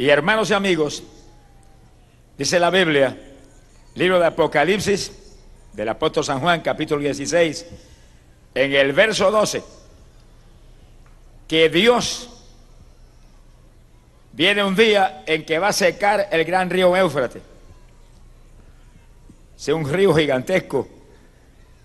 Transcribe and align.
Y 0.00 0.08
hermanos 0.08 0.48
y 0.48 0.54
amigos, 0.54 1.02
dice 2.38 2.58
la 2.58 2.70
Biblia, 2.70 3.14
libro 3.96 4.18
de 4.18 4.24
Apocalipsis 4.24 5.12
del 5.74 5.90
apóstol 5.90 6.24
San 6.24 6.40
Juan, 6.40 6.62
capítulo 6.62 7.02
16, 7.02 7.66
en 8.54 8.72
el 8.72 8.94
verso 8.94 9.30
12, 9.30 9.62
que 11.46 11.68
Dios 11.68 12.30
viene 14.32 14.64
un 14.64 14.74
día 14.74 15.22
en 15.26 15.44
que 15.44 15.58
va 15.58 15.68
a 15.68 15.72
secar 15.74 16.28
el 16.32 16.46
gran 16.46 16.70
río 16.70 16.96
Éufrates. 16.96 17.42
Es 19.58 19.68
un 19.68 19.86
río 19.86 20.14
gigantesco 20.14 20.88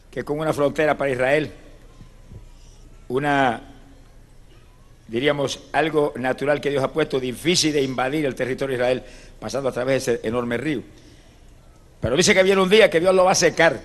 que 0.10 0.24
como 0.24 0.42
una 0.42 0.54
frontera 0.54 0.98
para 0.98 1.12
Israel, 1.12 1.52
una, 3.10 3.75
diríamos, 5.08 5.60
algo 5.72 6.14
natural 6.16 6.62
que 6.62 6.70
Dios 6.70 6.84
ha 6.84 6.92
puesto, 6.92 7.20
difícil 7.20 7.74
de 7.74 7.82
invadir 7.82 8.26
el 8.26 8.36
territorio 8.36 8.78
de 8.78 8.84
Israel, 8.84 9.04
pasando 9.40 9.70
a 9.70 9.72
través 9.72 10.06
de 10.06 10.14
ese 10.14 10.28
enorme 10.28 10.58
río. 10.58 10.82
Pero 12.00 12.16
dice 12.16 12.34
que 12.34 12.44
viene 12.44 12.62
un 12.62 12.70
día 12.70 12.90
que 12.90 13.00
Dios 13.00 13.14
lo 13.14 13.26
va 13.26 13.32
a 13.32 13.36
secar, 13.36 13.80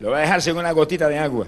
lo 0.00 0.10
va 0.10 0.18
a 0.18 0.20
dejar 0.20 0.42
sin 0.42 0.56
una 0.56 0.72
gotita 0.72 1.08
de 1.08 1.18
agua, 1.18 1.46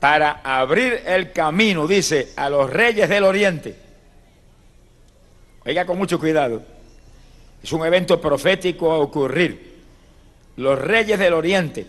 para 0.00 0.40
abrir 0.44 1.02
el 1.06 1.32
camino, 1.32 1.86
dice, 1.86 2.32
a 2.36 2.50
los 2.50 2.70
reyes 2.70 3.08
del 3.08 3.24
oriente. 3.24 3.76
Oiga 5.64 5.86
con 5.86 5.96
mucho 5.96 6.18
cuidado, 6.18 6.62
es 7.62 7.72
un 7.72 7.86
evento 7.86 8.20
profético 8.20 8.92
a 8.92 8.98
ocurrir 8.98 9.74
los 10.56 10.78
reyes 10.78 11.18
del 11.18 11.32
oriente 11.32 11.86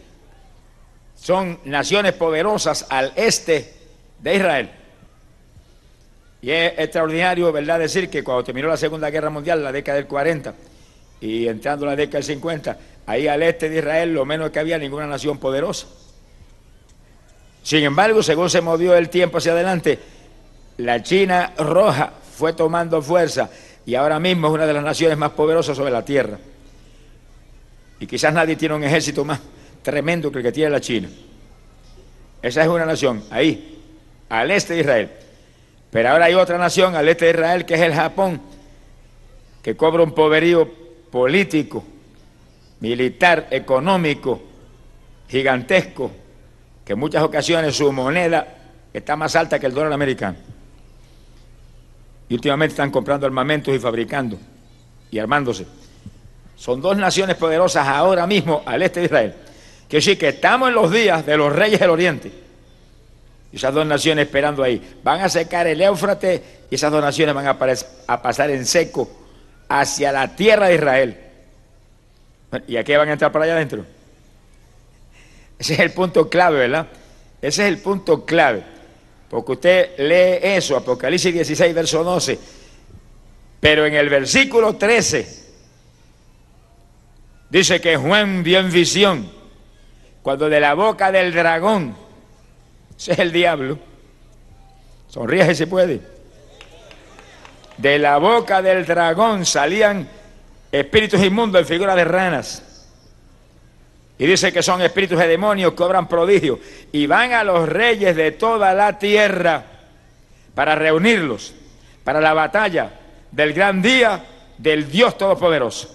son 1.15 1.59
naciones 1.65 2.13
poderosas 2.13 2.85
al 2.89 3.13
este 3.15 3.73
de 4.25 4.35
Israel. 4.35 4.69
Y 6.41 6.49
es 6.49 6.73
extraordinario, 6.79 7.51
¿verdad?, 7.51 7.77
decir 7.79 8.09
que 8.09 8.23
cuando 8.23 8.43
terminó 8.43 8.67
la 8.67 8.75
Segunda 8.77 9.11
Guerra 9.11 9.29
Mundial, 9.29 9.63
la 9.63 9.71
década 9.71 9.97
del 9.97 10.07
40, 10.07 10.53
y 11.21 11.47
entrando 11.47 11.85
en 11.85 11.91
la 11.91 11.95
década 11.95 12.17
del 12.17 12.23
50, 12.23 12.77
ahí 13.05 13.27
al 13.27 13.43
este 13.43 13.69
de 13.69 13.77
Israel 13.77 14.13
lo 14.13 14.25
menos 14.25 14.49
que 14.49 14.59
había 14.59 14.79
ninguna 14.79 15.05
nación 15.05 15.37
poderosa. 15.37 15.85
Sin 17.61 17.83
embargo, 17.83 18.23
según 18.23 18.49
se 18.49 18.61
movió 18.61 18.95
el 18.95 19.09
tiempo 19.09 19.37
hacia 19.37 19.51
adelante, 19.51 19.99
la 20.77 21.03
China 21.03 21.53
roja 21.57 22.11
fue 22.35 22.53
tomando 22.53 23.01
fuerza 23.03 23.49
y 23.85 23.93
ahora 23.93 24.19
mismo 24.19 24.47
es 24.47 24.53
una 24.55 24.65
de 24.65 24.73
las 24.73 24.83
naciones 24.83 25.19
más 25.19 25.31
poderosas 25.31 25.77
sobre 25.77 25.91
la 25.91 26.03
tierra. 26.03 26.39
Y 27.99 28.07
quizás 28.07 28.33
nadie 28.33 28.55
tiene 28.55 28.73
un 28.73 28.83
ejército 28.83 29.23
más 29.23 29.39
tremendo 29.83 30.31
que 30.31 30.39
el 30.39 30.43
que 30.43 30.51
tiene 30.51 30.71
la 30.71 30.81
China. 30.81 31.09
Esa 32.41 32.63
es 32.63 32.67
una 32.67 32.85
nación, 32.85 33.23
ahí, 33.29 33.74
al 34.29 34.51
este 34.51 34.73
de 34.73 34.79
Israel. 34.79 35.11
Pero 35.91 36.09
ahora 36.09 36.25
hay 36.25 36.33
otra 36.33 36.57
nación 36.57 36.95
al 36.95 37.07
este 37.07 37.25
de 37.25 37.31
Israel, 37.31 37.65
que 37.65 37.75
es 37.75 37.81
el 37.81 37.93
Japón, 37.93 38.41
que 39.61 39.75
cobra 39.75 40.03
un 40.03 40.11
poderío 40.13 40.69
político, 41.09 41.83
militar, 42.81 43.47
económico, 43.51 44.41
gigantesco, 45.27 46.11
que 46.83 46.93
en 46.93 46.99
muchas 46.99 47.23
ocasiones 47.23 47.75
su 47.75 47.91
moneda 47.91 48.47
está 48.93 49.15
más 49.15 49.35
alta 49.35 49.59
que 49.59 49.65
el 49.65 49.73
dólar 49.73 49.93
americano. 49.93 50.37
Y 52.27 52.33
últimamente 52.33 52.73
están 52.73 52.91
comprando 52.91 53.25
armamentos 53.25 53.73
y 53.73 53.79
fabricando 53.79 54.37
y 55.11 55.19
armándose. 55.19 55.65
Son 56.55 56.81
dos 56.81 56.97
naciones 56.97 57.35
poderosas 57.35 57.87
ahora 57.87 58.25
mismo 58.25 58.63
al 58.65 58.81
este 58.81 59.01
de 59.01 59.05
Israel. 59.05 59.35
Que 59.87 60.01
sí, 60.01 60.15
que 60.15 60.29
estamos 60.29 60.69
en 60.69 60.75
los 60.75 60.91
días 60.91 61.25
de 61.25 61.37
los 61.37 61.53
reyes 61.53 61.79
del 61.79 61.89
oriente. 61.89 62.44
Esas 63.55 63.73
dos 63.73 63.85
naciones 63.85 64.25
esperando 64.25 64.63
ahí. 64.63 64.81
Van 65.03 65.21
a 65.21 65.29
secar 65.29 65.65
el 65.67 65.81
Éufrates 65.81 66.41
y 66.69 66.75
esas 66.75 66.91
dos 66.91 67.01
naciones 67.01 67.33
van 67.33 67.47
a, 67.47 67.57
a 68.07 68.21
pasar 68.21 68.49
en 68.49 68.65
seco 68.65 69.09
hacia 69.69 70.11
la 70.11 70.35
tierra 70.35 70.67
de 70.67 70.75
Israel. 70.75 71.17
¿Y 72.67 72.77
a 72.77 72.83
qué 72.83 72.97
van 72.97 73.09
a 73.09 73.13
entrar 73.13 73.31
para 73.31 73.45
allá 73.45 73.55
adentro? 73.55 73.85
Ese 75.57 75.73
es 75.73 75.79
el 75.79 75.91
punto 75.91 76.29
clave, 76.29 76.59
¿verdad? 76.59 76.87
Ese 77.41 77.63
es 77.63 77.69
el 77.69 77.79
punto 77.79 78.25
clave. 78.25 78.63
Porque 79.29 79.51
usted 79.53 79.97
lee 79.97 80.39
eso, 80.55 80.75
Apocalipsis 80.75 81.33
16, 81.33 81.73
verso 81.73 82.03
12. 82.03 82.39
Pero 83.59 83.85
en 83.85 83.95
el 83.95 84.09
versículo 84.09 84.75
13 84.75 85.45
Dice 87.49 87.79
que 87.79 87.95
Juan 87.95 88.43
vio 88.43 88.59
en 88.59 88.71
visión 88.71 89.31
cuando 90.21 90.49
de 90.49 90.59
la 90.59 90.73
boca 90.73 91.11
del 91.11 91.31
dragón, 91.31 91.95
ese 92.97 93.13
es 93.13 93.19
el 93.19 93.31
diablo, 93.31 93.77
sonríe 95.07 95.53
si 95.53 95.65
puede, 95.65 96.01
de 97.77 97.99
la 97.99 98.17
boca 98.17 98.61
del 98.61 98.85
dragón 98.85 99.45
salían 99.45 100.07
espíritus 100.71 101.21
inmundos 101.21 101.61
en 101.61 101.67
figura 101.67 101.95
de 101.95 102.05
ranas. 102.05 102.61
Y 104.17 104.25
dice 104.25 104.53
que 104.53 104.63
son 104.63 104.81
espíritus 104.81 105.19
de 105.19 105.27
demonios 105.27 105.73
que 105.73 105.83
obran 105.83 106.07
prodigios 106.07 106.59
y 106.93 107.05
van 107.05 107.33
a 107.33 107.43
los 107.43 107.67
reyes 107.67 108.15
de 108.15 108.31
toda 108.31 108.73
la 108.73 108.97
tierra 108.97 109.65
para 110.53 110.73
reunirlos 110.75 111.53
para 112.05 112.21
la 112.21 112.33
batalla 112.33 112.91
del 113.31 113.51
gran 113.51 113.81
día 113.81 114.23
del 114.57 114.89
Dios 114.89 115.17
Todopoderoso. 115.17 115.93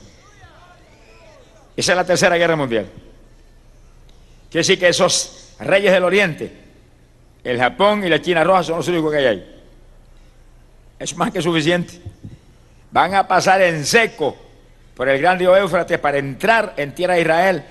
Esa 1.76 1.92
es 1.92 1.96
la 1.96 2.04
tercera 2.04 2.36
guerra 2.36 2.56
mundial. 2.56 2.86
Quiere 4.50 4.60
decir 4.60 4.78
que 4.78 4.88
esos 4.88 5.54
reyes 5.60 5.92
del 5.92 6.04
oriente, 6.04 6.52
el 7.44 7.58
Japón 7.58 8.04
y 8.04 8.08
la 8.08 8.20
China 8.20 8.44
roja 8.44 8.62
son 8.62 8.76
los 8.76 8.88
únicos 8.88 9.10
que 9.10 9.18
hay 9.18 9.26
ahí. 9.26 9.60
Es 10.98 11.16
más 11.16 11.30
que 11.30 11.40
suficiente. 11.40 11.94
Van 12.90 13.14
a 13.14 13.26
pasar 13.26 13.62
en 13.62 13.84
seco 13.84 14.36
por 14.94 15.08
el 15.08 15.20
gran 15.20 15.38
río 15.38 15.56
Éufrates 15.56 15.98
para 15.98 16.18
entrar 16.18 16.74
en 16.76 16.94
tierra 16.94 17.14
de 17.14 17.20
Israel 17.22 17.64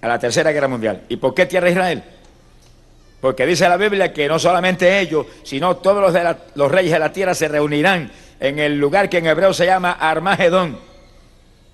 a 0.00 0.08
la 0.08 0.18
tercera 0.18 0.52
guerra 0.52 0.68
mundial. 0.68 1.02
¿Y 1.08 1.16
por 1.16 1.34
qué 1.34 1.46
tierra 1.46 1.66
de 1.66 1.72
Israel? 1.72 2.02
Porque 3.20 3.46
dice 3.46 3.68
la 3.68 3.76
Biblia 3.76 4.12
que 4.12 4.26
no 4.26 4.38
solamente 4.38 5.00
ellos, 5.00 5.26
sino 5.42 5.76
todos 5.76 6.12
los, 6.12 6.36
los 6.54 6.70
reyes 6.70 6.92
de 6.92 6.98
la 6.98 7.12
tierra 7.12 7.34
se 7.34 7.48
reunirán 7.48 8.10
en 8.40 8.58
el 8.58 8.78
lugar 8.78 9.08
que 9.08 9.18
en 9.18 9.26
hebreo 9.26 9.52
se 9.52 9.66
llama 9.66 9.92
Armagedón 9.92 10.92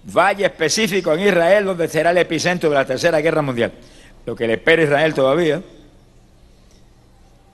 valle 0.04 0.46
específico 0.46 1.12
en 1.12 1.20
Israel 1.20 1.64
donde 1.64 1.88
será 1.88 2.10
el 2.10 2.18
epicentro 2.18 2.70
de 2.70 2.76
la 2.76 2.84
Tercera 2.84 3.20
Guerra 3.20 3.42
Mundial. 3.42 3.72
Lo 4.26 4.34
que 4.34 4.46
le 4.46 4.54
espera 4.54 4.82
a 4.82 4.84
Israel 4.84 5.14
todavía, 5.14 5.62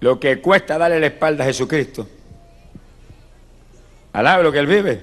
lo 0.05 0.21
que 0.21 0.39
cuesta 0.39 0.77
darle 0.77 1.01
la 1.01 1.07
espalda 1.07 1.45
a 1.45 1.47
Jesucristo. 1.47 2.07
Alaba 4.13 4.43
lo 4.43 4.53
que 4.53 4.59
él 4.59 4.67
vive. 4.67 5.01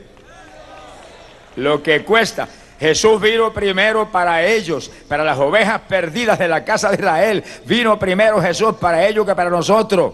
Lo 1.55 1.81
que 1.81 2.03
cuesta. 2.03 2.47
Jesús 2.79 3.19
vino 3.19 3.51
primero 3.51 4.11
para 4.11 4.45
ellos, 4.45 4.91
para 5.07 5.23
las 5.23 5.39
ovejas 5.39 5.81
perdidas 5.89 6.37
de 6.37 6.47
la 6.47 6.63
casa 6.63 6.89
de 6.89 6.97
Israel. 6.97 7.43
Vino 7.65 7.97
primero 7.97 8.39
Jesús 8.39 8.75
para 8.75 9.07
ellos 9.07 9.25
que 9.25 9.33
para 9.33 9.49
nosotros. 9.49 10.13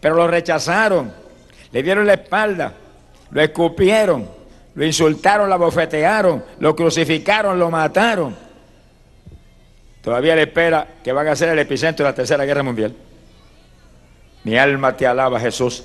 Pero 0.00 0.16
lo 0.16 0.26
rechazaron, 0.26 1.12
le 1.70 1.80
dieron 1.84 2.08
la 2.08 2.14
espalda, 2.14 2.74
lo 3.30 3.40
escupieron 3.40 4.36
lo 4.74 4.84
insultaron, 4.84 5.48
lo 5.48 5.58
bofetearon, 5.58 6.44
lo 6.58 6.74
crucificaron, 6.74 7.56
lo 7.56 7.70
mataron. 7.70 8.36
Todavía 10.02 10.34
le 10.34 10.42
espera 10.42 10.88
que 11.04 11.12
van 11.12 11.28
a 11.28 11.36
ser 11.36 11.50
el 11.50 11.58
epicentro 11.60 12.04
de 12.04 12.10
la 12.10 12.16
Tercera 12.16 12.44
Guerra 12.44 12.64
Mundial. 12.64 12.94
Mi 14.44 14.56
alma 14.56 14.96
te 14.96 15.06
alaba, 15.06 15.38
Jesús. 15.40 15.82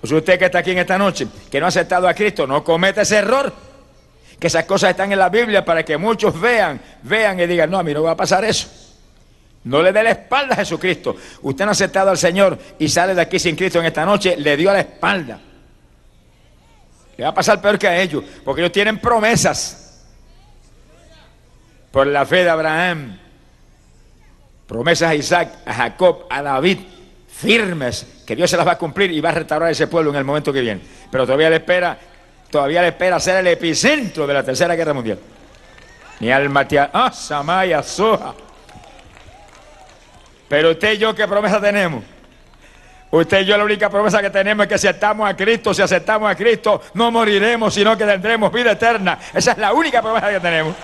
Pues 0.00 0.12
usted 0.12 0.38
que 0.38 0.46
está 0.46 0.58
aquí 0.58 0.72
en 0.72 0.78
esta 0.78 0.98
noche, 0.98 1.26
que 1.50 1.58
no 1.58 1.66
ha 1.66 1.68
aceptado 1.68 2.06
a 2.06 2.14
Cristo, 2.14 2.46
no 2.46 2.62
cometa 2.62 3.02
ese 3.02 3.16
error. 3.16 3.52
Que 4.38 4.48
esas 4.48 4.64
cosas 4.64 4.90
están 4.90 5.10
en 5.12 5.18
la 5.18 5.30
Biblia 5.30 5.64
para 5.64 5.82
que 5.82 5.96
muchos 5.96 6.38
vean, 6.38 6.80
vean 7.02 7.40
y 7.40 7.46
digan, 7.46 7.70
no, 7.70 7.78
a 7.78 7.82
mí 7.82 7.94
no 7.94 8.02
va 8.02 8.12
a 8.12 8.16
pasar 8.16 8.44
eso. 8.44 8.68
No 9.64 9.82
le 9.82 9.92
dé 9.92 10.02
la 10.02 10.10
espalda 10.10 10.54
a 10.54 10.58
Jesucristo. 10.58 11.16
Usted 11.42 11.64
no 11.64 11.70
ha 11.70 11.72
aceptado 11.72 12.10
al 12.10 12.18
Señor 12.18 12.58
y 12.78 12.88
sale 12.88 13.14
de 13.14 13.22
aquí 13.22 13.38
sin 13.38 13.56
Cristo 13.56 13.80
en 13.80 13.86
esta 13.86 14.04
noche, 14.04 14.36
le 14.36 14.56
dio 14.56 14.72
la 14.72 14.80
espalda. 14.80 15.40
Le 17.16 17.24
va 17.24 17.30
a 17.30 17.34
pasar 17.34 17.60
peor 17.60 17.78
que 17.78 17.88
a 17.88 18.00
ellos, 18.00 18.22
porque 18.44 18.60
ellos 18.60 18.72
tienen 18.72 18.98
promesas 19.00 20.04
por 21.90 22.06
la 22.06 22.26
fe 22.26 22.44
de 22.44 22.50
Abraham, 22.50 23.18
promesas 24.66 25.10
a 25.10 25.14
Isaac, 25.14 25.50
a 25.64 25.72
Jacob, 25.72 26.26
a 26.28 26.42
David, 26.42 26.80
firmes, 27.36 28.06
que 28.26 28.34
Dios 28.34 28.50
se 28.50 28.56
las 28.56 28.66
va 28.66 28.72
a 28.72 28.78
cumplir 28.78 29.10
y 29.12 29.20
va 29.20 29.28
a 29.28 29.32
restaurar 29.32 29.70
ese 29.70 29.86
pueblo 29.86 30.10
en 30.10 30.16
el 30.16 30.24
momento 30.24 30.52
que 30.52 30.60
viene. 30.60 30.80
Pero 31.10 31.26
todavía 31.26 31.50
le 31.50 31.56
espera, 31.56 31.98
todavía 32.50 32.80
le 32.80 32.88
espera 32.88 33.20
ser 33.20 33.36
el 33.36 33.46
epicentro 33.48 34.26
de 34.26 34.34
la 34.34 34.42
tercera 34.42 34.74
guerra 34.74 34.94
mundial. 34.94 35.18
Mi 36.20 36.32
alma 36.32 36.66
te 36.66 36.78
ah, 36.78 37.10
Samaya 37.12 37.82
Soja. 37.82 38.34
Pero 40.48 40.70
usted 40.70 40.94
y 40.94 40.98
yo, 40.98 41.14
¿qué 41.14 41.28
promesa 41.28 41.60
tenemos? 41.60 42.02
Usted 43.10 43.42
y 43.42 43.44
yo 43.44 43.56
la 43.56 43.64
única 43.64 43.90
promesa 43.90 44.22
que 44.22 44.30
tenemos 44.30 44.64
es 44.64 44.72
que 44.72 44.78
si 44.78 44.86
aceptamos 44.86 45.28
a 45.28 45.36
Cristo, 45.36 45.74
si 45.74 45.82
aceptamos 45.82 46.30
a 46.30 46.34
Cristo, 46.34 46.82
no 46.94 47.10
moriremos, 47.10 47.74
sino 47.74 47.96
que 47.98 48.04
tendremos 48.04 48.50
vida 48.52 48.72
eterna. 48.72 49.18
Esa 49.34 49.52
es 49.52 49.58
la 49.58 49.72
única 49.72 50.00
promesa 50.00 50.30
que 50.30 50.40
tenemos. 50.40 50.74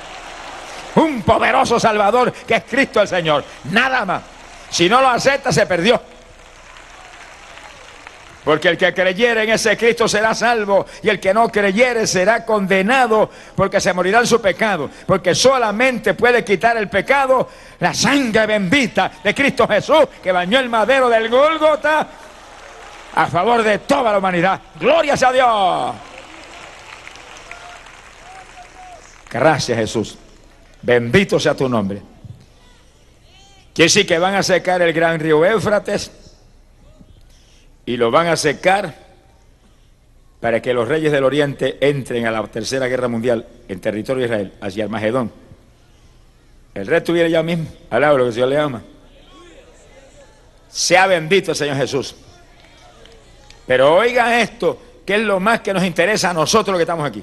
Un 0.97 1.23
poderoso 1.23 1.81
Salvador 1.81 2.33
que 2.33 2.57
es 2.57 2.65
Cristo 2.65 3.01
el 3.01 3.09
Señor. 3.09 3.43
Nada 3.65 4.05
más. 4.05 4.23
Si 4.69 4.89
no 4.89 5.01
lo 5.01 5.09
acepta, 5.09 5.51
se 5.51 5.67
perdió. 5.67 6.12
Porque 8.45 8.69
el 8.69 8.77
que 8.77 8.93
creyere 8.93 9.45
en 9.45 9.51
ese 9.51 9.77
Cristo 9.77 10.09
será 10.09 10.35
salvo 10.35 10.85
y 11.03 11.09
el 11.09 11.21
que 11.21 11.33
no 11.33 11.49
creyere 11.49 12.07
será 12.09 12.45
condenado 12.45 13.31
porque 13.55 13.81
se 13.81 13.93
morirá 13.93 14.19
en 14.19 14.27
su 14.27 14.41
pecado. 14.41 14.91
Porque 15.07 15.35
solamente 15.35 16.15
puede 16.15 16.45
quitar 16.45 16.77
el 16.77 16.89
pecado 16.89 17.49
la 17.79 17.95
sangre 17.95 18.47
bendita 18.47 19.13
de 19.23 19.33
Cristo 19.35 19.69
Jesús 19.69 20.07
que 20.23 20.33
bañó 20.33 20.59
el 20.59 20.69
madero 20.69 21.09
del 21.09 21.29
Gólgota 21.29 22.09
a 23.15 23.27
favor 23.27 23.63
de 23.63 23.79
toda 23.79 24.11
la 24.11 24.19
humanidad. 24.19 24.61
Gloria 24.81 25.15
a 25.15 25.33
Dios. 25.33 25.95
Gracias 29.31 29.79
Jesús. 29.79 30.19
Bendito 30.83 31.39
sea 31.39 31.55
tu 31.55 31.69
nombre. 31.69 32.03
Quiere 33.73 33.87
decir 33.87 34.05
que 34.05 34.19
van 34.19 34.35
a 34.35 34.43
secar 34.43 34.83
el 34.83 34.93
gran 34.93 35.21
río 35.21 35.45
Éufrates 35.45 36.11
y 37.87 37.97
lo 37.97 38.11
van 38.11 38.29
a 38.29 38.37
secar 38.37 38.95
para 40.41 40.61
que 40.61 40.75
los 40.75 40.89
reyes 40.89 41.13
del 41.13 41.25
oriente 41.25 41.79
entren 41.81 42.27
a 42.27 42.31
la 42.31 42.43
tercera 42.49 42.87
guerra 42.89 43.09
mundial 43.09 43.47
en 43.69 43.81
territorio 43.81 44.23
de 44.23 44.27
Israel, 44.27 44.53
hacia 44.61 44.85
Armagedón. 44.85 45.33
El 46.75 46.87
resto 46.87 47.13
viene 47.13 47.31
ya 47.31 47.43
mismo, 47.43 47.67
alaba 47.91 48.19
lo 48.19 48.25
que 48.25 48.29
el 48.29 48.35
Señor 48.35 48.49
le 48.49 48.59
ama. 48.59 48.83
Sea 50.69 51.07
bendito 51.07 51.53
el 51.53 51.57
Señor 51.57 51.77
Jesús. 51.77 52.17
Pero 53.67 53.95
oiga 53.95 54.41
esto, 54.41 54.81
que 55.07 55.15
es 55.15 55.21
lo 55.21 55.39
más 55.39 55.61
que 55.61 55.73
nos 55.73 55.85
interesa 55.85 56.31
a 56.31 56.35
nosotros 56.35 56.73
los 56.73 56.79
que 56.79 56.85
estamos 56.85 57.07
aquí. 57.07 57.23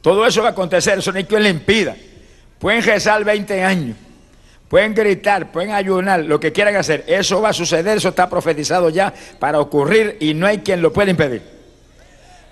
Todo 0.00 0.26
eso 0.26 0.42
va 0.42 0.48
a 0.48 0.52
acontecer, 0.52 0.98
eso 0.98 1.12
no 1.12 1.18
hay 1.18 1.24
quien 1.24 1.42
le 1.44 1.50
impida. 1.50 1.94
Pueden 2.58 2.82
rezar 2.82 3.24
20 3.24 3.62
años, 3.62 3.96
pueden 4.72 4.94
gritar, 4.94 5.52
pueden 5.52 5.72
ayunar, 5.72 6.20
lo 6.20 6.40
que 6.40 6.50
quieran 6.50 6.74
hacer. 6.76 7.04
Eso 7.06 7.42
va 7.42 7.50
a 7.50 7.52
suceder, 7.52 7.98
eso 7.98 8.08
está 8.08 8.26
profetizado 8.30 8.88
ya 8.88 9.12
para 9.38 9.60
ocurrir 9.60 10.16
y 10.18 10.32
no 10.32 10.46
hay 10.46 10.60
quien 10.60 10.80
lo 10.80 10.90
pueda 10.90 11.10
impedir. 11.10 11.42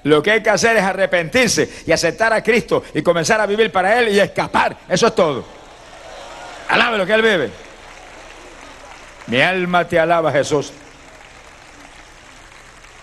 Lo 0.02 0.22
que 0.22 0.32
hay 0.32 0.42
que 0.42 0.50
hacer 0.50 0.76
es 0.76 0.82
arrepentirse 0.82 1.82
y 1.86 1.92
aceptar 1.92 2.34
a 2.34 2.42
Cristo 2.42 2.84
y 2.92 3.00
comenzar 3.00 3.40
a 3.40 3.46
vivir 3.46 3.72
para 3.72 3.98
Él 3.98 4.10
y 4.10 4.20
escapar. 4.20 4.76
Eso 4.86 5.06
es 5.06 5.14
todo. 5.14 5.46
Alabe 6.68 6.98
lo 6.98 7.06
que 7.06 7.14
Él 7.14 7.22
vive. 7.22 7.50
Mi 9.28 9.40
alma 9.40 9.88
te 9.88 9.98
alaba, 9.98 10.30
Jesús. 10.30 10.74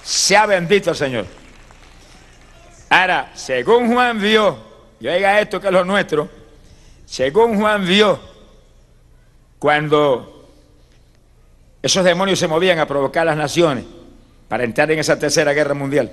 Sea 0.04 0.46
bendito 0.46 0.92
el 0.92 0.96
Señor. 0.96 1.26
Ahora, 2.88 3.32
según 3.34 3.92
Juan 3.92 4.22
vio, 4.22 4.60
y 5.00 5.08
oiga 5.08 5.42
esto 5.42 5.60
que 5.60 5.66
es 5.66 5.74
lo 5.74 5.84
nuestro, 5.84 6.30
según 7.08 7.60
Juan 7.60 7.84
vio, 7.84 8.37
cuando 9.60 10.50
esos 11.82 12.04
demonios 12.04 12.40
se 12.40 12.48
movían 12.48 12.80
a 12.80 12.88
provocar 12.88 13.26
las 13.26 13.38
naciones 13.38 13.86
para 14.48 14.64
entrar 14.64 14.90
en 14.92 15.00
esa 15.00 15.18
tercera 15.18 15.54
guerra 15.54 15.74
mundial, 15.74 16.12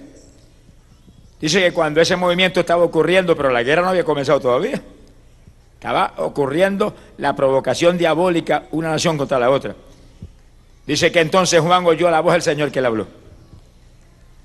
dice 1.40 1.60
que 1.60 1.72
cuando 1.72 2.00
ese 2.00 2.16
movimiento 2.16 2.60
estaba 2.60 2.84
ocurriendo, 2.84 3.36
pero 3.36 3.50
la 3.50 3.62
guerra 3.62 3.82
no 3.82 3.88
había 3.88 4.04
comenzado 4.04 4.40
todavía, 4.40 4.80
estaba 5.74 6.14
ocurriendo 6.18 6.94
la 7.18 7.36
provocación 7.36 7.98
diabólica 7.98 8.64
una 8.70 8.90
nación 8.90 9.18
contra 9.18 9.38
la 9.38 9.50
otra. 9.50 9.74
Dice 10.86 11.10
que 11.10 11.20
entonces 11.20 11.60
Juan 11.60 11.84
oyó 11.86 12.10
la 12.10 12.20
voz 12.20 12.32
del 12.34 12.42
Señor 12.42 12.70
que 12.70 12.80
le 12.80 12.86
habló. 12.86 13.06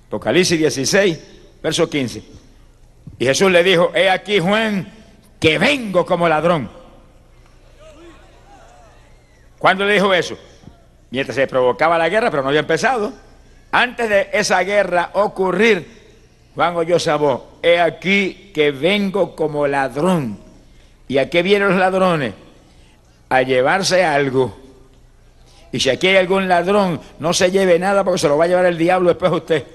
Apocalipsis 0.08 0.58
16, 0.58 1.20
verso 1.62 1.90
15. 1.90 2.24
Y 3.20 3.26
Jesús 3.26 3.52
le 3.52 3.64
dijo, 3.64 3.92
he 3.94 4.10
aquí 4.10 4.40
Juan, 4.40 4.92
que 5.40 5.58
vengo 5.58 6.06
como 6.06 6.28
ladrón. 6.28 6.79
¿Cuándo 9.60 9.86
le 9.86 9.94
dijo 9.94 10.14
eso? 10.14 10.38
Mientras 11.12 11.36
se 11.36 11.46
provocaba 11.48 11.98
la 11.98 12.10
guerra, 12.10 12.32
pero 12.32 12.42
no 12.42 12.50
había 12.50 12.62
empezado. 12.62 13.12
Antes 13.72 14.10
de 14.10 14.30
esa 14.32 14.62
guerra 14.62 15.12
ocurrir, 15.14 16.00
Juan 16.56 16.76
oyó 16.76 16.98
voz, 17.20 17.42
he 17.62 17.80
aquí 17.80 18.52
que 18.54 18.72
vengo 18.72 19.36
como 19.36 19.68
ladrón. 19.68 20.40
¿Y 21.08 21.18
a 21.18 21.30
qué 21.30 21.44
vienen 21.44 21.70
los 21.70 21.78
ladrones? 21.78 22.34
A 23.30 23.42
llevarse 23.42 24.04
algo. 24.04 24.58
Y 25.72 25.80
si 25.80 25.90
aquí 25.90 26.08
hay 26.08 26.18
algún 26.18 26.48
ladrón, 26.48 27.00
no 27.20 27.34
se 27.34 27.52
lleve 27.52 27.78
nada 27.78 28.04
porque 28.04 28.20
se 28.20 28.28
lo 28.28 28.38
va 28.38 28.46
a 28.46 28.48
llevar 28.48 28.66
el 28.66 28.78
diablo 28.78 29.10
después 29.10 29.32
a 29.32 29.36
usted. 29.36 29.68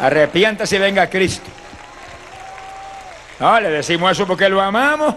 Arrepiéntase 0.00 0.76
y 0.76 0.78
venga 0.78 1.08
Cristo. 1.08 1.48
No, 3.38 3.60
le 3.60 3.70
decimos 3.70 4.12
eso 4.12 4.26
porque 4.26 4.48
lo 4.48 4.60
amamos. 4.60 5.14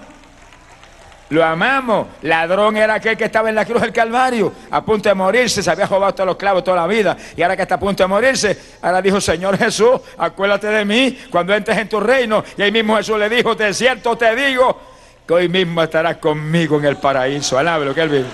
Lo 1.29 1.43
amamos. 1.43 2.07
Ladrón 2.21 2.77
era 2.77 2.95
aquel 2.95 3.17
que 3.17 3.25
estaba 3.25 3.49
en 3.49 3.55
la 3.55 3.65
cruz 3.65 3.81
del 3.81 3.91
Calvario, 3.91 4.53
a 4.69 4.83
punto 4.83 5.09
de 5.09 5.15
morirse, 5.15 5.63
se 5.63 5.71
había 5.71 5.87
robado 5.87 6.13
todos 6.13 6.27
los 6.27 6.35
clavos 6.35 6.63
toda 6.63 6.77
la 6.77 6.87
vida. 6.87 7.17
Y 7.35 7.41
ahora 7.41 7.55
que 7.55 7.63
está 7.63 7.75
a 7.75 7.79
punto 7.79 8.03
de 8.03 8.07
morirse, 8.07 8.57
ahora 8.81 9.01
dijo, 9.01 9.19
Señor 9.19 9.57
Jesús, 9.57 9.99
acuérdate 10.17 10.67
de 10.67 10.85
mí 10.85 11.17
cuando 11.31 11.53
entres 11.53 11.77
en 11.77 11.89
tu 11.89 11.99
reino. 11.99 12.43
Y 12.57 12.61
ahí 12.61 12.71
mismo 12.71 12.95
Jesús 12.97 13.17
le 13.17 13.29
dijo, 13.29 13.55
de 13.55 13.73
cierto 13.73 14.15
te 14.15 14.35
digo, 14.35 14.79
que 15.27 15.33
hoy 15.33 15.49
mismo 15.49 15.81
estarás 15.81 16.17
conmigo 16.17 16.77
en 16.77 16.85
el 16.85 16.97
paraíso. 16.97 17.57
Alabe 17.57 17.85
lo 17.85 17.95
que 17.95 18.01
él 18.01 18.09
vive. 18.09 18.25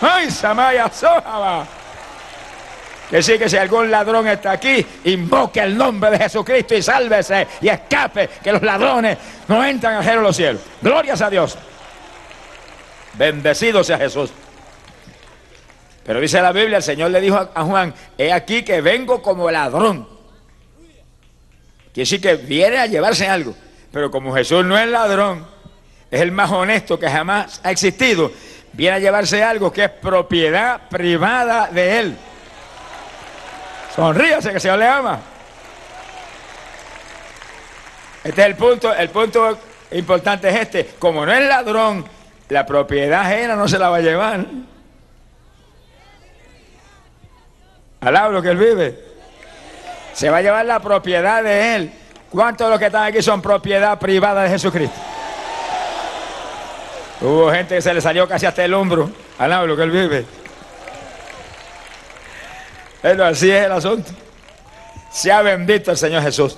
¡Ay, 0.00 0.30
Samaya 0.30 0.90
Sojaba! 0.90 1.66
Sí 3.20 3.38
que 3.38 3.48
si 3.48 3.56
algún 3.56 3.90
ladrón 3.90 4.28
está 4.28 4.52
aquí, 4.52 4.86
invoque 5.04 5.60
el 5.60 5.76
nombre 5.76 6.10
de 6.10 6.18
Jesucristo 6.18 6.76
y 6.76 6.82
sálvese 6.82 7.46
y 7.60 7.68
escape, 7.68 8.28
que 8.42 8.52
los 8.52 8.62
ladrones 8.62 9.18
no 9.48 9.64
entran 9.64 9.96
al 9.96 10.04
de 10.04 10.16
los 10.16 10.36
cielos. 10.36 10.62
Glorias 10.80 11.20
a 11.20 11.28
Dios. 11.28 11.58
Bendecido 13.14 13.84
sea 13.84 13.98
Jesús. 13.98 14.30
Pero 16.04 16.20
dice 16.20 16.40
la 16.40 16.52
Biblia, 16.52 16.78
el 16.78 16.82
Señor 16.82 17.10
le 17.10 17.20
dijo 17.20 17.36
a 17.54 17.64
Juan, 17.64 17.94
he 18.16 18.32
aquí 18.32 18.62
que 18.62 18.80
vengo 18.80 19.22
como 19.22 19.50
ladrón. 19.50 20.08
Quiere 21.92 22.08
decir 22.08 22.20
que 22.20 22.36
viene 22.36 22.78
a 22.78 22.86
llevarse 22.86 23.28
algo. 23.28 23.54
Pero 23.92 24.10
como 24.10 24.34
Jesús 24.34 24.64
no 24.64 24.78
es 24.78 24.88
ladrón, 24.88 25.46
es 26.10 26.20
el 26.20 26.32
más 26.32 26.50
honesto 26.50 26.98
que 26.98 27.08
jamás 27.08 27.60
ha 27.62 27.70
existido, 27.70 28.30
viene 28.72 28.96
a 28.96 28.98
llevarse 29.00 29.42
algo 29.42 29.72
que 29.72 29.84
es 29.84 29.90
propiedad 29.90 30.88
privada 30.88 31.68
de 31.68 32.00
él. 32.00 32.16
Sonríase 33.94 34.50
que 34.50 34.54
el 34.56 34.60
Señor 34.60 34.78
le 34.78 34.86
ama. 34.86 35.20
Este 38.22 38.40
es 38.40 38.46
el 38.46 38.56
punto, 38.56 38.94
el 38.94 39.08
punto 39.10 39.58
importante 39.92 40.48
es 40.48 40.56
este. 40.56 40.86
Como 40.98 41.24
no 41.24 41.32
es 41.32 41.48
ladrón, 41.48 42.04
la 42.50 42.66
propiedad 42.66 43.20
ajena 43.22 43.56
no 43.56 43.66
se 43.68 43.78
la 43.78 43.88
va 43.88 43.96
a 43.96 44.00
llevar. 44.00 44.44
Alaba 48.00 48.28
lo 48.30 48.42
que 48.42 48.48
él 48.50 48.56
vive. 48.56 49.04
Se 50.12 50.28
va 50.28 50.38
a 50.38 50.42
llevar 50.42 50.66
la 50.66 50.80
propiedad 50.80 51.42
de 51.42 51.76
él. 51.76 51.92
¿Cuántos 52.30 52.66
de 52.66 52.70
los 52.70 52.78
que 52.78 52.86
están 52.86 53.04
aquí 53.04 53.22
son 53.22 53.40
propiedad 53.40 53.98
privada 53.98 54.42
de 54.42 54.50
Jesucristo? 54.50 54.98
Hubo 57.20 57.52
gente 57.52 57.76
que 57.76 57.82
se 57.82 57.94
le 57.94 58.00
salió 58.00 58.26
casi 58.26 58.46
hasta 58.46 58.64
el 58.64 58.74
hombro. 58.74 59.10
Alaba 59.38 59.66
lo 59.66 59.76
que 59.76 59.82
él 59.82 59.90
vive. 59.90 60.26
Pero 63.02 63.24
así 63.26 63.50
es 63.50 63.64
el 63.66 63.72
asunto. 63.72 64.10
Sea 65.10 65.42
bendito 65.42 65.90
el 65.90 65.96
Señor 65.96 66.22
Jesús. 66.22 66.56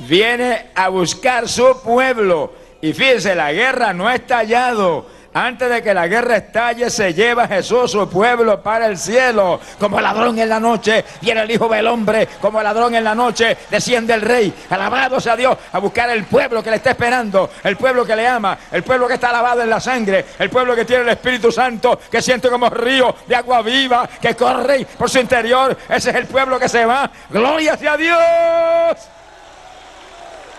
Viene 0.00 0.66
a 0.74 0.88
buscar 0.88 1.48
su 1.48 1.82
pueblo. 1.82 2.52
Y 2.80 2.92
fíjense, 2.92 3.34
la 3.34 3.52
guerra 3.52 3.92
no 3.92 4.06
ha 4.06 4.14
estallado. 4.14 5.15
Antes 5.36 5.68
de 5.68 5.82
que 5.82 5.92
la 5.92 6.08
guerra 6.08 6.38
estalle, 6.38 6.88
se 6.88 7.12
lleva 7.12 7.46
Jesús 7.46 7.90
su 7.90 8.08
pueblo 8.08 8.62
para 8.62 8.86
el 8.86 8.96
cielo. 8.96 9.60
Como 9.78 10.00
ladrón 10.00 10.38
en 10.38 10.48
la 10.48 10.58
noche, 10.58 11.04
viene 11.20 11.42
el 11.42 11.50
Hijo 11.50 11.68
del 11.68 11.86
Hombre. 11.88 12.26
Como 12.40 12.62
ladrón 12.62 12.94
en 12.94 13.04
la 13.04 13.14
noche, 13.14 13.54
desciende 13.70 14.14
el 14.14 14.22
Rey. 14.22 14.54
Alabado 14.70 15.20
sea 15.20 15.36
Dios, 15.36 15.54
a 15.72 15.78
buscar 15.78 16.08
el 16.08 16.24
pueblo 16.24 16.62
que 16.62 16.70
le 16.70 16.76
está 16.76 16.92
esperando. 16.92 17.50
El 17.62 17.76
pueblo 17.76 18.06
que 18.06 18.16
le 18.16 18.26
ama. 18.26 18.56
El 18.72 18.82
pueblo 18.82 19.06
que 19.06 19.12
está 19.12 19.30
lavado 19.30 19.60
en 19.60 19.68
la 19.68 19.78
sangre. 19.78 20.24
El 20.38 20.48
pueblo 20.48 20.74
que 20.74 20.86
tiene 20.86 21.02
el 21.02 21.10
Espíritu 21.10 21.52
Santo, 21.52 22.00
que 22.10 22.22
siente 22.22 22.48
como 22.48 22.70
río 22.70 23.14
de 23.26 23.36
agua 23.36 23.60
viva, 23.60 24.08
que 24.18 24.34
corre 24.34 24.86
por 24.96 25.10
su 25.10 25.18
interior. 25.18 25.76
Ese 25.86 26.08
es 26.08 26.16
el 26.16 26.26
pueblo 26.28 26.58
que 26.58 26.70
se 26.70 26.86
va. 26.86 27.10
Gloria 27.28 27.76
sea 27.76 27.94
Dios. 27.98 28.96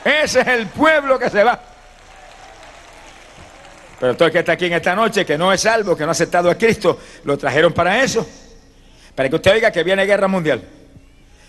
Ese 0.06 0.42
es 0.42 0.48
el 0.48 0.68
pueblo 0.68 1.18
que 1.18 1.32
se 1.32 1.44
va. 1.44 1.60
Pero 4.00 4.16
todo 4.16 4.28
el 4.28 4.32
que 4.32 4.40
está 4.40 4.54
aquí 4.54 4.66
en 4.66 4.74
esta 4.74 4.96
noche, 4.96 5.26
que 5.26 5.38
no 5.38 5.52
es 5.52 5.62
salvo, 5.62 5.96
que 5.96 6.04
no 6.04 6.10
ha 6.10 6.12
aceptado 6.12 6.50
a 6.50 6.56
Cristo, 6.56 7.00
lo 7.24 7.38
trajeron 7.38 7.74
para 7.74 8.04
eso. 8.04 8.28
Para 9.16 9.30
que 9.30 9.36
usted 9.36 9.54
oiga 9.54 9.72
que 9.72 9.84
viene 9.84 10.06
guerra 10.06 10.28
mundial. 10.28 10.62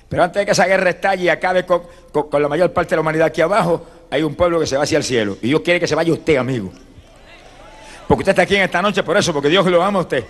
Pero 0.09 0.23
antes 0.23 0.40
de 0.40 0.47
que 0.47 0.52
esa 0.52 0.64
guerra 0.64 0.88
estalle 0.88 1.25
y 1.25 1.28
acabe 1.28 1.67
con, 1.67 1.83
con, 2.12 2.40
la 2.40 2.49
mayor 2.49 2.73
parte 2.73 2.90
de 2.90 2.97
la 2.97 3.00
humanidad 3.02 3.26
aquí 3.26 3.43
abajo, 3.43 3.87
hay 4.11 4.23
un 4.23 4.35
pueblo 4.35 4.59
que 4.59 4.67
se 4.67 4.76
va 4.76 4.85
hacia 4.85 4.97
el 4.97 5.05
cielo. 5.05 5.37
Y 5.43 5.49
Dios 5.49 5.61
quiere 5.61 5.78
que 5.78 5.87
se 5.87 5.95
vaya 5.95 6.11
usted, 6.11 6.37
amigo. 6.37 6.73
Porque 8.07 8.23
usted 8.23 8.31
está 8.31 8.43
aquí 8.43 8.57
en 8.57 8.62
esta 8.62 8.81
noche 8.81 9.02
por 9.02 9.19
eso, 9.19 9.35
porque 9.35 9.50
Dios 9.50 9.67
lo 9.67 9.83
ama 9.83 9.99
a 9.99 10.02
usted. 10.02 10.25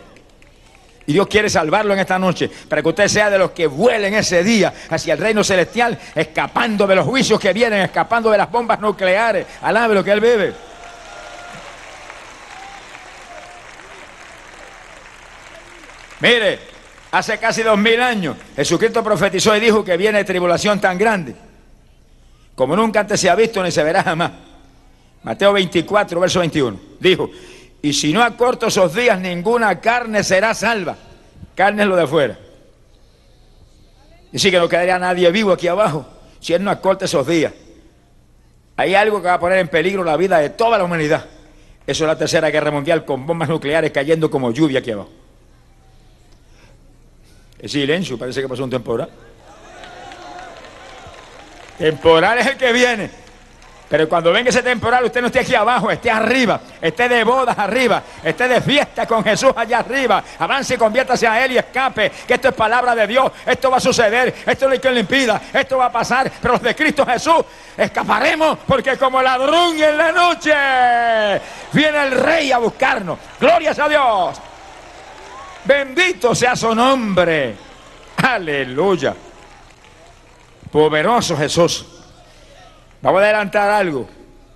Y 1.07 1.13
Dios 1.13 1.29
quiere 1.29 1.49
salvarlo 1.49 1.95
en 1.95 2.01
esta 2.01 2.19
noche, 2.19 2.51
para 2.69 2.83
que 2.83 2.89
usted 2.89 3.09
sea 3.09 3.31
de 3.31 3.39
los 3.39 3.53
que 3.53 3.69
vuelen 3.69 4.15
ese 4.15 4.43
día 4.43 4.75
hacia 4.91 5.15
el 5.15 5.21
reino 5.21 5.45
celestial, 5.45 5.97
escapando 6.15 6.87
de 6.87 6.97
los 6.97 7.07
juicios 7.07 7.39
que 7.39 7.53
vienen, 7.53 7.81
escapando 7.81 8.31
de 8.31 8.37
las 8.37 8.51
bombas 8.51 8.81
nucleares. 8.81 9.47
Alabe 9.63 9.95
lo 9.95 10.05
que 10.05 10.11
Él 10.11 10.21
vive. 10.21 10.53
Mire, 16.21 16.59
Hace 17.11 17.39
casi 17.39 17.63
dos 17.63 17.79
mil 17.79 18.01
años, 18.01 18.37
Jesucristo 18.55 19.03
profetizó 19.03 19.57
y 19.57 19.61
dijo 19.61 19.83
que 19.83 19.97
viene 19.97 20.25
tribulación 20.25 20.79
tan 20.79 20.99
grande, 20.99 21.35
como 22.55 22.77
nunca 22.77 23.01
antes 23.01 23.19
se 23.19 23.31
ha 23.31 23.35
visto 23.35 23.63
ni 23.63 23.71
se 23.71 23.83
verá 23.83 24.03
jamás. 24.03 24.33
Mateo 25.23 25.53
24, 25.55 26.21
verso 26.21 26.41
21. 26.41 26.79
Dijo, 27.01 27.31
y 27.81 27.93
si 27.93 28.13
no 28.13 28.23
acorto 28.23 28.67
esos 28.67 28.95
días, 28.95 29.19
ninguna 29.19 29.81
carne 29.81 30.23
será 30.23 30.53
salva. 30.53 30.97
Carne 31.55 31.83
es 31.83 31.89
lo 31.89 31.97
de 31.97 32.03
afuera. 32.03 32.39
Dice 34.31 34.51
que 34.51 34.59
no 34.59 34.69
quedaría 34.69 34.99
nadie 34.99 35.31
vivo 35.31 35.53
aquí 35.53 35.67
abajo 35.67 36.07
si 36.41 36.53
él 36.53 36.63
no 36.63 36.71
acorta 36.71 37.07
esos 37.07 37.27
días. 37.27 37.53
Hay 38.77 38.95
algo 38.95 39.21
que 39.21 39.29
va 39.29 39.35
a 39.35 39.41
poner 39.41 39.59
en 39.59 39.69
peligro 39.69 40.05
la 40.05 40.17
vida 40.17 40.39
de 40.39 40.51
toda 40.51 40.77
la 40.77 40.85
humanidad. 40.85 41.25
Eso 41.87 42.05
es 42.05 42.09
la 42.09 42.19
tercera 42.19 42.51
guerra 42.51 42.71
mundial 42.71 43.05
con 43.05 43.27
bombas 43.27 43.49
nucleares 43.49 43.91
cayendo 43.91 44.31
como 44.31 44.53
lluvia 44.53 44.81
aquí 44.81 44.91
abajo. 44.91 45.11
Silencio, 47.65 48.19
parece 48.19 48.41
que 48.41 48.49
pasó 48.49 48.65
un 48.65 48.71
temporal. 48.71 49.09
Temporal 51.79 52.39
es 52.39 52.47
el 52.47 52.57
que 52.57 52.73
viene. 52.73 53.11
Pero 53.89 54.07
cuando 54.07 54.33
venga 54.33 54.51
ese 54.51 54.63
temporal, 54.63 55.05
usted 55.05 55.23
no 55.23 55.29
esté 55.29 55.41
aquí 55.41 55.55
abajo, 55.55 55.91
esté 55.91 56.11
arriba, 56.11 56.61
esté 56.81 57.09
de 57.09 57.25
bodas 57.25 57.59
arriba, 57.59 58.03
esté 58.23 58.47
de 58.47 58.61
fiesta 58.61 59.07
con 59.07 59.25
Jesús 59.25 59.53
allá 59.57 59.79
arriba. 59.79 60.23
Avance 60.39 60.75
y 60.75 60.77
conviértase 60.77 61.27
a 61.27 61.43
Él 61.43 61.53
y 61.53 61.59
escape. 61.59 62.13
Que 62.27 62.35
esto 62.35 62.49
es 62.49 62.55
palabra 62.55 62.95
de 62.95 63.07
Dios. 63.07 63.33
Esto 63.47 63.71
va 63.71 63.79
a 63.79 63.81
suceder. 63.81 64.35
Esto 64.45 64.67
no 64.67 64.73
hay 64.73 64.79
quien 64.79 64.93
lo 64.93 65.01
impida. 65.01 65.41
Esto 65.53 65.79
va 65.79 65.87
a 65.87 65.93
pasar. 65.93 66.31
Pero 66.41 66.55
los 66.55 66.63
de 66.63 66.77
Cristo 66.77 67.07
Jesús 67.07 67.45
escaparemos 67.77 68.59
porque 68.67 68.99
como 68.99 69.23
ladrón 69.23 69.83
en 69.83 69.97
la 69.97 70.13
noche 70.13 70.53
viene 71.73 72.03
el 72.03 72.11
Rey 72.11 72.53
a 72.53 72.59
buscarnos. 72.59 73.19
Glorias 73.41 73.79
a 73.79 73.89
Dios. 73.89 74.48
Bendito 75.69 76.35
sea 76.35 76.57
su 76.57 76.75
nombre. 76.75 77.55
Aleluya. 78.17 79.15
Poderoso 80.73 81.37
Jesús. 81.37 81.85
Vamos 83.03 83.21
a 83.21 83.25
adelantar 83.25 83.71
algo 83.71 84.09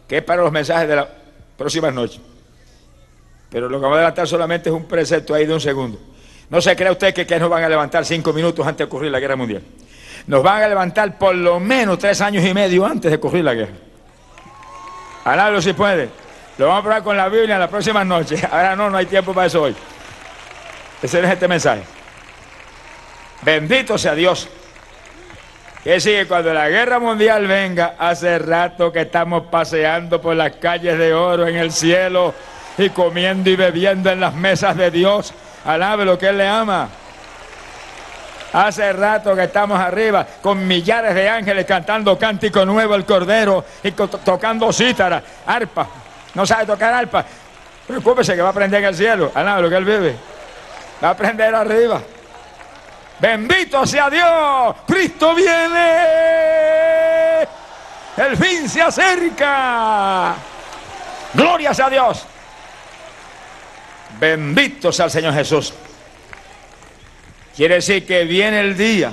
que 0.08 0.16
es 0.16 0.24
para 0.24 0.40
los 0.40 0.50
mensajes 0.50 0.88
de 0.88 0.96
la 0.96 1.06
próxima 1.58 1.90
noche. 1.90 2.18
Pero 3.50 3.68
lo 3.68 3.76
que 3.76 3.82
vamos 3.82 3.96
a 3.96 3.98
adelantar 3.98 4.26
solamente 4.26 4.70
es 4.70 4.74
un 4.74 4.86
precepto 4.86 5.34
ahí 5.34 5.44
de 5.44 5.52
un 5.52 5.60
segundo. 5.60 6.00
No 6.48 6.62
se 6.62 6.74
crea 6.74 6.92
usted 6.92 7.12
que, 7.12 7.26
que 7.26 7.38
nos 7.38 7.50
van 7.50 7.62
a 7.62 7.68
levantar 7.68 8.06
cinco 8.06 8.32
minutos 8.32 8.66
antes 8.66 8.78
de 8.78 8.84
ocurrir 8.84 9.12
la 9.12 9.20
guerra 9.20 9.36
mundial. 9.36 9.62
Nos 10.26 10.42
van 10.42 10.62
a 10.62 10.68
levantar 10.68 11.18
por 11.18 11.34
lo 11.34 11.60
menos 11.60 11.98
tres 11.98 12.22
años 12.22 12.42
y 12.42 12.54
medio 12.54 12.86
antes 12.86 13.10
de 13.10 13.18
ocurrir 13.18 13.44
la 13.44 13.52
guerra. 13.52 13.74
Alábalo 15.24 15.60
si 15.60 15.74
puede. 15.74 16.08
Lo 16.56 16.68
vamos 16.68 16.80
a 16.80 16.82
probar 16.84 17.02
con 17.02 17.16
la 17.18 17.28
Biblia 17.28 17.56
en 17.56 17.60
la 17.60 17.68
próxima 17.68 18.02
noche. 18.02 18.36
Ahora 18.50 18.74
no, 18.74 18.88
no 18.88 18.96
hay 18.96 19.04
tiempo 19.04 19.34
para 19.34 19.48
eso 19.48 19.62
hoy. 19.62 19.76
Ese 21.02 21.18
es 21.18 21.28
este 21.28 21.48
mensaje. 21.48 21.82
Bendito 23.42 23.98
sea 23.98 24.14
Dios. 24.14 24.48
Que 25.82 25.98
sigue 25.98 26.28
cuando 26.28 26.54
la 26.54 26.68
guerra 26.68 27.00
mundial 27.00 27.48
venga, 27.48 27.96
hace 27.98 28.38
rato 28.38 28.92
que 28.92 29.00
estamos 29.00 29.48
paseando 29.50 30.20
por 30.20 30.36
las 30.36 30.52
calles 30.52 30.96
de 30.96 31.12
oro 31.12 31.48
en 31.48 31.56
el 31.56 31.72
cielo 31.72 32.32
y 32.78 32.88
comiendo 32.90 33.50
y 33.50 33.56
bebiendo 33.56 34.08
en 34.10 34.20
las 34.20 34.32
mesas 34.32 34.76
de 34.76 34.92
Dios. 34.92 35.34
Alabe 35.64 36.04
lo 36.04 36.16
que 36.16 36.28
Él 36.28 36.38
le 36.38 36.46
ama. 36.46 36.88
Hace 38.52 38.92
rato 38.92 39.34
que 39.34 39.44
estamos 39.44 39.80
arriba 39.80 40.24
con 40.40 40.64
millares 40.64 41.14
de 41.14 41.28
ángeles 41.28 41.66
cantando 41.66 42.16
cántico 42.16 42.64
nuevo 42.64 42.94
el 42.94 43.04
Cordero 43.04 43.64
y 43.82 43.90
tocando 43.90 44.72
cítara, 44.72 45.20
arpa. 45.46 45.88
No 46.34 46.46
sabe 46.46 46.66
tocar 46.66 46.94
arpa. 46.94 47.24
Preocúpese 47.88 48.36
que 48.36 48.42
va 48.42 48.48
a 48.48 48.50
aprender 48.52 48.80
en 48.80 48.88
el 48.88 48.94
cielo. 48.94 49.32
Alabe 49.34 49.62
lo 49.62 49.68
que 49.68 49.76
Él 49.76 49.84
vive. 49.84 50.31
Va 51.02 51.08
a 51.08 51.10
aprender 51.12 51.54
arriba. 51.54 52.00
Bendito 53.18 53.86
sea 53.86 54.10
Dios. 54.10 54.76
Cristo 54.86 55.34
viene. 55.34 56.02
El 58.16 58.36
fin 58.36 58.68
se 58.68 58.82
acerca. 58.82 60.34
Gloria 61.34 61.70
a 61.70 61.90
Dios. 61.90 62.26
Bendito 64.20 64.92
sea 64.92 65.06
el 65.06 65.10
Señor 65.10 65.34
Jesús. 65.34 65.72
Quiere 67.56 67.76
decir 67.76 68.06
que 68.06 68.24
viene 68.24 68.60
el 68.60 68.76
día, 68.76 69.12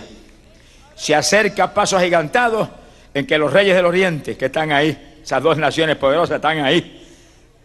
se 0.96 1.14
acerca 1.14 1.66
a 1.66 1.74
pasos 1.74 2.00
agigantados 2.00 2.70
en 3.14 3.28
que 3.28 3.38
los 3.38 3.52
reyes 3.52 3.76
del 3.76 3.86
oriente 3.86 4.38
que 4.38 4.46
están 4.46 4.72
ahí, 4.72 5.20
esas 5.22 5.44
dos 5.44 5.58
naciones 5.58 5.98
poderosas 5.98 6.38
están 6.38 6.60
ahí, 6.60 7.06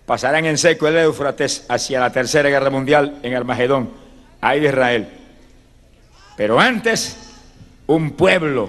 pasarán 0.04 0.46
en 0.46 0.58
seco 0.58 0.88
el 0.88 0.96
Éufrates 0.96 1.66
hacia 1.68 2.00
la 2.00 2.10
tercera 2.10 2.48
guerra 2.48 2.70
mundial 2.70 3.18
en 3.22 3.34
Armagedón, 3.34 4.03
ahí 4.44 4.60
de 4.60 4.68
Israel. 4.68 5.08
Pero 6.36 6.60
antes, 6.60 7.32
un 7.86 8.10
pueblo 8.10 8.68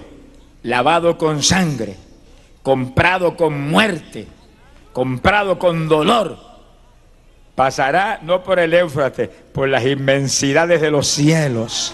lavado 0.63 1.17
con 1.17 1.44
sangre, 1.44 1.96
comprado 2.63 3.36
con 3.36 3.70
muerte, 3.70 4.25
comprado 4.94 5.60
con 5.60 5.89
dolor, 5.89 6.38
pasará 7.55 8.20
no 8.22 8.41
por 8.41 8.60
el 8.60 8.74
Éufrates, 8.74 9.29
por 9.51 9.67
las 9.67 9.84
inmensidades 9.86 10.79
de 10.79 10.91
los 10.91 11.08
cielos. 11.08 11.94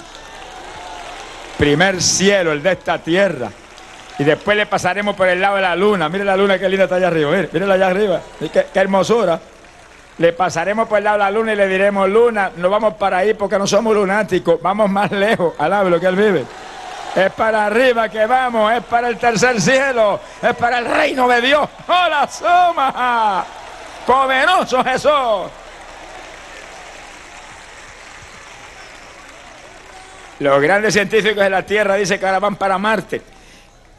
Primer 1.58 2.02
cielo, 2.02 2.52
el 2.52 2.62
de 2.62 2.74
esta 2.74 3.00
tierra. 3.00 3.52
Y 4.20 4.24
después 4.24 4.56
le 4.56 4.68
pasaremos 4.68 5.16
por 5.16 5.28
el 5.28 5.42
lado 5.42 5.56
de 5.56 5.62
la 5.64 5.76
luna. 5.76 6.08
Mire 6.08 6.24
la 6.24 6.38
luna, 6.38 6.60
qué 6.60 6.70
linda 6.70 6.84
está 6.84 6.98
allá 6.98 7.08
arriba. 7.08 7.32
Mire, 7.32 7.72
allá 7.72 7.88
arriba. 7.88 8.22
Qué 8.40 8.80
hermosura. 8.80 9.40
Le 10.22 10.34
pasaremos 10.34 10.88
por 10.88 11.00
el 11.00 11.04
lado 11.04 11.18
de 11.18 11.24
la 11.24 11.32
luna 11.32 11.54
y 11.54 11.56
le 11.56 11.68
diremos, 11.68 12.08
luna, 12.08 12.52
no 12.56 12.70
vamos 12.70 12.94
para 12.94 13.18
ahí 13.18 13.34
porque 13.34 13.58
no 13.58 13.66
somos 13.66 13.96
lunáticos, 13.96 14.62
vamos 14.62 14.88
más 14.88 15.10
lejos, 15.12 15.56
alabe 15.58 15.90
lo 15.90 16.00
que 16.00 16.06
él 16.06 16.16
vive. 16.16 16.46
Es 17.16 17.32
para 17.32 17.66
arriba 17.66 18.08
que 18.08 18.28
vamos, 18.28 18.72
es 18.72 18.84
para 18.84 19.08
el 19.10 19.18
tercer 19.18 19.60
cielo, 19.60 20.20
es 20.40 20.56
para 20.56 20.78
el 20.78 20.86
reino 20.86 21.28
de 21.28 21.42
Dios. 21.42 21.68
¡Hola, 21.88 22.28
Soma! 22.28 23.44
¡Poderoso 24.06 24.84
Jesús! 24.84 25.52
Los 30.38 30.62
grandes 30.62 30.94
científicos 30.94 31.44
de 31.44 31.50
la 31.50 31.64
Tierra 31.64 31.96
dicen 31.96 32.20
que 32.20 32.26
ahora 32.28 32.38
van 32.38 32.58
para 32.58 32.78
Marte. 32.78 33.31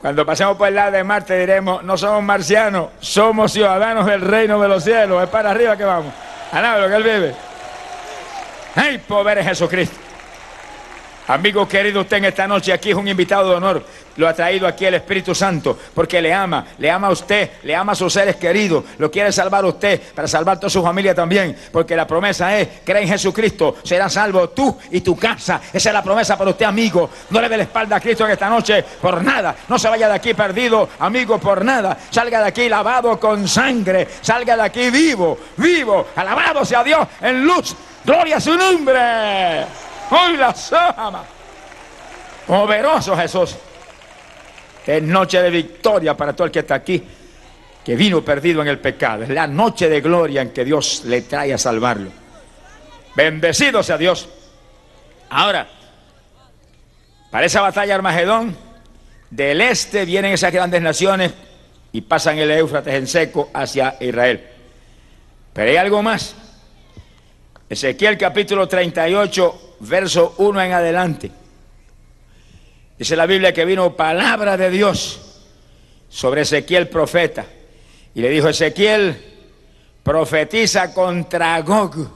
Cuando 0.02 0.26
pasemos 0.26 0.56
por 0.56 0.66
el 0.66 0.74
lado 0.74 0.90
de 0.90 1.04
Marte 1.04 1.38
diremos, 1.38 1.84
no 1.84 1.96
somos 1.96 2.24
marcianos, 2.24 2.88
somos 2.98 3.52
ciudadanos 3.52 4.04
del 4.04 4.20
reino 4.20 4.60
de 4.60 4.66
los 4.66 4.82
cielos. 4.82 5.22
Es 5.22 5.28
para 5.28 5.52
arriba 5.52 5.76
que 5.76 5.84
vamos. 5.84 6.12
A 6.50 6.76
lo 6.76 6.88
que 6.88 6.96
él 6.96 7.02
vive. 7.04 7.34
¡Ay, 8.74 8.98
pobre 8.98 9.44
Jesucristo! 9.44 10.11
Amigo 11.28 11.68
querido, 11.68 12.00
usted 12.00 12.16
en 12.16 12.24
esta 12.24 12.48
noche 12.48 12.72
aquí 12.72 12.90
es 12.90 12.96
un 12.96 13.06
invitado 13.06 13.50
de 13.50 13.54
honor. 13.54 13.84
Lo 14.16 14.28
ha 14.28 14.34
traído 14.34 14.66
aquí 14.66 14.84
el 14.84 14.94
Espíritu 14.94 15.34
Santo 15.34 15.78
porque 15.94 16.20
le 16.20 16.34
ama, 16.34 16.66
le 16.78 16.90
ama 16.90 17.06
a 17.06 17.10
usted, 17.12 17.50
le 17.62 17.74
ama 17.74 17.92
a 17.92 17.94
sus 17.94 18.12
seres 18.12 18.36
queridos, 18.36 18.84
lo 18.98 19.10
quiere 19.10 19.32
salvar 19.32 19.64
a 19.64 19.68
usted 19.68 20.00
para 20.14 20.28
salvar 20.28 20.56
a 20.56 20.60
toda 20.60 20.70
su 20.70 20.82
familia 20.82 21.14
también. 21.14 21.56
Porque 21.70 21.94
la 21.94 22.06
promesa 22.06 22.58
es, 22.58 22.68
cree 22.84 23.02
en 23.02 23.08
Jesucristo, 23.08 23.76
será 23.84 24.08
salvo 24.08 24.50
tú 24.50 24.76
y 24.90 25.00
tu 25.00 25.16
casa. 25.16 25.60
Esa 25.72 25.90
es 25.90 25.94
la 25.94 26.02
promesa 26.02 26.36
para 26.36 26.50
usted, 26.50 26.66
amigo. 26.66 27.08
No 27.30 27.40
le 27.40 27.48
dé 27.48 27.56
la 27.56 27.62
espalda 27.62 27.96
a 27.96 28.00
Cristo 28.00 28.24
en 28.24 28.32
esta 28.32 28.50
noche 28.50 28.84
por 29.00 29.22
nada. 29.22 29.54
No 29.68 29.78
se 29.78 29.88
vaya 29.88 30.08
de 30.08 30.14
aquí 30.14 30.34
perdido, 30.34 30.88
amigo, 30.98 31.38
por 31.38 31.64
nada. 31.64 31.96
Salga 32.10 32.40
de 32.40 32.48
aquí 32.48 32.68
lavado 32.68 33.18
con 33.20 33.46
sangre. 33.46 34.08
Salga 34.20 34.56
de 34.56 34.62
aquí 34.62 34.90
vivo, 34.90 35.38
vivo. 35.56 36.08
Alabado 36.16 36.64
sea 36.64 36.82
Dios 36.82 37.06
en 37.20 37.44
luz. 37.44 37.76
Gloria 38.04 38.38
a 38.38 38.40
su 38.40 38.56
nombre. 38.56 39.64
Hoy 40.12 40.36
la 40.36 40.54
sama. 40.54 41.24
Poderoso 42.46 43.16
Jesús. 43.16 43.56
Es 44.86 45.02
noche 45.02 45.40
de 45.40 45.48
victoria 45.48 46.14
para 46.14 46.34
todo 46.34 46.46
el 46.46 46.50
que 46.50 46.58
está 46.58 46.74
aquí, 46.74 47.02
que 47.82 47.96
vino 47.96 48.22
perdido 48.22 48.60
en 48.60 48.68
el 48.68 48.78
pecado. 48.78 49.22
Es 49.22 49.30
la 49.30 49.46
noche 49.46 49.88
de 49.88 50.02
gloria 50.02 50.42
en 50.42 50.50
que 50.50 50.66
Dios 50.66 51.04
le 51.06 51.22
trae 51.22 51.54
a 51.54 51.58
salvarlo. 51.58 52.10
Bendecido 53.14 53.82
sea 53.82 53.96
Dios. 53.96 54.28
Ahora, 55.30 55.66
para 57.30 57.46
esa 57.46 57.62
batalla 57.62 57.94
Armagedón, 57.94 58.54
del 59.30 59.62
este 59.62 60.04
vienen 60.04 60.32
esas 60.32 60.52
grandes 60.52 60.82
naciones 60.82 61.32
y 61.90 62.02
pasan 62.02 62.36
el 62.36 62.50
Éufrates 62.50 62.94
en 62.94 63.06
seco 63.06 63.48
hacia 63.54 63.96
Israel. 64.00 64.46
Pero 65.54 65.70
hay 65.70 65.76
algo 65.76 66.02
más. 66.02 66.34
Ezequiel 67.70 68.18
capítulo 68.18 68.68
38 68.68 69.71
verso 69.82 70.34
1 70.38 70.62
en 70.62 70.72
adelante. 70.72 71.30
Dice 72.98 73.16
la 73.16 73.26
Biblia 73.26 73.52
que 73.52 73.64
vino 73.64 73.96
palabra 73.96 74.56
de 74.56 74.70
Dios 74.70 75.20
sobre 76.08 76.42
Ezequiel 76.42 76.88
profeta. 76.88 77.46
Y 78.14 78.20
le 78.20 78.30
dijo 78.30 78.48
Ezequiel, 78.48 79.16
profetiza 80.02 80.92
contra 80.92 81.60
Gog. 81.62 82.08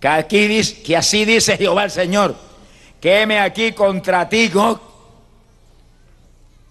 Que, 0.00 0.08
aquí 0.08 0.46
dice, 0.46 0.82
que 0.82 0.96
así 0.96 1.24
dice 1.24 1.56
Jehová 1.56 1.84
el 1.84 1.90
Señor. 1.90 2.34
Que 3.00 3.22
heme 3.22 3.38
aquí 3.38 3.72
contra 3.72 4.28
ti, 4.28 4.48
Gog. 4.48 4.80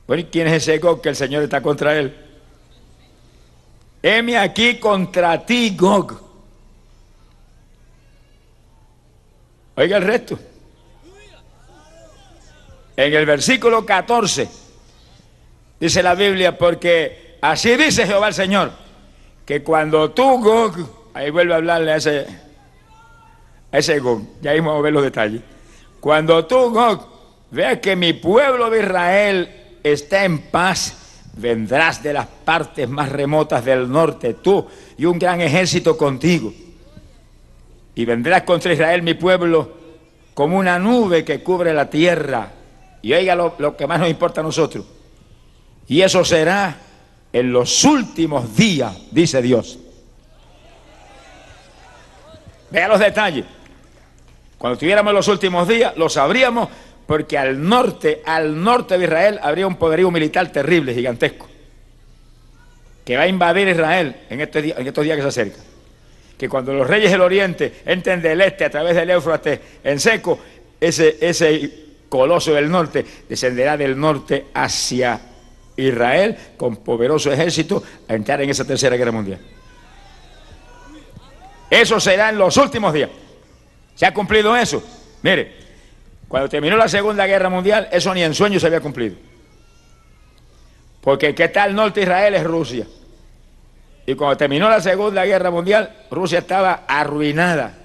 Bueno, 0.06 0.22
¿y 0.22 0.26
quién 0.26 0.48
es 0.48 0.64
ese 0.64 0.80
Gog 0.80 1.02
que 1.02 1.10
el 1.10 1.16
Señor 1.16 1.44
está 1.44 1.62
contra 1.62 1.98
él? 1.98 2.14
Heme 4.02 4.38
aquí 4.38 4.80
contra 4.80 5.46
ti, 5.46 5.76
Gog. 5.78 6.23
Oiga 9.76 9.98
el 9.98 10.04
resto. 10.04 10.38
En 12.96 13.14
el 13.14 13.26
versículo 13.26 13.86
14 13.86 14.48
dice 15.80 16.04
la 16.04 16.14
Biblia, 16.14 16.58
porque 16.58 17.38
así 17.42 17.76
dice 17.76 18.06
Jehová 18.06 18.28
el 18.28 18.34
Señor, 18.34 18.72
que 19.46 19.64
cuando 19.64 20.12
tú, 20.12 20.40
Gog, 20.42 21.10
ahí 21.14 21.32
vuelve 21.32 21.54
a 21.54 21.58
hablarle 21.58 21.92
a 21.92 21.96
ese, 21.96 22.28
a 23.72 23.78
ese 23.78 24.00
Gog, 24.00 24.22
ya 24.42 24.52
ahí 24.52 24.60
vamos 24.60 24.78
a 24.80 24.82
ver 24.82 24.94
los 24.94 25.04
detalles. 25.04 25.42
Cuando 26.00 26.46
tú, 26.46 26.70
Gog, 26.70 27.08
veas 27.50 27.80
que 27.80 27.96
mi 27.96 28.14
pueblo 28.14 28.70
de 28.70 28.80
Israel 28.80 29.50
está 29.82 30.24
en 30.24 30.52
paz, 30.52 30.96
vendrás 31.36 32.04
de 32.04 32.14
las 32.14 32.28
partes 32.28 32.88
más 32.88 33.10
remotas 33.12 33.66
del 33.66 33.92
norte, 33.92 34.36
tú 34.36 34.68
y 34.98 35.06
un 35.06 35.18
gran 35.18 35.42
ejército 35.42 35.98
contigo. 35.98 36.54
Y 37.96 38.06
vendrás 38.06 38.44
contra 38.44 38.74
Israel, 38.74 39.02
mi 39.04 39.14
pueblo, 39.14 39.72
como 40.34 40.58
una 40.58 40.80
nube 40.80 41.24
que 41.24 41.44
cubre 41.44 41.74
la 41.74 41.90
tierra. 41.90 42.52
Y 43.02 43.14
oiga 43.14 43.36
lo, 43.36 43.56
lo 43.60 43.78
que 43.78 43.86
más 43.86 44.00
nos 44.00 44.10
importa 44.10 44.42
a 44.42 44.44
nosotros. 44.44 44.86
Y 45.88 46.02
eso 46.02 46.24
será 46.26 46.78
en 47.32 47.52
los 47.52 47.84
últimos 47.84 48.56
días, 48.56 48.96
dice 49.12 49.42
Dios. 49.42 49.78
Vea 52.72 52.88
los 52.88 53.00
detalles. 53.00 53.46
Cuando 54.58 54.80
tuviéramos 54.80 55.14
los 55.14 55.28
últimos 55.28 55.68
días, 55.68 55.96
lo 55.98 56.10
sabríamos 56.10 56.70
porque 57.06 57.38
al 57.38 57.62
norte, 57.62 58.22
al 58.26 58.64
norte 58.64 58.98
de 58.98 59.04
Israel, 59.04 59.40
habría 59.44 59.68
un 59.68 59.76
poderío 59.76 60.10
militar 60.10 60.52
terrible, 60.52 60.94
gigantesco, 60.94 61.48
que 63.04 63.18
va 63.18 63.24
a 63.24 63.28
invadir 63.28 63.68
Israel 63.68 64.16
en 64.30 64.40
estos 64.40 64.64
días, 64.64 64.80
en 64.80 64.88
estos 64.88 65.04
días 65.04 65.18
que 65.18 65.22
se 65.22 65.28
acercan 65.28 65.73
que 66.38 66.50
cuando 66.50 66.74
los 66.74 66.88
reyes 66.88 67.12
del 67.12 67.22
oriente 67.22 67.82
entren 67.86 68.22
del 68.22 68.42
este 68.42 68.66
a 68.66 68.70
través 68.70 68.96
del 68.96 69.10
Éufrates 69.10 69.60
en 69.84 70.00
seco, 70.00 70.40
ese, 70.80 71.18
ese 71.22 71.84
coloso 72.10 72.54
del 72.54 72.70
norte 72.70 73.06
descenderá 73.28 73.78
del 73.78 74.00
norte 74.00 74.48
hacia 74.54 75.20
Israel 75.78 76.38
con 76.58 76.78
poderoso 76.78 77.32
ejército 77.32 77.84
a 78.08 78.14
entrar 78.14 78.42
en 78.42 78.50
esa 78.50 78.66
tercera 78.66 78.96
guerra 78.96 79.12
mundial. 79.12 79.40
Eso 81.70 82.00
será 82.00 82.30
en 82.30 82.38
los 82.38 82.56
últimos 82.58 82.94
días. 82.94 83.10
¿Se 83.96 84.06
ha 84.06 84.14
cumplido 84.14 84.56
eso? 84.56 84.84
Mire, 85.24 85.56
cuando 86.28 86.50
terminó 86.50 86.78
la 86.78 86.88
Segunda 86.88 87.26
Guerra 87.26 87.50
Mundial, 87.50 87.90
eso 87.92 88.14
ni 88.14 88.24
en 88.24 88.34
sueños 88.34 88.62
se 88.62 88.68
había 88.68 88.80
cumplidido. 88.80 89.18
Porque 91.02 91.28
el 91.28 91.36
que 91.36 91.46
está 91.46 91.64
al 91.64 91.76
norte 91.76 92.00
de 92.00 92.06
Israel 92.06 92.36
es 92.36 92.44
Rusia. 92.44 92.88
Y 94.06 94.16
cuando 94.16 94.38
terminó 94.38 94.70
la 94.70 94.82
Segunda 94.82 95.26
Guerra 95.26 95.50
Mundial, 95.50 96.06
Rusia 96.12 96.40
estaba 96.40 96.84
arruinada. 96.88 97.78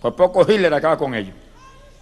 Por 0.00 0.16
poco 0.16 0.42
Hitler 0.42 0.72
acaba 0.74 0.98
con 0.98 1.14
ellos. 1.14 1.34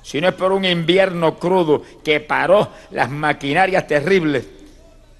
Si 0.02 0.20
no 0.20 0.28
es 0.28 0.34
por 0.34 0.52
un 0.52 0.64
invierno 0.64 1.38
crudo 1.38 1.82
que 2.02 2.20
paró 2.20 2.70
las 2.90 3.10
maquinarias 3.10 3.86
terribles 3.86 4.44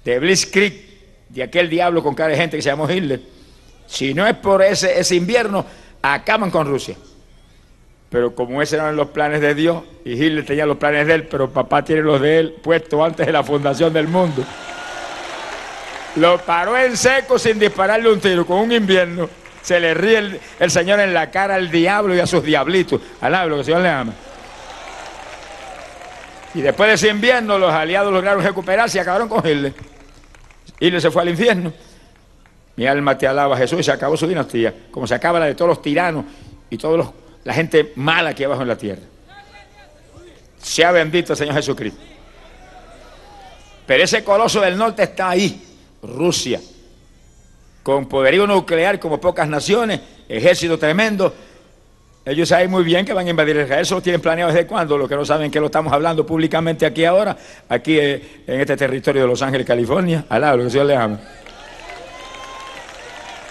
de 0.03 0.19
Blitzkrieg, 0.19 0.85
de 1.29 1.43
aquel 1.43 1.69
diablo 1.69 2.03
con 2.03 2.13
cara 2.13 2.29
de 2.29 2.37
gente 2.37 2.57
que 2.57 2.63
se 2.63 2.69
llamó 2.69 2.89
Hitler, 2.89 3.21
si 3.87 4.13
no 4.13 4.25
es 4.25 4.35
por 4.35 4.61
ese, 4.61 4.99
ese 4.99 5.15
invierno, 5.15 5.65
acaban 6.01 6.51
con 6.51 6.67
Rusia. 6.67 6.95
Pero 8.09 8.35
como 8.35 8.61
esos 8.61 8.75
eran 8.75 8.95
los 8.95 9.09
planes 9.09 9.41
de 9.41 9.55
Dios, 9.55 9.83
y 10.03 10.13
Hitler 10.13 10.45
tenía 10.45 10.65
los 10.65 10.77
planes 10.77 11.07
de 11.07 11.15
él, 11.15 11.27
pero 11.27 11.49
papá 11.49 11.83
tiene 11.83 12.03
los 12.03 12.21
de 12.21 12.39
él 12.39 12.55
puestos 12.63 13.01
antes 13.01 13.25
de 13.25 13.31
la 13.31 13.43
fundación 13.43 13.91
del 13.91 14.07
mundo. 14.07 14.43
Lo 16.15 16.37
paró 16.39 16.77
en 16.77 16.95
seco 16.95 17.37
sin 17.37 17.59
dispararle 17.59 18.11
un 18.11 18.19
tiro, 18.19 18.45
con 18.45 18.59
un 18.59 18.71
invierno. 18.71 19.29
Se 19.61 19.79
le 19.79 19.93
ríe 19.93 20.39
el, 20.59 20.71
Señor 20.71 20.99
en 20.99 21.13
la 21.13 21.31
cara 21.31 21.55
al 21.55 21.69
diablo 21.69 22.15
y 22.15 22.19
a 22.19 22.27
sus 22.27 22.43
diablitos. 22.43 23.01
Al 23.19 23.49
lo 23.49 23.55
que 23.55 23.59
el 23.59 23.65
Señor 23.65 23.81
le 23.81 23.89
ama. 23.89 24.13
Y 26.53 26.61
después 26.61 26.87
de 26.87 26.93
ese 26.93 27.09
invierno, 27.09 27.57
los 27.57 27.73
aliados 27.73 28.13
lograron 28.13 28.43
recuperarse 28.43 28.97
y 28.97 29.01
acabaron 29.01 29.27
con 29.27 29.45
Hitler. 29.45 29.73
Hitler 30.79 31.01
se 31.01 31.11
fue 31.11 31.23
al 31.23 31.29
infierno. 31.29 31.73
Mi 32.77 32.87
alma 32.87 33.17
te 33.17 33.27
alaba, 33.27 33.57
Jesús, 33.57 33.79
y 33.79 33.83
se 33.83 33.91
acabó 33.91 34.15
su 34.15 34.27
dinastía, 34.27 34.73
como 34.91 35.07
se 35.07 35.15
acaba 35.15 35.39
la 35.39 35.45
de 35.47 35.55
todos 35.55 35.69
los 35.69 35.81
tiranos 35.81 36.25
y 36.69 36.77
toda 36.77 37.11
la 37.43 37.53
gente 37.53 37.93
mala 37.95 38.33
que 38.33 38.45
abajo 38.45 38.61
en 38.61 38.67
la 38.67 38.77
tierra. 38.77 39.01
Sea 40.57 40.91
bendito 40.91 41.33
el 41.33 41.37
Señor 41.37 41.55
Jesucristo. 41.55 42.01
Pero 43.85 44.03
ese 44.03 44.23
coloso 44.23 44.61
del 44.61 44.77
norte 44.77 45.03
está 45.03 45.29
ahí. 45.29 45.74
Rusia, 46.05 46.61
con 47.83 48.07
poderío 48.07 48.47
nuclear 48.47 48.99
como 48.99 49.19
pocas 49.19 49.47
naciones, 49.47 49.99
ejército 50.27 50.77
tremendo. 50.77 51.33
Ellos 52.25 52.49
saben 52.49 52.71
muy 52.71 52.83
bien 52.83 53.05
que 53.05 53.13
van 53.13 53.27
a 53.27 53.29
invadir 53.29 53.55
Israel, 53.55 53.81
eso 53.81 53.95
lo 53.95 54.01
tienen 54.01 54.19
planeado 54.19 54.51
desde 54.51 54.65
cuándo, 54.65 54.97
lo 54.97 55.07
que 55.07 55.15
no 55.15 55.23
saben 55.23 55.51
que 55.51 55.59
lo 55.59 55.67
estamos 55.67 55.93
hablando 55.93 56.25
públicamente 56.25 56.85
aquí 56.85 57.05
ahora, 57.05 57.37
aquí 57.69 57.99
eh, 57.99 58.43
en 58.47 58.61
este 58.61 58.75
territorio 58.75 59.21
de 59.21 59.27
Los 59.27 59.43
Ángeles, 59.43 59.67
California, 59.67 60.25
al 60.27 60.41
lado, 60.41 60.57
lo 60.57 60.63
que 60.63 60.69
Dios 60.71 60.87
le 60.87 60.95
ama. 60.95 61.19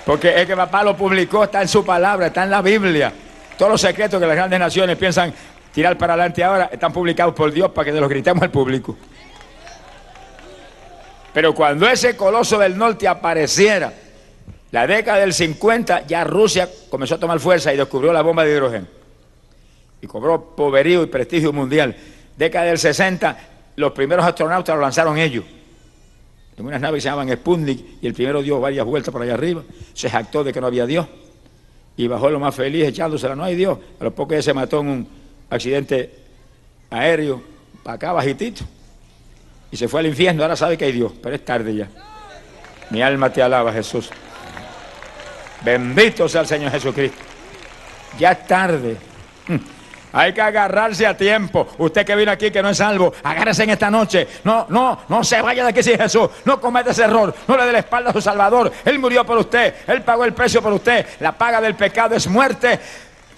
Porque 0.05 0.41
es 0.41 0.47
que 0.47 0.57
papá 0.57 0.83
lo 0.83 0.97
publicó, 0.97 1.45
está 1.45 1.63
en 1.63 1.69
su 1.69 1.85
palabra, 1.85 2.27
está 2.27 2.43
en 2.43 2.51
la 2.51 2.61
Biblia. 2.63 3.13
Todos 3.57 3.73
los 3.73 3.81
secretos 3.81 4.21
que 4.21 4.27
las 4.27 4.37
grandes 4.37 4.59
naciones 4.59 4.97
piensan 4.97 5.33
tirar 5.73 5.97
para 5.97 6.15
adelante 6.15 6.43
ahora 6.43 6.69
están 6.73 6.93
publicados 6.93 7.35
por 7.35 7.53
Dios 7.53 7.71
para 7.71 7.91
que 7.91 7.99
los 7.99 8.09
gritemos 8.09 8.43
al 8.43 8.51
público. 8.51 8.97
Pero 11.35 11.53
cuando 11.53 11.89
ese 11.89 12.17
coloso 12.17 12.59
del 12.59 12.79
norte 12.79 13.09
apareciera, 13.09 13.93
la 14.71 14.87
década 14.87 15.19
del 15.19 15.35
50, 15.35 16.07
ya 16.07 16.23
Rusia 16.23 16.71
comenzó 16.89 17.17
a 17.17 17.19
tomar 17.19 17.41
fuerza 17.41 17.75
y 17.75 17.77
descubrió 17.77 18.13
la 18.13 18.23
bomba 18.23 18.45
de 18.45 18.53
hidrógeno. 18.53 18.87
Y 20.01 20.07
cobró 20.07 20.55
poderío 20.55 21.03
y 21.03 21.07
prestigio 21.07 21.53
mundial. 21.53 21.97
Década 22.37 22.67
del 22.67 22.79
60, 22.79 23.37
los 23.75 23.91
primeros 23.93 24.25
astronautas 24.25 24.77
lo 24.77 24.83
lanzaron 24.83 25.19
ellos. 25.19 25.45
En 26.57 26.67
unas 26.67 26.81
naves 26.81 26.99
que 26.99 27.01
se 27.03 27.09
llamaban 27.09 27.37
Sputnik 27.37 27.85
y 28.01 28.07
el 28.07 28.15
primero 28.15 28.41
dio 28.41 28.61
varias 28.61 28.87
vueltas 28.87 29.11
por 29.11 29.23
allá 29.23 29.35
arriba. 29.35 29.63
Se 29.93 30.09
jactó 30.09 30.45
de 30.45 30.53
que 30.53 30.61
no 30.61 30.69
había 30.69 30.87
Dios. 30.87 31.09
Y 31.97 32.07
bajó 32.07 32.31
lo 32.31 32.39
más 32.39 32.55
feliz 32.55 32.87
echándosela, 32.87 33.35
no 33.35 33.43
hay 33.43 33.57
Dios. 33.57 33.77
A 33.99 34.05
los 34.05 34.13
pocos 34.13 34.31
días 34.31 34.45
se 34.45 34.55
mató 34.55 34.81
en 34.81 34.87
un 34.87 35.09
accidente 35.51 36.15
aéreo, 36.91 37.43
para 37.83 37.97
acá 37.97 38.13
bajitito 38.13 38.65
y 39.75 39.77
se 39.77 39.89
fue 39.89 39.99
al 39.99 40.07
infierno, 40.07 40.45
ahora 40.45 40.55
sabe 40.55 40.79
que 40.79 40.85
hay 40.85 40.93
Dios, 40.93 41.11
pero 41.21 41.35
es 41.35 41.45
tarde 41.45 41.75
ya. 41.75 41.89
Mi 42.91 43.03
alma 43.03 43.31
te 43.31 43.43
alaba, 43.43 43.73
Jesús. 43.73 44.09
Bendito 45.63 46.29
sea 46.29 46.43
el 46.43 46.47
Señor 46.47 46.71
Jesucristo. 46.71 47.19
Ya 48.17 48.31
es 48.31 48.47
tarde. 48.47 48.97
Hmm. 49.49 49.57
Hay 50.13 50.33
que 50.33 50.41
agarrarse 50.41 51.05
a 51.05 51.17
tiempo. 51.17 51.67
Usted 51.79 52.07
que 52.07 52.15
vino 52.15 52.31
aquí 52.31 52.53
que 52.53 52.63
no 52.63 52.71
es 52.71 52.77
salvo, 52.77 53.13
agárrese 53.25 53.65
en 53.65 53.71
esta 53.71 53.91
noche. 53.91 54.29
No, 54.45 54.67
no, 54.69 55.01
no 55.09 55.25
se 55.25 55.43
vaya 55.43 55.65
de 55.65 55.71
aquí 55.71 55.83
sin 55.83 55.99
Jesús. 55.99 56.29
No 56.45 56.61
cometa 56.61 56.93
ese 56.93 57.03
error. 57.03 57.35
No 57.49 57.57
le 57.57 57.67
dé 57.67 57.73
la 57.73 57.81
espalda 57.81 58.11
a 58.11 58.13
su 58.13 58.21
Salvador. 58.21 58.71
Él 58.85 59.01
murió 59.01 59.27
por 59.27 59.39
usted. 59.39 59.75
Él 59.89 60.03
pagó 60.03 60.25
el 60.25 60.33
precio 60.33 60.63
por 60.63 60.73
usted. 60.73 61.05
La 61.19 61.33
paga 61.33 61.61
del 61.61 61.75
pecado 61.75 62.15
es 62.15 62.29
muerte. 62.29 62.79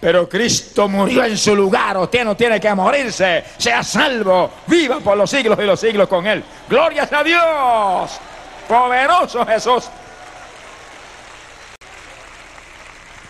Pero 0.01 0.29
Cristo 0.29 0.89
murió 0.89 1.25
en 1.25 1.39
su 1.39 1.57
lugar, 1.57 1.97
usted 1.97 2.25
no 2.25 2.37
tiene 2.37 2.61
que 2.61 2.73
morirse, 2.75 3.45
sea 3.57 3.83
salvo, 3.83 4.51
viva 4.67 5.01
por 5.01 5.17
los 5.17 5.31
siglos 5.31 5.59
y 5.59 5.63
los 5.63 5.81
siglos 5.81 6.07
con 6.09 6.27
Él. 6.27 6.45
Glorias 6.69 7.11
a 7.13 7.25
Dios, 7.25 8.21
poderoso 8.69 9.47
Jesús. 9.47 9.89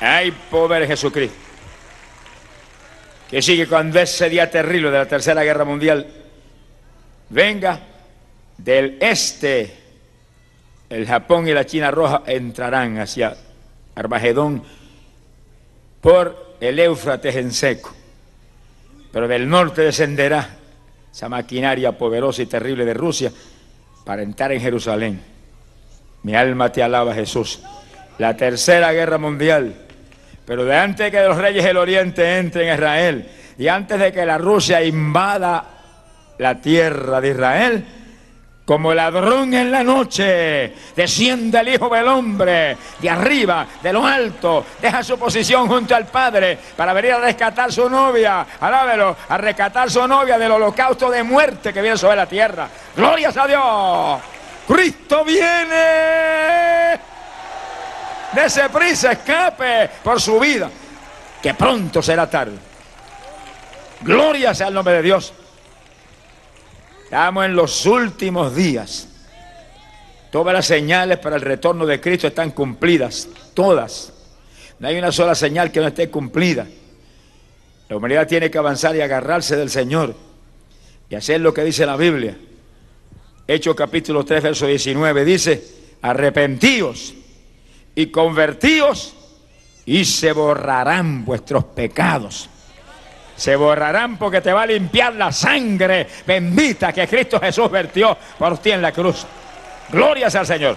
Hay 0.00 0.30
poder 0.30 0.82
en 0.82 0.88
Jesucristo. 0.88 1.36
Que 3.30 3.42
sigue 3.42 3.66
cuando 3.66 3.98
ese 3.98 4.28
día 4.28 4.50
terrible 4.50 4.90
de 4.90 4.98
la 4.98 5.06
Tercera 5.06 5.42
Guerra 5.42 5.64
Mundial 5.64 6.06
venga 7.28 7.80
del 8.58 8.98
este, 9.00 9.76
el 10.88 11.06
Japón 11.06 11.48
y 11.48 11.52
la 11.52 11.66
China 11.66 11.90
Roja 11.90 12.22
entrarán 12.26 12.98
hacia 12.98 13.36
Armagedón 13.94 14.62
por 16.00 16.45
el 16.60 16.78
Éufrates 16.78 17.36
en 17.36 17.52
seco, 17.52 17.94
pero 19.12 19.28
del 19.28 19.48
norte 19.48 19.82
descenderá 19.82 20.56
esa 21.12 21.28
maquinaria 21.28 21.92
poderosa 21.92 22.42
y 22.42 22.46
terrible 22.46 22.84
de 22.84 22.94
Rusia 22.94 23.32
para 24.04 24.22
entrar 24.22 24.52
en 24.52 24.60
Jerusalén. 24.60 25.20
Mi 26.22 26.34
alma 26.34 26.70
te 26.70 26.82
alaba, 26.82 27.14
Jesús. 27.14 27.60
La 28.18 28.36
tercera 28.36 28.92
guerra 28.92 29.18
mundial. 29.18 29.74
Pero 30.44 30.64
de 30.64 30.76
antes 30.76 31.06
de 31.06 31.10
que 31.10 31.24
los 31.24 31.36
reyes 31.36 31.64
del 31.64 31.76
oriente 31.76 32.38
entren 32.38 32.68
en 32.68 32.74
Israel 32.74 33.28
y 33.58 33.68
antes 33.68 33.98
de 33.98 34.12
que 34.12 34.24
la 34.26 34.38
Rusia 34.38 34.82
invada 34.82 35.64
la 36.38 36.60
tierra 36.60 37.20
de 37.20 37.30
Israel, 37.30 37.84
como 38.66 38.92
ladrón 38.92 39.54
en 39.54 39.70
la 39.70 39.84
noche, 39.84 40.74
desciende 40.96 41.60
el 41.60 41.68
Hijo 41.68 41.88
del 41.88 42.08
Hombre 42.08 42.76
de 42.98 43.08
arriba, 43.08 43.64
de 43.80 43.92
lo 43.92 44.04
alto, 44.04 44.66
deja 44.82 45.04
su 45.04 45.16
posición 45.16 45.68
junto 45.68 45.94
al 45.94 46.06
Padre 46.06 46.58
para 46.76 46.92
venir 46.92 47.12
a 47.12 47.20
rescatar 47.20 47.72
su 47.72 47.88
novia, 47.88 48.44
alábelo, 48.58 49.16
a 49.28 49.38
rescatar 49.38 49.88
su 49.88 50.04
novia 50.08 50.36
del 50.36 50.50
holocausto 50.50 51.08
de 51.08 51.22
muerte 51.22 51.72
que 51.72 51.80
viene 51.80 51.96
sobre 51.96 52.16
la 52.16 52.26
tierra. 52.26 52.68
Glorias 52.96 53.36
a 53.36 53.46
Dios. 53.46 54.20
Cristo 54.66 55.24
viene. 55.24 56.94
ese 58.34 58.68
prisa, 58.68 59.12
escape 59.12 59.88
por 60.02 60.20
su 60.20 60.40
vida, 60.40 60.68
que 61.40 61.54
pronto 61.54 62.02
será 62.02 62.28
tarde. 62.28 62.58
Gloria 64.00 64.52
sea 64.54 64.66
el 64.66 64.74
nombre 64.74 64.94
de 64.94 65.02
Dios. 65.02 65.32
Estamos 67.06 67.46
en 67.46 67.54
los 67.54 67.86
últimos 67.86 68.56
días. 68.56 69.06
Todas 70.32 70.52
las 70.52 70.66
señales 70.66 71.18
para 71.18 71.36
el 71.36 71.42
retorno 71.42 71.86
de 71.86 72.00
Cristo 72.00 72.26
están 72.26 72.50
cumplidas, 72.50 73.28
todas. 73.54 74.12
No 74.80 74.88
hay 74.88 74.98
una 74.98 75.12
sola 75.12 75.36
señal 75.36 75.70
que 75.70 75.78
no 75.78 75.86
esté 75.86 76.10
cumplida. 76.10 76.66
La 77.88 77.96
humanidad 77.96 78.26
tiene 78.26 78.50
que 78.50 78.58
avanzar 78.58 78.96
y 78.96 79.02
agarrarse 79.02 79.54
del 79.54 79.70
Señor 79.70 80.16
y 81.08 81.14
hacer 81.14 81.40
lo 81.40 81.54
que 81.54 81.62
dice 81.62 81.86
la 81.86 81.96
Biblia. 81.96 82.36
Hechos 83.46 83.76
capítulo 83.76 84.24
3, 84.24 84.42
verso 84.42 84.66
19 84.66 85.24
dice, 85.24 85.64
arrepentíos 86.02 87.14
y 87.94 88.06
convertíos 88.06 89.14
y 89.84 90.04
se 90.04 90.32
borrarán 90.32 91.24
vuestros 91.24 91.66
pecados. 91.66 92.50
Se 93.36 93.54
borrarán 93.56 94.16
porque 94.16 94.40
te 94.40 94.52
va 94.52 94.62
a 94.62 94.66
limpiar 94.66 95.14
la 95.14 95.30
sangre 95.30 96.06
bendita 96.26 96.92
que 96.92 97.06
Cristo 97.06 97.38
Jesús 97.40 97.70
vertió 97.70 98.16
por 98.38 98.58
ti 98.58 98.70
en 98.72 98.82
la 98.82 98.92
cruz. 98.92 99.26
Glorias 99.90 100.34
al 100.34 100.46
Señor. 100.46 100.76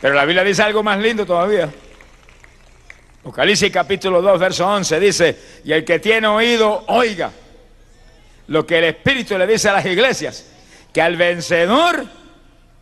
Pero 0.00 0.14
la 0.14 0.24
Biblia 0.24 0.44
dice 0.44 0.62
algo 0.62 0.82
más 0.82 0.98
lindo 0.98 1.24
todavía. 1.24 1.70
Apocalipsis 3.20 3.70
capítulo 3.70 4.20
2, 4.20 4.38
verso 4.38 4.66
11 4.66 5.00
dice, 5.00 5.38
y 5.64 5.72
el 5.72 5.82
que 5.82 5.98
tiene 5.98 6.26
oído, 6.26 6.84
oiga 6.88 7.30
lo 8.48 8.66
que 8.66 8.78
el 8.78 8.84
Espíritu 8.84 9.38
le 9.38 9.46
dice 9.46 9.70
a 9.70 9.72
las 9.72 9.86
iglesias, 9.86 10.46
que 10.92 11.00
al 11.00 11.16
vencedor 11.16 12.04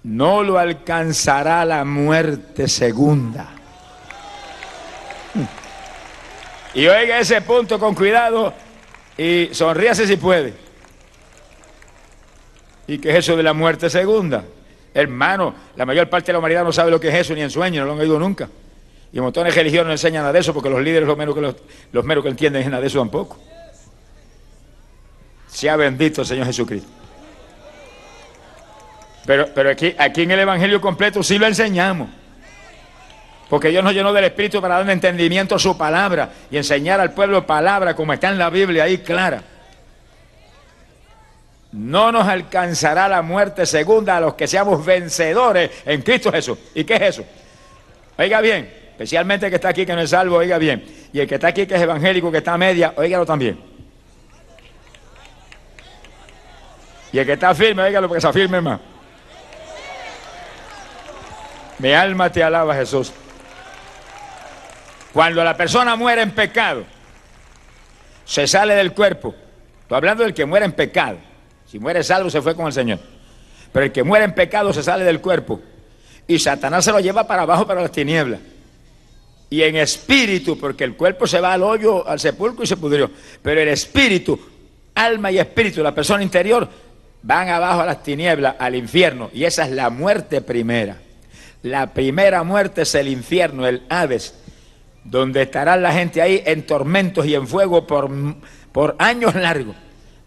no 0.03 0.43
lo 0.43 0.59
alcanzará 0.59 1.65
la 1.65 1.85
muerte 1.85 2.67
segunda. 2.67 3.51
Y 6.75 6.87
oiga 6.87 7.19
ese 7.19 7.41
punto 7.43 7.79
con 7.79 7.95
cuidado 7.95 8.55
y 9.19 9.51
sonríase 9.53 10.07
si 10.07 10.17
puede. 10.17 10.55
¿Y 12.87 12.99
qué 12.99 13.11
es 13.11 13.17
eso 13.17 13.37
de 13.37 13.43
la 13.43 13.53
muerte 13.53 13.91
segunda? 13.91 14.45
Hermano, 14.95 15.55
la 15.77 15.87
mayor 15.87 16.09
parte 16.09 16.27
de 16.27 16.33
la 16.35 16.39
humanidad 16.39 16.65
no 16.65 16.73
sabe 16.73 16.91
lo 16.91 17.01
que 17.01 17.09
es 17.09 17.15
eso 17.15 17.35
ni 17.35 17.43
en 17.43 17.51
sueño, 17.51 17.83
no 17.83 17.89
lo 17.89 17.93
han 17.93 18.01
oído 18.01 18.19
nunca. 18.19 18.49
Y 19.13 19.21
montones 19.21 19.55
de 19.55 19.61
religiones 19.61 19.87
no 19.87 19.93
enseñan 19.93 20.23
nada 20.23 20.33
de 20.33 20.41
eso 20.41 20.55
porque 20.55 20.71
los 20.71 20.81
líderes 20.81 21.07
los 21.07 21.17
menos 21.17 21.35
que, 21.35 21.41
los, 21.41 22.05
menos 22.05 22.25
que 22.25 22.31
entienden 22.31 22.63
es 22.63 22.69
nada 22.69 22.81
de 22.81 22.87
eso 22.87 22.99
tampoco. 22.99 23.39
Sea 25.49 25.77
bendito 25.77 26.23
el 26.23 26.27
Señor 26.27 26.47
Jesucristo. 26.47 26.89
Pero, 29.27 29.49
pero 29.55 29.71
aquí, 29.71 29.95
aquí 29.99 30.23
en 30.23 30.31
el 30.31 30.41
Evangelio 30.41 30.81
completo 30.81 31.23
sí 31.23 31.39
lo 31.39 31.47
enseñamos. 31.47 32.09
Porque 33.53 33.69
Dios 33.69 33.85
nos 33.85 33.93
llenó 33.93 34.15
del 34.15 34.25
Espíritu 34.25 34.63
para 34.63 34.79
dar 34.79 34.89
entendimiento 34.89 35.57
a 35.57 35.59
su 35.59 35.77
palabra 35.77 36.31
y 36.51 36.57
enseñar 36.57 37.01
al 37.01 37.13
pueblo 37.13 37.47
palabra 37.47 37.95
como 37.95 38.15
está 38.15 38.31
en 38.31 38.39
la 38.39 38.49
Biblia 38.49 38.85
ahí 38.85 38.97
clara. 38.97 39.43
No 41.73 42.11
nos 42.11 42.27
alcanzará 42.27 43.11
la 43.11 43.21
muerte 43.21 43.67
segunda 43.67 44.17
a 44.17 44.21
los 44.23 44.37
que 44.37 44.47
seamos 44.47 44.83
vencedores 44.83 45.71
en 45.85 46.01
Cristo 46.01 46.33
Jesús. 46.33 46.57
¿Y 46.75 46.85
qué 46.85 46.95
es 46.95 47.03
eso? 47.03 47.25
Oiga 48.17 48.41
bien, 48.41 48.73
especialmente 48.93 49.45
el 49.45 49.51
que 49.51 49.57
está 49.57 49.69
aquí 49.69 49.85
que 49.85 49.95
no 49.95 50.01
es 50.01 50.09
salvo, 50.09 50.37
oiga 50.37 50.57
bien. 50.57 51.11
Y 51.13 51.21
el 51.21 51.29
que 51.29 51.35
está 51.35 51.49
aquí 51.49 51.67
que 51.67 51.75
es 51.75 51.83
evangélico, 51.83 52.33
que 52.33 52.39
está 52.39 52.55
a 52.55 52.59
media, 52.59 52.95
oígalo 52.97 53.27
también. 53.27 53.61
Y 57.13 57.19
el 57.19 57.27
que 57.27 57.35
está 57.35 57.55
firme, 57.55 57.83
oígalo 57.83 58.09
porque 58.09 58.23
se 58.23 58.29
afirme 58.29 58.63
más. 58.63 58.81
Mi 61.81 61.93
alma 61.93 62.33
te 62.33 62.43
alaba, 62.43 62.75
Jesús. 62.75 63.13
Cuando 65.13 65.45
la 65.45 65.57
persona 65.57 65.95
muere 65.95 66.23
en 66.23 66.31
pecado, 66.31 66.85
se 68.25 68.47
sale 68.47 68.75
del 68.75 68.93
cuerpo. 68.93 69.35
Estoy 69.83 69.97
hablando 69.97 70.23
del 70.23 70.33
que 70.33 70.47
muere 70.47 70.65
en 70.65 70.73
pecado. 70.73 71.19
Si 71.67 71.79
muere 71.79 72.03
salvo, 72.03 72.31
se 72.31 72.41
fue 72.41 72.57
con 72.57 72.67
el 72.67 72.73
Señor. 72.73 72.99
Pero 73.73 73.87
el 73.87 73.93
que 73.93 74.03
muere 74.03 74.25
en 74.25 74.35
pecado 74.35 74.73
se 74.73 74.83
sale 74.83 75.05
del 75.05 75.21
cuerpo. 75.21 75.61
Y 76.27 76.39
Satanás 76.39 76.85
se 76.85 76.93
lo 76.93 77.01
lleva 77.01 77.27
para 77.27 77.43
abajo, 77.43 77.67
para 77.67 77.83
las 77.83 77.93
tinieblas. 77.93 78.41
Y 79.51 79.63
en 79.63 79.77
espíritu, 79.77 80.59
porque 80.59 80.85
el 80.85 80.97
cuerpo 80.97 81.27
se 81.27 81.41
va 81.41 81.53
al 81.53 81.63
hoyo, 81.63 82.09
al 82.09 82.19
sepulcro 82.19 82.65
y 82.65 82.67
se 82.67 82.79
pudrió. 82.79 83.11
Pero 83.43 83.61
el 83.61 83.69
espíritu, 83.69 84.41
alma 84.95 85.31
y 85.31 85.39
espíritu, 85.39 85.83
la 85.83 85.95
persona 85.95 86.23
interior, 86.23 86.67
van 87.23 87.51
abajo 87.51 87.83
a 87.83 87.87
las 87.87 88.03
tinieblas, 88.03 88.57
al 88.59 88.75
infierno. 88.75 89.31
Y 89.35 89.45
esa 89.45 89.65
es 89.65 89.73
la 89.73 89.91
muerte 89.91 90.41
primera. 90.41 90.97
La 91.63 91.93
primera 91.93 92.43
muerte 92.45 92.83
es 92.83 92.95
el 92.95 93.09
infierno, 93.09 93.67
el 93.67 93.83
Hades 93.91 94.42
donde 95.05 95.43
estará 95.43 95.77
la 95.77 95.93
gente 95.93 96.23
ahí 96.23 96.43
en 96.47 96.65
tormentos 96.65 97.27
y 97.27 97.35
en 97.35 97.47
fuego 97.47 97.87
por, 97.87 98.11
por 98.73 98.97
años 98.99 99.35
largos. 99.35 99.77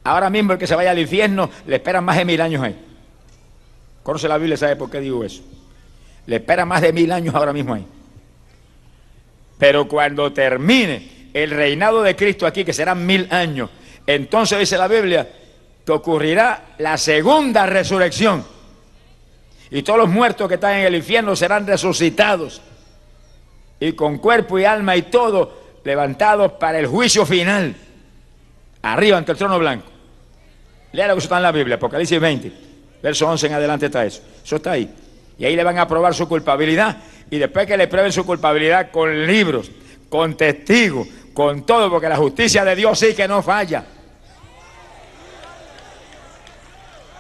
Ahora 0.04 0.30
mismo 0.30 0.54
el 0.54 0.60
que 0.60 0.68
se 0.68 0.76
vaya 0.76 0.92
al 0.92 1.00
infierno 1.00 1.50
le 1.66 1.78
esperan 1.78 2.04
más 2.04 2.18
de 2.18 2.26
mil 2.26 2.40
años 2.42 2.64
ahí. 2.64 2.76
Conoce 4.04 4.28
la 4.28 4.38
Biblia, 4.38 4.58
¿sabe 4.58 4.76
por 4.76 4.90
qué 4.90 5.00
digo 5.00 5.24
eso? 5.24 5.42
Le 6.28 6.36
espera 6.36 6.66
más 6.66 6.82
de 6.82 6.94
mil 6.94 7.12
años 7.12 7.34
ahora 7.34 7.54
mismo 7.54 7.74
ahí. 7.74 7.86
Pero 9.58 9.88
cuando 9.88 10.32
termine 10.32 11.30
el 11.34 11.50
reinado 11.52 12.04
de 12.04 12.16
Cristo 12.16 12.46
aquí, 12.46 12.64
que 12.64 12.74
serán 12.74 13.06
mil 13.06 13.28
años, 13.32 13.70
entonces 14.06 14.60
dice 14.60 14.78
la 14.78 14.88
Biblia 14.88 15.28
que 15.86 15.92
ocurrirá 15.92 16.76
la 16.78 16.98
segunda 16.98 17.66
resurrección. 17.66 18.46
Y 19.72 19.82
todos 19.82 20.00
los 20.00 20.10
muertos 20.10 20.48
que 20.48 20.56
están 20.56 20.76
en 20.76 20.86
el 20.86 20.96
infierno 20.96 21.36
serán 21.36 21.66
resucitados 21.66 22.62
y 23.88 23.94
con 23.94 24.18
cuerpo 24.18 24.58
y 24.58 24.66
alma 24.66 24.96
y 24.96 25.04
todo 25.04 25.66
levantados 25.84 26.54
para 26.54 26.80
el 26.80 26.88
juicio 26.88 27.26
final, 27.26 27.76
arriba 28.82 29.18
ante 29.18 29.32
el 29.32 29.38
trono 29.38 29.60
blanco. 29.60 29.86
Lea 30.92 31.08
lo 31.08 31.16
que 31.16 31.20
está 31.20 31.38
en 31.38 31.44
la 31.44 31.52
Biblia, 31.52 31.76
Apocalipsis 31.76 32.20
20, 32.20 32.52
verso 33.04 33.28
11 33.28 33.48
en 33.48 33.54
adelante 33.54 33.86
está 33.86 34.04
eso. 34.06 34.24
Eso 34.44 34.56
está 34.56 34.72
ahí. 34.72 34.92
Y 35.38 35.46
ahí 35.46 35.56
le 35.56 35.64
van 35.64 35.78
a 35.78 35.88
probar 35.88 36.16
su 36.16 36.28
culpabilidad. 36.28 36.98
Y 37.30 37.38
después 37.38 37.68
que 37.68 37.78
le 37.78 37.88
prueben 37.88 38.12
su 38.12 38.26
culpabilidad 38.26 38.90
con 38.90 39.28
libros, 39.28 39.70
con 40.10 40.36
testigos, 40.36 41.08
con 41.34 41.66
todo, 41.66 41.90
porque 41.92 42.10
la 42.10 42.16
justicia 42.16 42.64
de 42.66 42.76
Dios 42.76 42.98
sí 42.98 43.14
que 43.14 43.28
no 43.28 43.44
falla. 43.44 43.86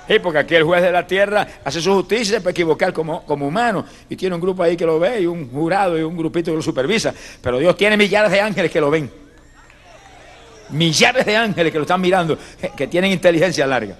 Sí, 0.07 0.19
porque 0.19 0.39
aquí 0.39 0.55
el 0.55 0.63
juez 0.63 0.83
de 0.83 0.91
la 0.91 1.07
tierra 1.07 1.47
hace 1.63 1.81
su 1.81 1.93
justicia, 1.93 2.39
puede 2.39 2.51
equivocar 2.51 2.93
como, 2.93 3.25
como 3.25 3.47
humano. 3.47 3.85
Y 4.07 4.15
tiene 4.15 4.35
un 4.35 4.41
grupo 4.41 4.61
ahí 4.61 4.77
que 4.77 4.85
lo 4.85 4.99
ve, 4.99 5.21
y 5.21 5.25
un 5.25 5.49
jurado 5.49 5.97
y 5.97 6.03
un 6.03 6.15
grupito 6.15 6.51
que 6.51 6.57
lo 6.57 6.61
supervisa. 6.61 7.13
Pero 7.41 7.57
Dios 7.57 7.75
tiene 7.75 7.97
millares 7.97 8.31
de 8.31 8.39
ángeles 8.39 8.71
que 8.71 8.79
lo 8.79 8.91
ven. 8.91 9.09
Millares 10.69 11.25
de 11.25 11.35
ángeles 11.35 11.71
que 11.71 11.77
lo 11.79 11.83
están 11.83 12.01
mirando, 12.01 12.37
que 12.75 12.87
tienen 12.87 13.11
inteligencia 13.11 13.65
larga. 13.65 13.95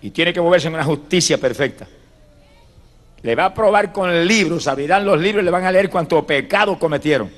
Y 0.00 0.10
tiene 0.10 0.32
que 0.32 0.40
moverse 0.40 0.68
en 0.68 0.74
una 0.74 0.84
justicia 0.84 1.38
perfecta. 1.38 1.86
Le 3.22 3.34
va 3.34 3.46
a 3.46 3.54
probar 3.54 3.92
con 3.92 4.26
libros, 4.26 4.66
abrirán 4.66 5.04
los 5.04 5.20
libros 5.20 5.42
y 5.42 5.44
le 5.44 5.50
van 5.50 5.64
a 5.64 5.72
leer 5.72 5.90
cuánto 5.90 6.24
pecado 6.26 6.78
cometieron. 6.78 7.30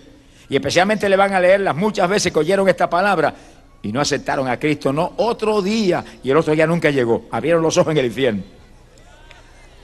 Y 0.48 0.57
especialmente 0.57 1.09
le 1.09 1.16
van 1.16 1.33
a 1.33 1.40
leer 1.40 1.61
las 1.61 1.74
muchas 1.74 2.09
veces 2.09 2.33
que 2.33 2.38
oyeron 2.38 2.68
esta 2.68 2.90
palabra 2.90 3.35
y 3.82 3.92
no 3.92 4.00
aceptaron 4.00 4.48
a 4.48 4.58
Cristo, 4.58 4.92
no, 4.92 5.14
otro 5.16 5.62
día, 5.62 6.04
y 6.22 6.30
el 6.30 6.36
otro 6.36 6.54
día 6.54 6.66
nunca 6.66 6.90
llegó, 6.90 7.26
abrieron 7.30 7.62
los 7.62 7.76
ojos 7.78 7.92
en 7.92 7.98
el 7.98 8.06
infierno. 8.06 8.42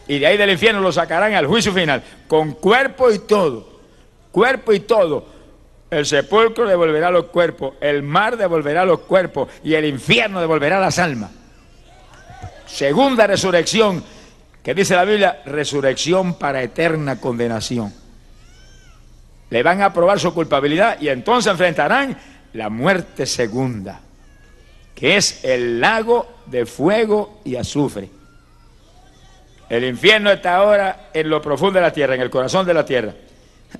Y 0.08 0.18
de 0.18 0.26
ahí 0.26 0.36
del 0.36 0.50
infierno 0.50 0.80
lo 0.80 0.92
sacarán 0.92 1.34
al 1.34 1.46
juicio 1.46 1.72
final, 1.72 2.02
con 2.28 2.52
cuerpo 2.52 3.10
y 3.10 3.20
todo, 3.20 3.80
cuerpo 4.30 4.72
y 4.72 4.80
todo. 4.80 5.36
El 5.90 6.04
sepulcro 6.04 6.68
devolverá 6.68 7.10
los 7.10 7.26
cuerpos, 7.26 7.74
el 7.80 8.02
mar 8.02 8.36
devolverá 8.36 8.84
los 8.84 9.00
cuerpos 9.00 9.48
y 9.64 9.74
el 9.74 9.84
infierno 9.84 10.40
devolverá 10.40 10.78
las 10.80 10.98
almas. 10.98 11.30
Segunda 12.66 13.26
resurrección, 13.26 14.02
que 14.62 14.74
dice 14.74 14.96
la 14.96 15.04
Biblia, 15.04 15.42
resurrección 15.46 16.34
para 16.34 16.62
eterna 16.62 17.20
condenación. 17.20 17.94
Le 19.48 19.62
van 19.62 19.80
a 19.80 19.92
probar 19.92 20.18
su 20.18 20.34
culpabilidad 20.34 21.00
y 21.00 21.08
entonces 21.08 21.50
enfrentarán 21.50 22.18
la 22.56 22.70
muerte 22.70 23.26
segunda, 23.26 24.00
que 24.94 25.16
es 25.16 25.44
el 25.44 25.80
lago 25.80 26.26
de 26.46 26.66
fuego 26.66 27.40
y 27.44 27.56
azufre. 27.56 28.08
El 29.68 29.84
infierno 29.84 30.30
está 30.30 30.56
ahora 30.56 31.10
en 31.12 31.28
lo 31.28 31.42
profundo 31.42 31.74
de 31.74 31.82
la 31.82 31.92
tierra, 31.92 32.14
en 32.14 32.20
el 32.20 32.30
corazón 32.30 32.66
de 32.66 32.74
la 32.74 32.84
tierra. 32.84 33.12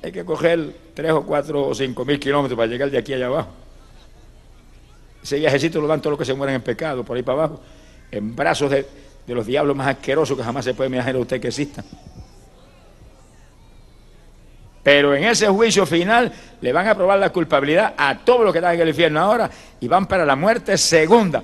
Hay 0.02 0.12
que 0.12 0.24
coger 0.24 0.74
tres 0.94 1.12
o 1.12 1.24
cuatro 1.24 1.68
o 1.68 1.74
cinco 1.74 2.04
mil 2.04 2.18
kilómetros 2.18 2.56
para 2.56 2.66
llegar 2.66 2.90
de 2.90 2.98
aquí 2.98 3.14
allá 3.14 3.26
abajo. 3.26 3.48
Ese 5.22 5.38
viajecito 5.38 5.80
lo 5.80 5.86
dan 5.86 6.00
todos 6.00 6.12
los 6.12 6.18
que 6.18 6.24
se 6.24 6.34
mueren 6.34 6.56
en 6.56 6.62
pecado, 6.62 7.04
por 7.04 7.16
ahí 7.16 7.22
para 7.22 7.44
abajo, 7.44 7.62
en 8.10 8.36
brazos 8.36 8.70
de, 8.70 8.86
de 9.26 9.34
los 9.34 9.46
diablos 9.46 9.74
más 9.76 9.88
asquerosos 9.88 10.36
que 10.36 10.44
jamás 10.44 10.64
se 10.64 10.74
puede 10.74 10.90
imaginar 10.90 11.16
usted 11.16 11.40
que 11.40 11.48
existan. 11.48 11.84
Pero 14.86 15.16
en 15.16 15.24
ese 15.24 15.48
juicio 15.48 15.84
final 15.84 16.32
le 16.60 16.72
van 16.72 16.86
a 16.86 16.94
probar 16.94 17.18
la 17.18 17.30
culpabilidad 17.30 17.94
a 17.96 18.18
todos 18.18 18.44
los 18.44 18.52
que 18.52 18.60
están 18.60 18.76
en 18.76 18.82
el 18.82 18.88
infierno 18.90 19.18
ahora 19.18 19.50
y 19.80 19.88
van 19.88 20.06
para 20.06 20.24
la 20.24 20.36
muerte 20.36 20.78
segunda. 20.78 21.42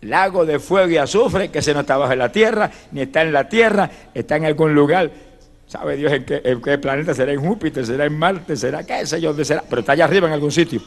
Lago 0.00 0.44
de 0.44 0.58
fuego 0.58 0.90
y 0.90 0.96
azufre 0.96 1.52
que 1.52 1.62
se 1.62 1.72
no 1.72 1.82
está 1.82 1.96
bajo 1.96 2.12
la 2.16 2.32
tierra, 2.32 2.68
ni 2.90 3.02
está 3.02 3.22
en 3.22 3.32
la 3.32 3.48
tierra, 3.48 3.88
está 4.12 4.34
en 4.34 4.46
algún 4.46 4.74
lugar. 4.74 5.08
¿Sabe 5.68 5.94
Dios 5.94 6.12
en 6.12 6.24
qué, 6.24 6.78
planeta 6.78 7.14
será? 7.14 7.30
¿En 7.30 7.40
Júpiter? 7.40 7.86
¿Será 7.86 8.06
en 8.06 8.18
Marte? 8.18 8.56
¿Será 8.56 8.82
qué 8.82 9.06
sé 9.06 9.20
yo 9.20 9.32
será? 9.44 9.62
Pero 9.70 9.82
está 9.82 9.92
allá 9.92 10.06
arriba 10.06 10.26
en 10.26 10.34
algún 10.34 10.50
sitio. 10.50 10.82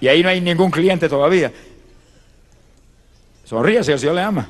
Y 0.00 0.06
ahí 0.06 0.22
no 0.22 0.28
hay 0.28 0.40
ningún 0.40 0.70
cliente 0.70 1.08
todavía. 1.08 1.50
Sonríe 3.44 3.82
si 3.82 3.90
el 3.90 3.98
Señor 3.98 4.14
le 4.14 4.22
ama. 4.22 4.48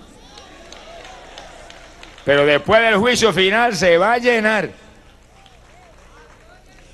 Pero 2.23 2.45
después 2.45 2.83
del 2.83 2.97
juicio 2.97 3.33
final 3.33 3.75
se 3.75 3.97
va 3.97 4.13
a 4.13 4.19
llenar. 4.19 4.80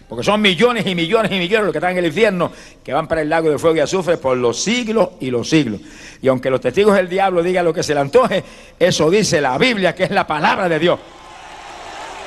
Porque 0.08 0.22
son 0.22 0.40
millones 0.40 0.86
y 0.86 0.94
millones 0.94 1.32
y 1.32 1.38
millones 1.38 1.66
los 1.66 1.72
que 1.72 1.78
están 1.78 1.92
en 1.92 1.98
el 1.98 2.06
infierno, 2.06 2.52
que 2.84 2.92
van 2.92 3.08
para 3.08 3.22
el 3.22 3.28
lago 3.28 3.50
de 3.50 3.58
fuego 3.58 3.76
y 3.76 3.80
azufre 3.80 4.18
por 4.18 4.36
los 4.36 4.62
siglos 4.62 5.10
y 5.20 5.30
los 5.30 5.48
siglos. 5.48 5.80
Y 6.22 6.28
aunque 6.28 6.48
los 6.48 6.60
testigos 6.60 6.94
del 6.94 7.08
diablo 7.08 7.42
digan 7.42 7.64
lo 7.64 7.74
que 7.74 7.82
se 7.82 7.92
le 7.92 8.00
antoje, 8.00 8.44
eso 8.78 9.10
dice 9.10 9.40
la 9.40 9.58
Biblia, 9.58 9.94
que 9.94 10.04
es 10.04 10.10
la 10.12 10.24
palabra 10.24 10.68
de 10.68 10.78
Dios. 10.78 11.00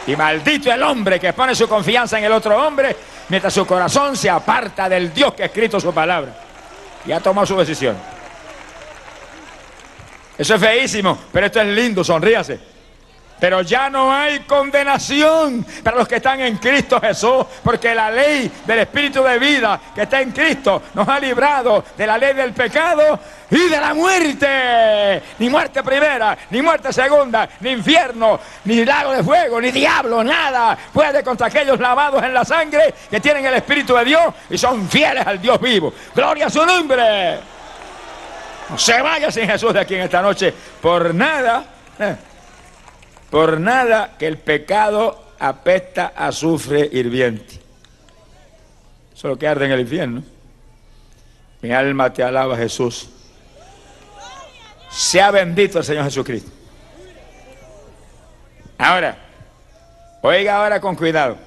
Y 0.08 0.16
maldito 0.16 0.72
el 0.72 0.84
hombre 0.84 1.20
que 1.20 1.32
pone 1.32 1.56
su 1.56 1.70
confianza 1.70 2.18
en 2.18 2.26
el 2.26 2.32
otro 2.34 2.68
hombre, 2.68 2.96
mientras 3.30 3.54
su 3.54 3.66
corazón 3.66 4.18
se 4.18 4.30
aparta 4.30 4.90
del 4.90 5.14
Dios 5.14 5.34
que 5.34 5.44
ha 5.44 5.46
escrito 5.46 5.80
su 5.80 5.94
palabra. 5.94 6.36
Y 7.06 7.14
ha 7.14 7.22
tomado 7.22 7.48
su 7.48 7.56
decisión. 7.56 7.96
Eso 10.38 10.56
es 10.56 10.62
feísimo, 10.62 11.18
pero 11.32 11.46
esto 11.46 11.62
es 11.62 11.68
lindo, 11.68 12.04
sonríase. 12.04 12.69
Pero 13.40 13.62
ya 13.62 13.90
no 13.90 14.14
hay 14.14 14.42
condenación 14.42 15.66
para 15.84 15.98
los 15.98 16.08
que 16.08 16.18
están 16.18 16.42
en 16.42 16.58
Cristo 16.58 17.00
Jesús, 17.00 17.46
porque 17.64 17.96
la 17.96 18.12
ley 18.12 18.52
del 18.66 18.80
Espíritu 18.80 19.24
de 19.24 19.40
vida 19.40 19.80
que 19.96 20.02
está 20.02 20.22
en 20.22 20.32
Cristo 20.32 20.84
nos 20.94 21.08
ha 21.08 21.20
librado 21.20 21.84
de 21.98 22.06
la 22.06 22.18
ley 22.18 22.34
del 22.34 22.54
pecado 22.54 23.20
y 23.50 23.70
de 23.70 23.80
la 23.80 23.94
muerte. 23.94 25.24
Ni 25.40 25.50
muerte 25.50 25.82
primera, 25.84 26.38
ni 26.50 26.62
muerte 26.62 26.92
segunda, 26.92 27.48
ni 27.62 27.72
infierno, 27.72 28.40
ni 28.66 28.84
lago 28.84 29.14
de 29.14 29.24
fuego, 29.24 29.62
ni 29.62 29.72
diablo, 29.72 30.24
nada 30.24 30.78
puede 30.94 31.24
contra 31.24 31.48
aquellos 31.48 31.80
lavados 31.80 32.22
en 32.24 32.34
la 32.34 32.44
sangre 32.44 32.94
que 33.10 33.20
tienen 33.20 33.46
el 33.46 33.54
Espíritu 33.56 33.96
de 33.96 34.06
Dios 34.06 34.34
y 34.50 34.58
son 34.58 34.90
fieles 34.90 35.26
al 35.26 35.42
Dios 35.42 35.60
vivo. 35.62 35.94
Gloria 36.14 36.48
a 36.48 36.50
su 36.50 36.66
nombre. 36.66 37.40
No 38.70 38.78
se 38.78 39.02
vaya 39.02 39.32
sin 39.32 39.48
Jesús 39.48 39.74
de 39.74 39.80
aquí 39.80 39.96
en 39.96 40.02
esta 40.02 40.22
noche 40.22 40.54
por 40.82 41.14
nada. 41.16 41.64
Por 43.30 43.60
nada 43.60 44.16
que 44.18 44.28
el 44.28 44.38
pecado 44.38 45.34
apesta 45.40 46.14
a 46.16 46.28
azufre 46.28 46.90
hirviente. 46.92 47.56
Eso 49.14 49.28
es 49.28 49.32
lo 49.32 49.38
que 49.38 49.48
arde 49.48 49.66
en 49.66 49.72
el 49.72 49.82
infierno. 49.82 50.24
Mi 51.62 51.72
alma 51.72 52.12
te 52.14 52.24
alaba, 52.24 52.56
Jesús. 52.58 53.10
Sea 54.90 55.32
bendito 55.32 55.80
el 55.80 55.84
Señor 55.84 56.06
Jesucristo. 56.06 56.50
Ahora, 58.78 59.18
oiga 60.22 60.56
ahora 60.56 60.80
con 60.80 60.96
cuidado, 60.96 61.38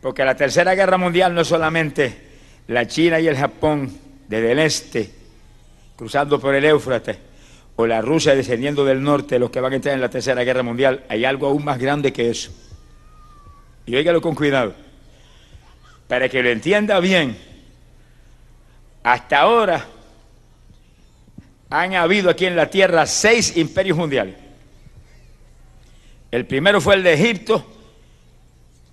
porque 0.00 0.24
la 0.24 0.34
tercera 0.34 0.74
guerra 0.74 0.96
mundial 0.96 1.34
no 1.34 1.42
es 1.42 1.48
solamente 1.48 2.26
la 2.68 2.86
China 2.86 3.20
y 3.20 3.28
el 3.28 3.36
Japón 3.36 3.94
desde 4.26 4.52
el 4.52 4.58
este, 4.60 5.10
cruzando 5.96 6.40
por 6.40 6.54
el 6.54 6.64
Éufrates, 6.64 7.18
o 7.76 7.86
la 7.86 8.00
Rusia 8.00 8.34
descendiendo 8.34 8.84
del 8.84 9.02
norte, 9.02 9.38
los 9.38 9.50
que 9.50 9.60
van 9.60 9.74
a 9.74 9.76
entrar 9.76 9.94
en 9.94 10.00
la 10.00 10.08
Tercera 10.08 10.42
Guerra 10.44 10.62
Mundial, 10.62 11.04
hay 11.08 11.26
algo 11.26 11.46
aún 11.46 11.64
más 11.64 11.78
grande 11.78 12.12
que 12.12 12.30
eso. 12.30 12.50
Y 13.84 13.94
óigalo 13.94 14.20
con 14.22 14.34
cuidado. 14.34 14.74
Para 16.08 16.28
que 16.28 16.42
lo 16.42 16.48
entienda 16.48 16.98
bien, 17.00 17.36
hasta 19.02 19.40
ahora 19.40 19.86
han 21.68 21.94
habido 21.94 22.30
aquí 22.30 22.46
en 22.46 22.56
la 22.56 22.70
tierra 22.70 23.04
seis 23.06 23.56
imperios 23.56 23.98
mundiales. 23.98 24.36
El 26.30 26.46
primero 26.46 26.80
fue 26.80 26.94
el 26.94 27.02
de 27.02 27.12
Egipto, 27.12 27.64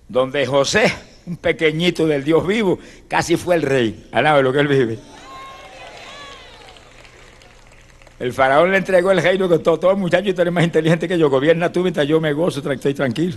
donde 0.08 0.44
José, 0.46 0.92
un 1.26 1.36
pequeñito 1.38 2.06
del 2.06 2.22
Dios 2.22 2.46
vivo, 2.46 2.78
casi 3.08 3.36
fue 3.36 3.54
el 3.56 3.62
rey. 3.62 4.08
Alaba 4.12 4.42
lo 4.42 4.52
que 4.52 4.60
él 4.60 4.68
vive. 4.68 4.98
El 8.18 8.32
faraón 8.32 8.70
le 8.70 8.78
entregó 8.78 9.10
el 9.10 9.20
reino 9.20 9.48
con 9.48 9.62
todo, 9.62 9.78
todo 9.78 9.96
muchacho, 9.96 10.32
tú 10.34 10.40
eres 10.40 10.52
más 10.52 10.64
inteligente 10.64 11.08
que 11.08 11.18
yo, 11.18 11.28
gobierna 11.28 11.72
tú 11.72 11.80
mientras 11.80 12.06
yo 12.06 12.20
me 12.20 12.32
gozo, 12.32 12.60
estoy 12.70 12.94
tranquilo. 12.94 13.36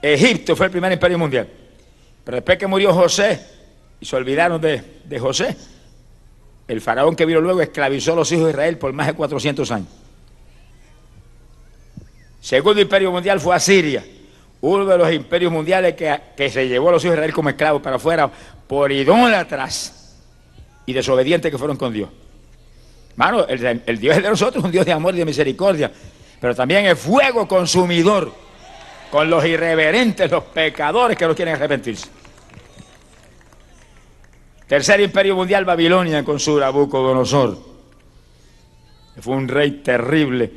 Egipto 0.00 0.54
fue 0.54 0.66
el 0.66 0.72
primer 0.72 0.92
imperio 0.92 1.18
mundial. 1.18 1.48
Pero 2.24 2.36
después 2.36 2.58
que 2.58 2.66
murió 2.66 2.92
José 2.94 3.40
y 4.00 4.06
se 4.06 4.14
olvidaron 4.14 4.60
de, 4.60 5.00
de 5.04 5.18
José, 5.18 5.56
el 6.68 6.80
faraón 6.80 7.16
que 7.16 7.26
vino 7.26 7.40
luego 7.40 7.60
esclavizó 7.60 8.12
a 8.12 8.16
los 8.16 8.30
hijos 8.30 8.44
de 8.44 8.50
Israel 8.50 8.78
por 8.78 8.92
más 8.92 9.08
de 9.08 9.14
400 9.14 9.70
años. 9.72 9.88
Segundo 12.40 12.80
imperio 12.80 13.10
mundial 13.10 13.40
fue 13.40 13.56
Asiria, 13.56 14.04
uno 14.60 14.84
de 14.84 14.98
los 14.98 15.12
imperios 15.12 15.50
mundiales 15.50 15.94
que, 15.94 16.20
que 16.36 16.50
se 16.50 16.68
llevó 16.68 16.90
a 16.90 16.92
los 16.92 17.04
hijos 17.04 17.12
de 17.12 17.18
Israel 17.18 17.34
como 17.34 17.48
esclavos 17.48 17.82
para 17.82 17.96
afuera 17.96 18.30
por 18.68 18.92
idólatras 18.92 20.03
y 20.86 20.92
desobedientes 20.92 21.50
que 21.50 21.58
fueron 21.58 21.76
con 21.76 21.92
Dios. 21.92 22.08
Mano, 23.16 23.46
el, 23.46 23.98
Dios 23.98 24.16
de 24.16 24.22
nosotros 24.22 24.62
es 24.62 24.64
un 24.64 24.72
Dios 24.72 24.84
de 24.84 24.92
amor 24.92 25.14
y 25.14 25.18
de 25.18 25.24
misericordia, 25.24 25.90
pero 26.40 26.54
también 26.54 26.86
es 26.86 26.98
fuego 26.98 27.46
consumidor 27.46 28.32
con 29.10 29.30
los 29.30 29.44
irreverentes, 29.44 30.30
los 30.30 30.44
pecadores 30.44 31.16
que 31.16 31.26
no 31.26 31.34
quieren 31.34 31.54
arrepentirse. 31.54 32.08
Tercer 34.66 35.00
imperio 35.00 35.36
mundial, 35.36 35.64
Babilonia, 35.64 36.24
con 36.24 36.40
su 36.40 36.58
Nabucodonosor. 36.58 37.56
Fue 39.20 39.36
un 39.36 39.46
rey 39.46 39.82
terrible 39.82 40.50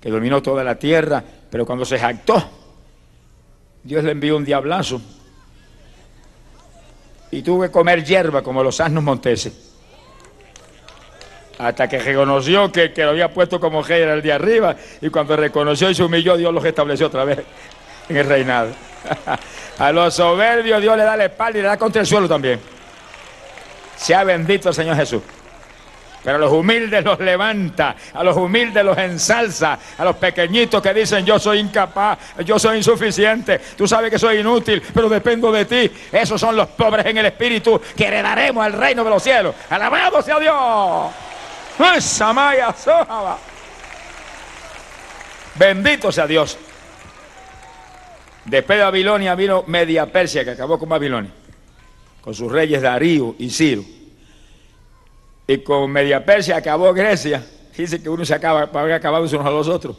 que 0.00 0.10
dominó 0.10 0.42
toda 0.42 0.64
la 0.64 0.76
tierra, 0.76 1.22
pero 1.48 1.64
cuando 1.64 1.84
se 1.84 1.98
jactó, 1.98 2.42
Dios 3.84 4.02
le 4.02 4.12
envió 4.12 4.36
un 4.36 4.44
diablazo 4.44 5.00
y 7.34 7.42
tuve 7.42 7.66
que 7.66 7.72
comer 7.72 8.04
hierba 8.04 8.42
como 8.42 8.62
los 8.62 8.80
asnos 8.80 9.02
monteses. 9.02 9.52
Hasta 11.58 11.88
que 11.88 11.98
reconoció 11.98 12.70
que, 12.70 12.92
que 12.92 13.02
lo 13.02 13.10
había 13.10 13.32
puesto 13.32 13.58
como 13.58 13.82
rey 13.82 14.02
el 14.02 14.22
de 14.22 14.32
arriba 14.32 14.76
y 15.00 15.08
cuando 15.08 15.36
reconoció 15.36 15.90
y 15.90 15.94
se 15.94 16.04
humilló, 16.04 16.36
Dios 16.36 16.54
los 16.54 16.64
estableció 16.64 17.08
otra 17.08 17.24
vez 17.24 17.40
en 18.08 18.16
el 18.16 18.26
reinado. 18.26 18.70
A 19.78 19.90
los 19.90 20.14
soberbios 20.14 20.80
Dios 20.80 20.96
le 20.96 21.02
da 21.02 21.16
la 21.16 21.24
espalda 21.24 21.58
y 21.58 21.62
le 21.62 21.68
da 21.68 21.76
contra 21.76 22.02
el 22.02 22.06
suelo 22.06 22.28
también. 22.28 22.60
Sea 23.96 24.22
bendito 24.22 24.68
el 24.68 24.74
Señor 24.74 24.96
Jesús. 24.96 25.22
Pero 26.24 26.36
a 26.36 26.38
los 26.38 26.52
humildes 26.52 27.04
los 27.04 27.20
levanta, 27.20 27.94
a 28.14 28.24
los 28.24 28.34
humildes 28.34 28.82
los 28.82 28.96
ensalza, 28.96 29.78
a 29.98 30.04
los 30.04 30.16
pequeñitos 30.16 30.82
que 30.82 30.94
dicen 30.94 31.26
yo 31.26 31.38
soy 31.38 31.58
incapaz, 31.58 32.18
yo 32.46 32.58
soy 32.58 32.78
insuficiente, 32.78 33.60
tú 33.76 33.86
sabes 33.86 34.10
que 34.10 34.18
soy 34.18 34.38
inútil, 34.38 34.82
pero 34.94 35.10
dependo 35.10 35.52
de 35.52 35.66
ti. 35.66 35.90
Esos 36.10 36.40
son 36.40 36.56
los 36.56 36.68
pobres 36.68 37.04
en 37.04 37.18
el 37.18 37.26
espíritu 37.26 37.78
que 37.94 38.06
heredaremos 38.06 38.66
el 38.66 38.72
reino 38.72 39.04
de 39.04 39.10
los 39.10 39.22
cielos. 39.22 39.54
Alabado 39.68 40.22
sea 40.22 40.40
Dios. 40.40 41.12
Bendito 45.56 46.10
sea 46.10 46.26
Dios. 46.26 46.56
Después 48.46 48.78
de 48.78 48.84
Babilonia 48.84 49.34
vino 49.34 49.64
Media 49.66 50.06
Persia, 50.06 50.42
que 50.42 50.52
acabó 50.52 50.78
con 50.78 50.88
Babilonia, 50.88 51.30
con 52.22 52.34
sus 52.34 52.50
reyes 52.50 52.80
Darío 52.80 53.34
y 53.38 53.50
Ciro. 53.50 53.82
Y 55.46 55.58
con 55.58 55.90
Media 55.90 56.24
Persia 56.24 56.56
acabó 56.56 56.92
Grecia. 56.92 57.44
Dice 57.76 58.02
que 58.02 58.08
uno 58.08 58.24
se 58.24 58.34
acaba, 58.34 58.62
haber 58.62 58.92
acabado 58.92 59.24
unos 59.24 59.46
a 59.46 59.50
los 59.50 59.68
otros. 59.68 59.96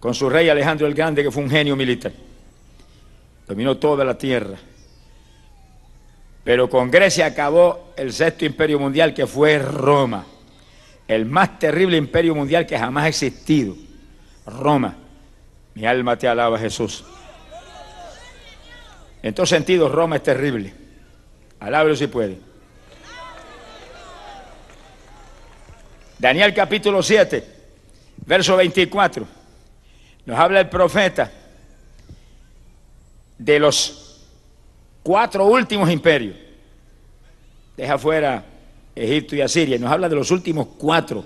Con 0.00 0.14
su 0.14 0.28
rey 0.28 0.48
Alejandro 0.48 0.86
el 0.86 0.94
Grande, 0.94 1.22
que 1.22 1.30
fue 1.30 1.42
un 1.42 1.50
genio 1.50 1.76
militar. 1.76 2.12
Dominó 3.46 3.76
toda 3.76 4.04
la 4.04 4.18
tierra. 4.18 4.56
Pero 6.44 6.68
con 6.68 6.90
Grecia 6.90 7.26
acabó 7.26 7.92
el 7.96 8.12
sexto 8.12 8.44
imperio 8.44 8.78
mundial, 8.78 9.14
que 9.14 9.26
fue 9.26 9.58
Roma. 9.58 10.26
El 11.06 11.24
más 11.24 11.58
terrible 11.58 11.96
imperio 11.96 12.34
mundial 12.34 12.66
que 12.66 12.78
jamás 12.78 13.04
ha 13.04 13.08
existido. 13.08 13.76
Roma. 14.46 14.96
Mi 15.74 15.86
alma 15.86 16.18
te 16.18 16.26
alaba, 16.26 16.58
Jesús. 16.58 17.04
En 19.22 19.32
todos 19.34 19.48
sentidos, 19.48 19.90
Roma 19.92 20.16
es 20.16 20.22
terrible. 20.24 20.74
Alábelo 21.60 21.94
si 21.94 22.08
puede. 22.08 22.51
Daniel 26.22 26.54
capítulo 26.54 27.02
7, 27.02 27.44
verso 28.26 28.56
24. 28.56 29.26
Nos 30.24 30.38
habla 30.38 30.60
el 30.60 30.68
profeta 30.68 31.32
de 33.36 33.58
los 33.58 34.24
cuatro 35.02 35.46
últimos 35.46 35.90
imperios. 35.90 36.36
Deja 37.76 37.98
fuera 37.98 38.44
Egipto 38.94 39.34
y 39.34 39.40
Asiria. 39.40 39.76
Nos 39.80 39.90
habla 39.90 40.08
de 40.08 40.14
los 40.14 40.30
últimos 40.30 40.68
cuatro. 40.78 41.24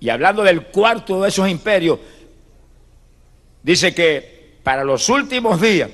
Y 0.00 0.08
hablando 0.08 0.42
del 0.42 0.68
cuarto 0.68 1.20
de 1.20 1.28
esos 1.28 1.46
imperios, 1.46 1.98
dice 3.62 3.94
que 3.94 4.56
para 4.62 4.84
los 4.84 5.06
últimos 5.10 5.60
días, 5.60 5.90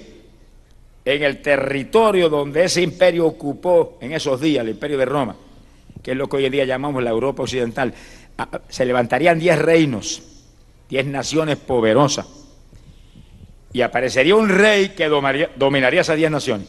en 1.05 1.23
el 1.25 1.43
territorio 1.43 2.29
donde 2.29 2.63
ese 2.63 2.81
imperio 2.81 3.27
ocupó 3.27 3.99
en 4.01 4.13
esos 4.13 4.41
días, 4.41 4.63
el 4.63 4.71
imperio 4.71 4.99
de 4.99 5.05
Roma, 5.05 5.35
que 6.03 6.13
es 6.13 6.17
lo 6.17 6.29
que 6.29 6.37
hoy 6.37 6.47
en 6.47 6.53
día 6.53 6.65
llamamos 6.65 7.03
la 7.03 7.11
Europa 7.11 7.43
Occidental, 7.43 7.95
se 8.69 8.85
levantarían 8.85 9.39
diez 9.39 9.59
reinos, 9.59 10.23
diez 10.89 11.07
naciones 11.07 11.57
poderosas, 11.59 12.27
y 13.73 13.83
aparecería 13.83 14.35
un 14.35 14.49
rey 14.49 14.91
que 14.91 15.09
dominaría, 15.09 16.01
esas 16.01 16.17
diez 16.17 16.31
naciones. 16.31 16.69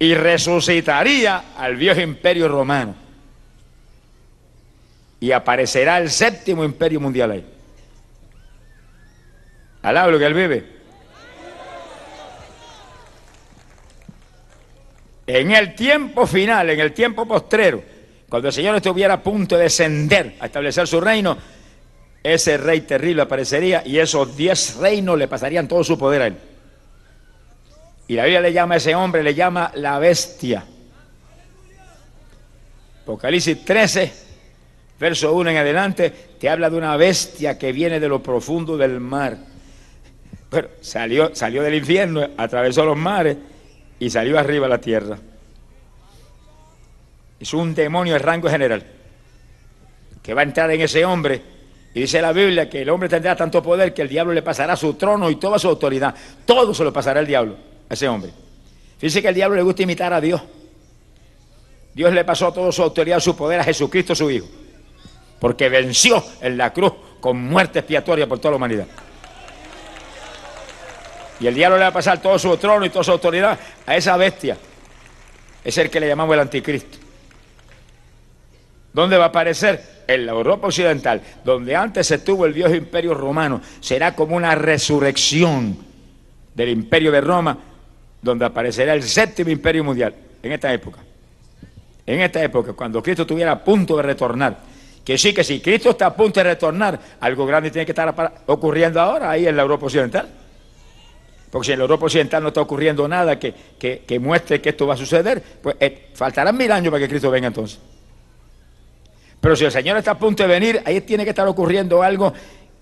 y 0.00 0.14
resucitaría 0.14 1.54
al 1.56 1.74
viejo 1.76 2.00
imperio 2.00 2.46
romano. 2.48 2.94
Y 5.18 5.32
aparecerá 5.32 5.98
el 5.98 6.08
séptimo 6.08 6.62
imperio 6.62 7.00
mundial 7.00 7.32
ahí. 7.32 7.44
Alaba 9.82 10.12
lo 10.12 10.18
que 10.20 10.26
él 10.26 10.34
vive. 10.34 10.78
En 15.26 15.50
el 15.50 15.74
tiempo 15.74 16.26
final, 16.26 16.70
en 16.70 16.80
el 16.80 16.92
tiempo 16.92 17.26
postrero, 17.26 17.82
cuando 18.28 18.48
el 18.48 18.54
Señor 18.54 18.76
estuviera 18.76 19.14
a 19.14 19.22
punto 19.22 19.56
de 19.56 19.64
descender 19.64 20.36
a 20.40 20.46
establecer 20.46 20.86
su 20.86 21.00
reino, 21.00 21.36
ese 22.22 22.58
rey 22.58 22.82
terrible 22.82 23.22
aparecería 23.22 23.82
y 23.86 23.98
esos 23.98 24.36
diez 24.36 24.76
reinos 24.76 25.16
le 25.18 25.28
pasarían 25.28 25.66
todo 25.66 25.82
su 25.82 25.98
poder 25.98 26.22
a 26.22 26.26
él. 26.26 26.36
Y 28.06 28.14
la 28.14 28.24
Biblia 28.24 28.40
le 28.40 28.52
llama 28.52 28.74
a 28.74 28.76
ese 28.78 28.94
hombre, 28.94 29.22
le 29.22 29.34
llama 29.34 29.72
la 29.74 29.98
bestia. 29.98 30.64
Apocalipsis 33.02 33.64
13, 33.64 34.12
verso 35.00 35.32
1 35.32 35.50
en 35.50 35.56
adelante, 35.56 36.10
te 36.38 36.50
habla 36.50 36.68
de 36.68 36.76
una 36.76 36.96
bestia 36.96 37.58
que 37.58 37.72
viene 37.72 37.98
de 37.98 38.08
lo 38.08 38.22
profundo 38.22 38.76
del 38.76 39.00
mar. 39.00 39.38
Pero 40.50 40.68
salió, 40.82 41.34
salió 41.34 41.62
del 41.62 41.74
infierno, 41.74 42.28
atravesó 42.36 42.84
los 42.84 42.96
mares 42.96 43.38
y 43.98 44.10
salió 44.10 44.38
arriba 44.38 44.66
a 44.66 44.70
la 44.70 44.80
tierra. 44.80 45.18
Es 47.40 47.54
un 47.54 47.74
demonio 47.74 48.14
de 48.14 48.18
rango 48.18 48.48
general 48.48 48.84
que 50.22 50.34
va 50.34 50.42
a 50.42 50.44
entrar 50.44 50.70
en 50.70 50.80
ese 50.80 51.04
hombre. 51.04 51.40
Y 51.94 52.00
dice 52.00 52.20
la 52.20 52.32
Biblia 52.32 52.68
que 52.68 52.82
el 52.82 52.90
hombre 52.90 53.08
tendrá 53.08 53.34
tanto 53.34 53.62
poder 53.62 53.94
que 53.94 54.02
el 54.02 54.08
diablo 54.08 54.32
le 54.32 54.42
pasará 54.42 54.76
su 54.76 54.94
trono 54.94 55.30
y 55.30 55.36
toda 55.36 55.58
su 55.58 55.68
autoridad. 55.68 56.14
Todo 56.44 56.74
se 56.74 56.84
lo 56.84 56.92
pasará 56.92 57.20
el 57.20 57.26
diablo 57.26 57.56
a 57.88 57.94
ese 57.94 58.08
hombre. 58.08 58.30
Fíjese 58.98 59.22
que 59.22 59.28
el 59.28 59.34
diablo 59.34 59.56
le 59.56 59.62
gusta 59.62 59.82
imitar 59.82 60.12
a 60.12 60.20
Dios. 60.20 60.42
Dios 61.94 62.12
le 62.12 62.24
pasó 62.24 62.52
toda 62.52 62.70
su 62.72 62.82
autoridad, 62.82 63.20
su 63.20 63.34
poder 63.36 63.60
a 63.60 63.64
Jesucristo 63.64 64.14
su 64.14 64.30
Hijo. 64.30 64.46
Porque 65.40 65.68
venció 65.68 66.22
en 66.40 66.58
la 66.58 66.72
cruz 66.72 66.92
con 67.20 67.40
muerte 67.42 67.78
expiatoria 67.78 68.26
por 68.28 68.38
toda 68.38 68.52
la 68.52 68.56
humanidad. 68.56 68.86
Y 71.40 71.46
el 71.46 71.54
diablo 71.54 71.78
le 71.78 71.84
va 71.84 71.88
a 71.88 71.92
pasar 71.92 72.20
todo 72.20 72.38
su 72.38 72.56
trono 72.56 72.84
y 72.84 72.90
toda 72.90 73.04
su 73.04 73.12
autoridad 73.12 73.58
a 73.86 73.96
esa 73.96 74.16
bestia. 74.16 74.56
Es 75.64 75.78
el 75.78 75.88
que 75.88 76.00
le 76.00 76.08
llamamos 76.08 76.34
el 76.34 76.40
anticristo. 76.40 77.07
¿Dónde 78.98 79.16
va 79.16 79.26
a 79.26 79.28
aparecer? 79.28 79.80
En 80.08 80.26
la 80.26 80.32
Europa 80.32 80.66
Occidental, 80.66 81.22
donde 81.44 81.76
antes 81.76 82.10
estuvo 82.10 82.44
el 82.44 82.52
viejo 82.52 82.74
imperio 82.74 83.14
romano. 83.14 83.60
Será 83.78 84.16
como 84.16 84.34
una 84.34 84.56
resurrección 84.56 85.78
del 86.52 86.68
imperio 86.70 87.12
de 87.12 87.20
Roma, 87.20 87.56
donde 88.20 88.44
aparecerá 88.44 88.94
el 88.94 89.04
séptimo 89.04 89.50
imperio 89.50 89.84
mundial, 89.84 90.16
en 90.42 90.50
esta 90.50 90.72
época. 90.74 90.98
En 92.04 92.20
esta 92.22 92.42
época, 92.42 92.72
cuando 92.72 93.00
Cristo 93.00 93.22
estuviera 93.22 93.52
a 93.52 93.62
punto 93.62 93.96
de 93.98 94.02
retornar. 94.02 94.58
Que 95.04 95.16
sí, 95.16 95.32
que 95.32 95.44
si 95.44 95.60
Cristo 95.60 95.90
está 95.90 96.06
a 96.06 96.16
punto 96.16 96.40
de 96.40 96.44
retornar, 96.50 96.98
algo 97.20 97.46
grande 97.46 97.70
tiene 97.70 97.86
que 97.86 97.92
estar 97.92 98.42
ocurriendo 98.46 99.00
ahora 99.00 99.30
ahí 99.30 99.46
en 99.46 99.54
la 99.54 99.62
Europa 99.62 99.86
Occidental. 99.86 100.28
Porque 101.52 101.66
si 101.66 101.72
en 101.72 101.78
la 101.78 101.84
Europa 101.84 102.06
Occidental 102.06 102.42
no 102.42 102.48
está 102.48 102.62
ocurriendo 102.62 103.06
nada 103.06 103.38
que, 103.38 104.18
muestre 104.20 104.60
que 104.60 104.70
esto 104.70 104.88
va 104.88 104.94
a 104.94 104.96
suceder, 104.96 105.40
pues 105.62 105.76
eh, 105.78 106.08
faltarán 106.14 106.56
mil 106.56 106.72
años 106.72 106.90
para 106.90 107.04
que 107.04 107.08
Cristo 107.08 107.30
venga 107.30 107.46
entonces. 107.46 107.78
Pero 109.40 109.56
si 109.56 109.64
el 109.64 109.72
Señor 109.72 109.96
está 109.96 110.12
a 110.12 110.18
punto 110.18 110.42
de 110.42 110.48
venir, 110.48 110.82
ahí 110.84 111.00
tiene 111.00 111.24
que 111.24 111.30
estar 111.30 111.46
ocurriendo 111.46 112.02
algo 112.02 112.32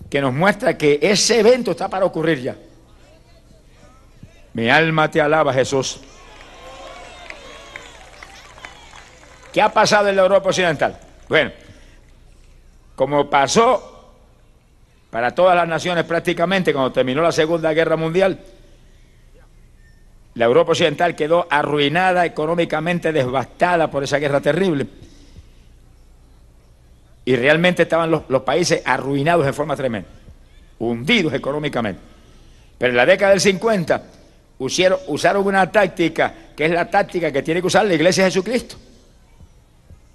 que 0.08 0.20
nos 0.20 0.32
muestra 0.32 0.78
que 0.78 0.98
ese 1.02 1.40
evento 1.40 1.72
está 1.72 1.88
para 1.88 2.04
ocurrir 2.06 2.40
ya. 2.40 2.56
Mi 4.54 4.70
alma 4.70 5.10
te 5.10 5.20
alaba, 5.20 5.52
Jesús. 5.52 6.00
¿Qué 9.52 9.60
ha 9.60 9.68
pasado 9.70 10.08
en 10.08 10.16
la 10.16 10.22
Europa 10.22 10.48
Occidental? 10.48 10.98
Bueno, 11.28 11.50
como 12.94 13.28
pasó 13.28 14.14
para 15.10 15.34
todas 15.34 15.56
las 15.56 15.68
naciones 15.68 16.04
prácticamente 16.04 16.72
cuando 16.72 16.92
terminó 16.92 17.22
la 17.22 17.32
Segunda 17.32 17.72
Guerra 17.72 17.96
Mundial, 17.96 18.38
la 20.34 20.44
Europa 20.44 20.72
Occidental 20.72 21.14
quedó 21.16 21.46
arruinada, 21.50 22.26
económicamente 22.26 23.12
devastada 23.12 23.90
por 23.90 24.04
esa 24.04 24.18
guerra 24.18 24.40
terrible. 24.40 24.86
Y 27.26 27.36
realmente 27.36 27.82
estaban 27.82 28.10
los, 28.10 28.22
países 28.42 28.80
arruinados 28.84 29.44
de 29.44 29.52
forma 29.52 29.76
tremenda, 29.76 30.08
hundidos 30.78 31.34
económicamente. 31.34 32.00
Pero 32.78 32.92
en 32.92 32.96
la 32.96 33.04
década 33.04 33.32
del 33.32 33.40
50 33.40 34.02
usaron 34.58 35.46
una 35.46 35.70
táctica 35.70 36.32
que 36.56 36.64
es 36.64 36.70
la 36.70 36.88
táctica 36.88 37.30
que 37.30 37.42
tiene 37.42 37.60
que 37.60 37.66
usar 37.66 37.84
la 37.84 37.94
iglesia 37.94 38.24
de 38.24 38.30
Jesucristo. 38.30 38.76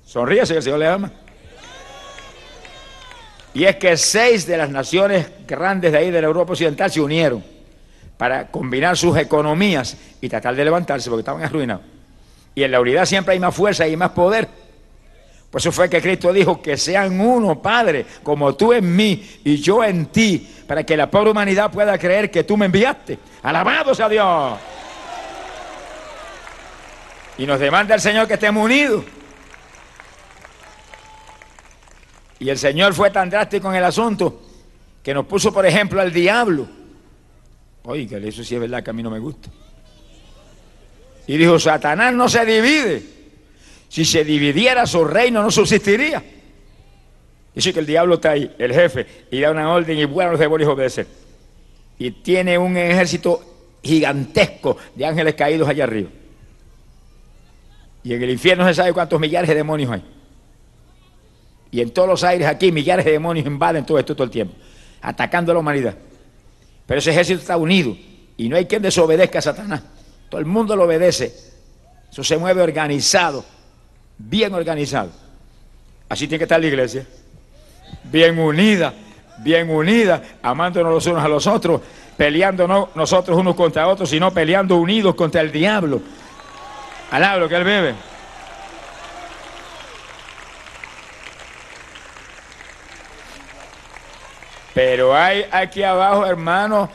Sonríase 0.05 0.53
que 0.53 0.57
el 0.57 0.63
Señor 0.63 0.79
le 0.79 0.87
ama. 0.87 1.11
Y 3.53 3.65
es 3.65 3.75
que 3.75 3.97
seis 3.97 4.47
de 4.47 4.57
las 4.57 4.69
naciones 4.69 5.27
grandes 5.45 5.91
de 5.91 5.97
ahí 5.97 6.11
de 6.11 6.21
la 6.21 6.27
Europa 6.27 6.53
Occidental 6.53 6.89
se 6.89 7.01
unieron 7.01 7.43
para 8.17 8.47
combinar 8.47 8.95
sus 8.95 9.17
economías 9.17 9.97
y 10.21 10.29
tratar 10.29 10.55
de 10.55 10.63
levantarse 10.63 11.09
porque 11.09 11.21
estaban 11.21 11.43
arruinados. 11.43 11.83
Y 12.55 12.63
en 12.63 12.71
la 12.71 12.79
unidad 12.79 13.05
siempre 13.05 13.33
hay 13.33 13.39
más 13.39 13.53
fuerza 13.53 13.85
y 13.87 13.97
más 13.97 14.11
poder. 14.11 14.47
Por 15.51 15.59
eso 15.59 15.71
fue 15.71 15.89
que 15.89 16.01
Cristo 16.01 16.31
dijo 16.31 16.61
que 16.61 16.77
sean 16.77 17.19
uno, 17.19 17.61
Padre, 17.61 18.05
como 18.23 18.55
tú 18.55 18.71
en 18.73 18.95
mí 18.95 19.23
y 19.43 19.57
yo 19.57 19.83
en 19.83 20.05
ti, 20.07 20.47
para 20.65 20.83
que 20.83 20.95
la 20.95 21.11
pobre 21.11 21.31
humanidad 21.31 21.69
pueda 21.69 21.97
creer 21.97 22.31
que 22.31 22.43
tú 22.43 22.55
me 22.55 22.67
enviaste. 22.67 23.19
Alabado 23.43 23.93
sea 23.93 24.07
Dios. 24.07 24.57
Y 27.37 27.45
nos 27.45 27.59
demanda 27.59 27.93
el 27.93 28.01
Señor 28.01 28.27
que 28.27 28.35
estemos 28.35 28.63
unidos. 28.63 29.03
Y 32.39 32.49
el 32.49 32.57
Señor 32.57 32.93
fue 32.93 33.11
tan 33.11 33.29
drástico 33.29 33.69
en 33.69 33.75
el 33.75 33.83
asunto 33.83 34.41
que 35.03 35.13
nos 35.13 35.25
puso, 35.25 35.53
por 35.53 35.65
ejemplo, 35.65 35.99
al 35.99 36.13
diablo 36.13 36.81
Oiga, 37.83 38.17
eso 38.19 38.43
sí 38.43 38.55
es 38.55 38.61
verdad 38.61 38.83
que 38.83 38.91
a 38.91 38.93
mí 38.93 39.01
no 39.01 39.09
me 39.09 39.19
gusta. 39.19 39.49
Y 41.27 41.37
dijo, 41.37 41.59
Satanás 41.59 42.13
no 42.13 42.29
se 42.29 42.45
divide. 42.45 43.20
Si 43.91 44.05
se 44.05 44.23
dividiera 44.23 44.85
su 44.85 45.03
reino 45.03 45.43
no 45.43 45.51
subsistiría. 45.51 46.23
Dice 47.53 47.73
que 47.73 47.81
el 47.81 47.85
diablo 47.85 48.15
está 48.15 48.31
ahí, 48.31 48.55
el 48.57 48.73
jefe, 48.73 49.05
y 49.29 49.41
da 49.41 49.51
una 49.51 49.69
orden 49.69 49.97
y 49.97 50.05
bueno 50.05 50.31
los 50.31 50.39
demonios 50.39 50.69
obedecen. 50.69 51.05
Y 51.99 52.11
tiene 52.11 52.57
un 52.57 52.77
ejército 52.77 53.43
gigantesco 53.83 54.77
de 54.95 55.05
ángeles 55.05 55.35
caídos 55.35 55.67
allá 55.67 55.83
arriba. 55.83 56.09
Y 58.05 58.13
en 58.13 58.23
el 58.23 58.29
infierno 58.29 58.65
se 58.65 58.75
sabe 58.75 58.93
cuántos 58.93 59.19
millares 59.19 59.49
de 59.49 59.55
demonios 59.55 59.91
hay. 59.91 60.03
Y 61.69 61.81
en 61.81 61.91
todos 61.91 62.07
los 62.07 62.23
aires 62.23 62.47
aquí 62.47 62.71
millares 62.71 63.03
de 63.03 63.11
demonios 63.11 63.45
invaden 63.45 63.85
todo 63.85 63.99
esto 63.99 64.15
todo 64.15 64.23
el 64.23 64.31
tiempo, 64.31 64.55
atacando 65.01 65.51
a 65.51 65.55
la 65.55 65.59
humanidad. 65.59 65.95
Pero 66.85 66.99
ese 66.99 67.11
ejército 67.11 67.41
está 67.41 67.57
unido 67.57 67.97
y 68.37 68.47
no 68.47 68.55
hay 68.55 68.67
quien 68.67 68.81
desobedezca 68.81 69.39
a 69.39 69.41
Satanás. 69.41 69.83
Todo 70.29 70.39
el 70.39 70.47
mundo 70.47 70.77
lo 70.77 70.85
obedece. 70.85 71.35
Eso 72.09 72.23
se 72.23 72.37
mueve 72.37 72.61
organizado, 72.61 73.43
bien 74.17 74.53
organizado. 74.53 75.09
Así 76.09 76.27
tiene 76.27 76.39
que 76.39 76.43
estar 76.45 76.59
la 76.59 76.67
iglesia. 76.67 77.05
Bien 78.03 78.37
unida, 78.37 78.93
bien 79.39 79.69
unida, 79.69 80.21
amándonos 80.41 80.93
los 80.93 81.05
unos 81.07 81.23
a 81.23 81.27
los 81.27 81.47
otros, 81.47 81.81
peleando 82.17 82.67
no 82.67 82.89
nosotros 82.95 83.37
unos 83.37 83.55
contra 83.55 83.87
otros, 83.87 84.09
sino 84.09 84.31
peleando 84.31 84.77
unidos 84.77 85.15
contra 85.15 85.41
el 85.41 85.51
diablo. 85.51 86.01
Alablo 87.11 87.47
que 87.47 87.55
él 87.55 87.63
bebe. 87.63 87.95
Pero 94.73 95.15
hay 95.15 95.45
aquí 95.51 95.83
abajo, 95.83 96.25
hermanos, 96.25 96.89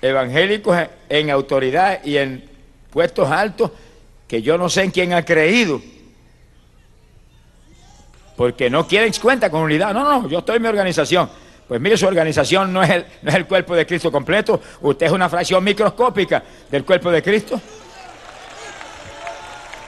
evangélicos 0.00 0.76
en 1.08 1.30
autoridad 1.30 2.00
y 2.04 2.16
en 2.16 2.44
puestos 2.90 3.30
altos 3.30 3.70
que 4.26 4.40
yo 4.40 4.56
no 4.56 4.68
sé 4.68 4.84
en 4.84 4.90
quién 4.90 5.12
ha 5.12 5.24
creído. 5.24 5.80
Porque 8.36 8.68
no 8.68 8.86
quieren 8.86 9.12
cuenta 9.20 9.50
con 9.50 9.62
unidad. 9.62 9.92
No, 9.94 10.02
no, 10.04 10.28
yo 10.28 10.38
estoy 10.40 10.56
en 10.56 10.62
mi 10.62 10.68
organización. 10.68 11.28
Pues 11.66 11.80
mire, 11.80 11.96
su 11.96 12.06
organización 12.06 12.72
no 12.72 12.82
es, 12.82 12.90
el, 12.90 13.06
no 13.22 13.30
es 13.30 13.36
el 13.36 13.46
cuerpo 13.46 13.74
de 13.74 13.86
Cristo 13.86 14.12
completo. 14.12 14.60
Usted 14.82 15.06
es 15.06 15.12
una 15.12 15.28
fracción 15.28 15.64
microscópica 15.64 16.42
del 16.70 16.84
cuerpo 16.84 17.10
de 17.10 17.22
Cristo. 17.22 17.60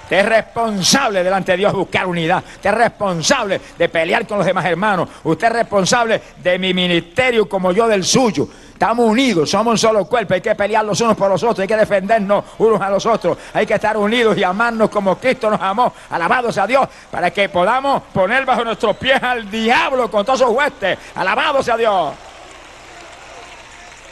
Usted 0.06 0.20
es 0.20 0.26
responsable 0.26 1.24
delante 1.24 1.50
de 1.50 1.58
Dios 1.58 1.72
buscar 1.72 2.06
unidad. 2.06 2.42
Usted 2.54 2.70
es 2.70 2.76
responsable 2.76 3.60
de 3.76 3.88
pelear 3.88 4.24
con 4.24 4.38
los 4.38 4.46
demás 4.46 4.64
hermanos. 4.64 5.08
Usted 5.24 5.48
es 5.48 5.52
responsable 5.52 6.22
de 6.42 6.58
mi 6.60 6.72
ministerio 6.72 7.48
como 7.48 7.72
yo 7.72 7.88
del 7.88 8.04
suyo. 8.04 8.48
Estamos 8.76 9.08
unidos, 9.08 9.48
somos 9.48 9.72
un 9.72 9.78
solo 9.78 10.04
cuerpo. 10.04 10.34
Hay 10.34 10.42
que 10.42 10.54
pelear 10.54 10.84
los 10.84 11.00
unos 11.00 11.16
por 11.16 11.30
los 11.30 11.42
otros. 11.42 11.60
Hay 11.60 11.66
que 11.66 11.78
defendernos 11.78 12.44
unos 12.58 12.78
a 12.78 12.90
los 12.90 13.06
otros. 13.06 13.38
Hay 13.54 13.64
que 13.64 13.72
estar 13.72 13.96
unidos 13.96 14.36
y 14.36 14.44
amarnos 14.44 14.90
como 14.90 15.16
Cristo 15.16 15.48
nos 15.48 15.62
amó. 15.62 15.94
Alabados 16.10 16.58
a 16.58 16.66
Dios. 16.66 16.86
Para 17.10 17.30
que 17.30 17.48
podamos 17.48 18.02
poner 18.12 18.44
bajo 18.44 18.62
nuestros 18.62 18.94
pies 18.98 19.22
al 19.22 19.50
diablo 19.50 20.10
con 20.10 20.26
todos 20.26 20.40
sus 20.40 20.50
huestes. 20.50 20.98
Alabados 21.14 21.66
a 21.70 21.76
Dios. 21.78 22.12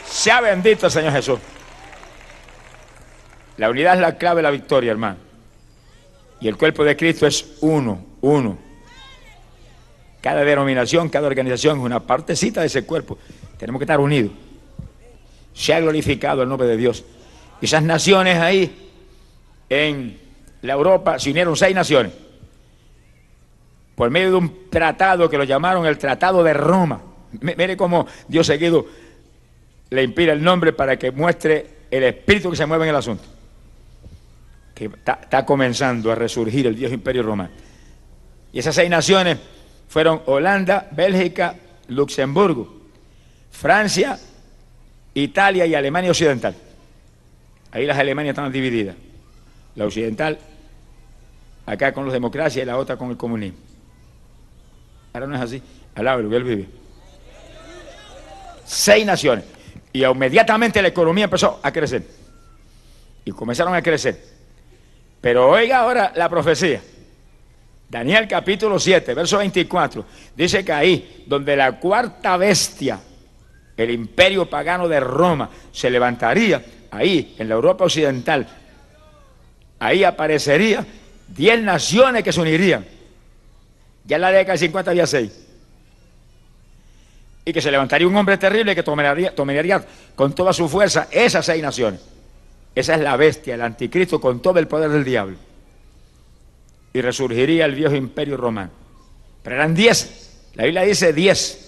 Sea 0.03 0.41
bendito 0.41 0.87
el 0.87 0.91
Señor 0.91 1.11
Jesús. 1.11 1.39
La 3.57 3.69
unidad 3.69 3.93
es 3.93 4.01
la 4.01 4.17
clave 4.17 4.37
de 4.37 4.43
la 4.43 4.49
victoria, 4.49 4.89
hermano. 4.89 5.17
Y 6.39 6.47
el 6.47 6.57
cuerpo 6.57 6.83
de 6.83 6.97
Cristo 6.97 7.27
es 7.27 7.57
uno, 7.61 8.03
uno. 8.21 8.57
Cada 10.21 10.43
denominación, 10.43 11.09
cada 11.09 11.27
organización 11.27 11.77
es 11.77 11.85
una 11.85 11.99
partecita 11.99 12.61
de 12.61 12.67
ese 12.67 12.83
cuerpo. 12.83 13.19
Tenemos 13.59 13.77
que 13.77 13.83
estar 13.83 13.99
unidos. 13.99 14.31
Se 15.55 15.73
ha 15.73 15.79
glorificado 15.79 16.43
el 16.43 16.49
nombre 16.49 16.67
de 16.67 16.77
Dios. 16.77 17.03
Esas 17.61 17.81
naciones 17.81 18.37
ahí 18.37 18.91
en 19.69 20.19
la 20.61 20.73
Europa 20.73 21.17
se 21.17 21.31
unieron 21.31 21.55
seis 21.55 21.73
naciones 21.73 22.11
por 23.95 24.09
medio 24.09 24.31
de 24.31 24.35
un 24.35 24.69
tratado 24.69 25.29
que 25.29 25.37
lo 25.37 25.45
llamaron 25.45 25.85
el 25.85 25.97
Tratado 25.97 26.43
de 26.43 26.53
Roma. 26.53 27.01
Mire 27.41 27.75
cómo 27.75 28.05
Dios 28.27 28.45
seguido 28.45 28.85
le 29.89 30.03
inspira 30.03 30.33
el 30.33 30.43
nombre 30.43 30.73
para 30.73 30.97
que 30.97 31.11
muestre 31.11 31.65
el 31.89 32.03
espíritu 32.03 32.51
que 32.51 32.57
se 32.57 32.65
mueve 32.65 32.83
en 32.83 32.89
el 32.89 32.95
asunto. 32.95 33.23
Que 34.73 34.85
está, 34.85 35.45
comenzando 35.45 36.11
a 36.11 36.15
resurgir 36.15 36.67
el 36.67 36.75
viejo 36.75 36.93
imperio 36.93 37.23
romano. 37.23 37.51
Y 38.51 38.59
esas 38.59 38.75
seis 38.75 38.89
naciones 38.89 39.37
fueron 39.87 40.21
Holanda, 40.25 40.89
Bélgica, 40.91 41.55
Luxemburgo, 41.87 42.81
Francia, 43.51 44.19
Italia 45.15 45.65
y 45.65 45.73
Alemania 45.73 46.11
Occidental. 46.11 46.55
Ahí 47.71 47.85
las 47.85 47.97
Alemanias 47.97 48.33
estaban 48.33 48.51
divididas. 48.51 48.95
La 49.75 49.85
occidental, 49.85 50.37
acá 51.65 51.93
con 51.93 52.05
los 52.05 52.13
democracias 52.13 52.63
y 52.63 52.65
la 52.65 52.77
otra 52.77 52.95
con 52.97 53.09
el 53.09 53.17
comunismo. 53.17 53.57
Ahora 55.13 55.27
no 55.27 55.35
es 55.35 55.41
así. 55.41 55.61
Alaba 55.95 56.21
lo 56.21 56.29
que 56.29 56.35
él 56.35 56.43
vive. 56.43 56.67
Seis 58.65 59.05
naciones. 59.05 59.45
Y 59.93 60.03
inmediatamente 60.03 60.81
la 60.81 60.89
economía 60.89 61.25
empezó 61.25 61.59
a 61.63 61.71
crecer. 61.71 62.05
Y 63.23 63.31
comenzaron 63.31 63.73
a 63.73 63.81
crecer. 63.81 64.21
Pero 65.21 65.49
oiga 65.49 65.79
ahora 65.79 66.11
la 66.15 66.29
profecía. 66.29 66.81
Daniel 67.89 68.27
capítulo 68.27 68.79
7, 68.79 69.13
verso 69.13 69.37
24. 69.37 70.05
Dice 70.35 70.65
que 70.65 70.71
ahí, 70.73 71.23
donde 71.25 71.55
la 71.55 71.79
cuarta 71.79 72.35
bestia, 72.35 72.99
el 73.77 73.91
imperio 73.91 74.49
pagano 74.49 74.87
de 74.87 74.99
Roma, 74.99 75.49
se 75.71 75.89
levantaría, 75.89 76.63
ahí, 76.91 77.35
en 77.37 77.49
la 77.49 77.55
Europa 77.55 77.85
occidental, 77.85 78.47
ahí 79.79 80.03
aparecería 80.03 80.85
diez 81.27 81.61
naciones 81.61 82.23
que 82.23 82.31
se 82.31 82.41
unirían 82.41 82.95
ya 84.05 84.17
en 84.17 84.21
la 84.21 84.31
década 84.31 84.53
del 84.53 84.59
50 84.59 84.91
había 84.91 85.07
seis. 85.07 85.31
Y 87.43 87.53
que 87.53 87.61
se 87.61 87.71
levantaría 87.71 88.07
un 88.07 88.15
hombre 88.15 88.37
terrible 88.37 88.75
que 88.75 88.83
tomaría, 88.83 89.33
tomaría 89.33 89.83
con 90.15 90.33
toda 90.33 90.53
su 90.53 90.69
fuerza 90.69 91.07
esas 91.11 91.45
seis 91.45 91.61
naciones. 91.61 92.01
Esa 92.73 92.95
es 92.95 93.01
la 93.01 93.15
bestia, 93.17 93.55
el 93.55 93.61
anticristo 93.61 94.19
con 94.19 94.41
todo 94.41 94.59
el 94.59 94.67
poder 94.67 94.89
del 94.89 95.03
diablo. 95.03 95.37
Y 96.93 97.01
resurgiría 97.01 97.65
el 97.65 97.75
viejo 97.75 97.95
imperio 97.95 98.37
romano. 98.37 98.71
Pero 99.43 99.55
eran 99.57 99.75
diez. 99.75 100.49
La 100.55 100.65
Biblia 100.65 100.83
dice 100.83 101.13
diez. 101.13 101.64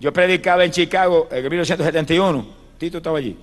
Yo 0.00 0.12
predicaba 0.12 0.64
en 0.64 0.70
Chicago 0.70 1.28
en 1.30 1.42
1971. 1.42 2.46
Tito 2.78 2.98
estaba 2.98 3.18
allí. 3.18 3.36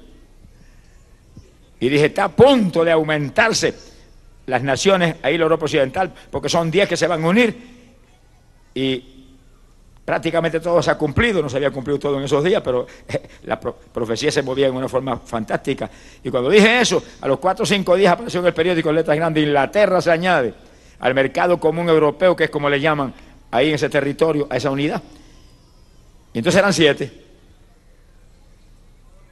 Y 1.80 1.90
dije, 1.90 2.06
está 2.06 2.26
a 2.26 2.30
punto 2.30 2.86
de 2.86 2.92
aumentarse 2.92 3.76
las 4.46 4.64
naciones, 4.64 5.16
ahí 5.22 5.38
la 5.38 5.44
Europa 5.44 5.66
Occidental, 5.66 6.14
porque 6.32 6.50
son 6.50 6.72
10 6.72 6.88
que 6.88 6.98
se 6.98 7.08
van 7.08 7.24
a 7.24 7.28
unir 7.28 7.76
y 8.74 9.16
prácticamente 10.06 10.60
todo 10.60 10.82
se 10.84 10.92
ha 10.92 10.98
cumplido, 10.98 11.42
no 11.42 11.50
se 11.50 11.58
había 11.58 11.72
cumplido 11.72 11.98
todo 11.98 12.18
en 12.18 12.26
esos 12.26 12.44
días, 12.44 12.62
pero 12.64 12.86
la 13.44 13.60
profecía 13.60 14.32
se 14.32 14.44
movía 14.44 14.68
en 14.68 14.76
una 14.76 14.88
forma 14.88 15.18
fantástica. 15.18 15.90
Y 16.24 16.30
cuando 16.30 16.50
dije 16.50 16.80
eso, 16.80 17.04
a 17.22 17.28
los 17.28 17.40
4 17.40 17.64
o 17.64 17.66
5 17.66 17.96
días 17.96 18.14
apareció 18.14 18.40
en 18.40 18.46
el 18.46 18.54
periódico 18.54 18.92
letras 18.92 19.18
grandes, 19.18 19.44
Inglaterra 19.44 20.00
se 20.02 20.12
añade 20.12 20.54
al 21.00 21.14
mercado 21.14 21.60
común 21.60 21.90
europeo, 21.90 22.36
que 22.36 22.46
es 22.46 22.50
como 22.50 22.70
le 22.70 22.80
llaman 22.80 23.14
ahí 23.52 23.70
en 23.70 23.76
ese 23.76 23.90
territorio, 23.90 24.48
a 24.50 24.58
esa 24.58 24.70
unidad. 24.70 25.02
Y 26.36 26.40
entonces 26.40 26.60
eran 26.60 26.74
7. 26.74 27.12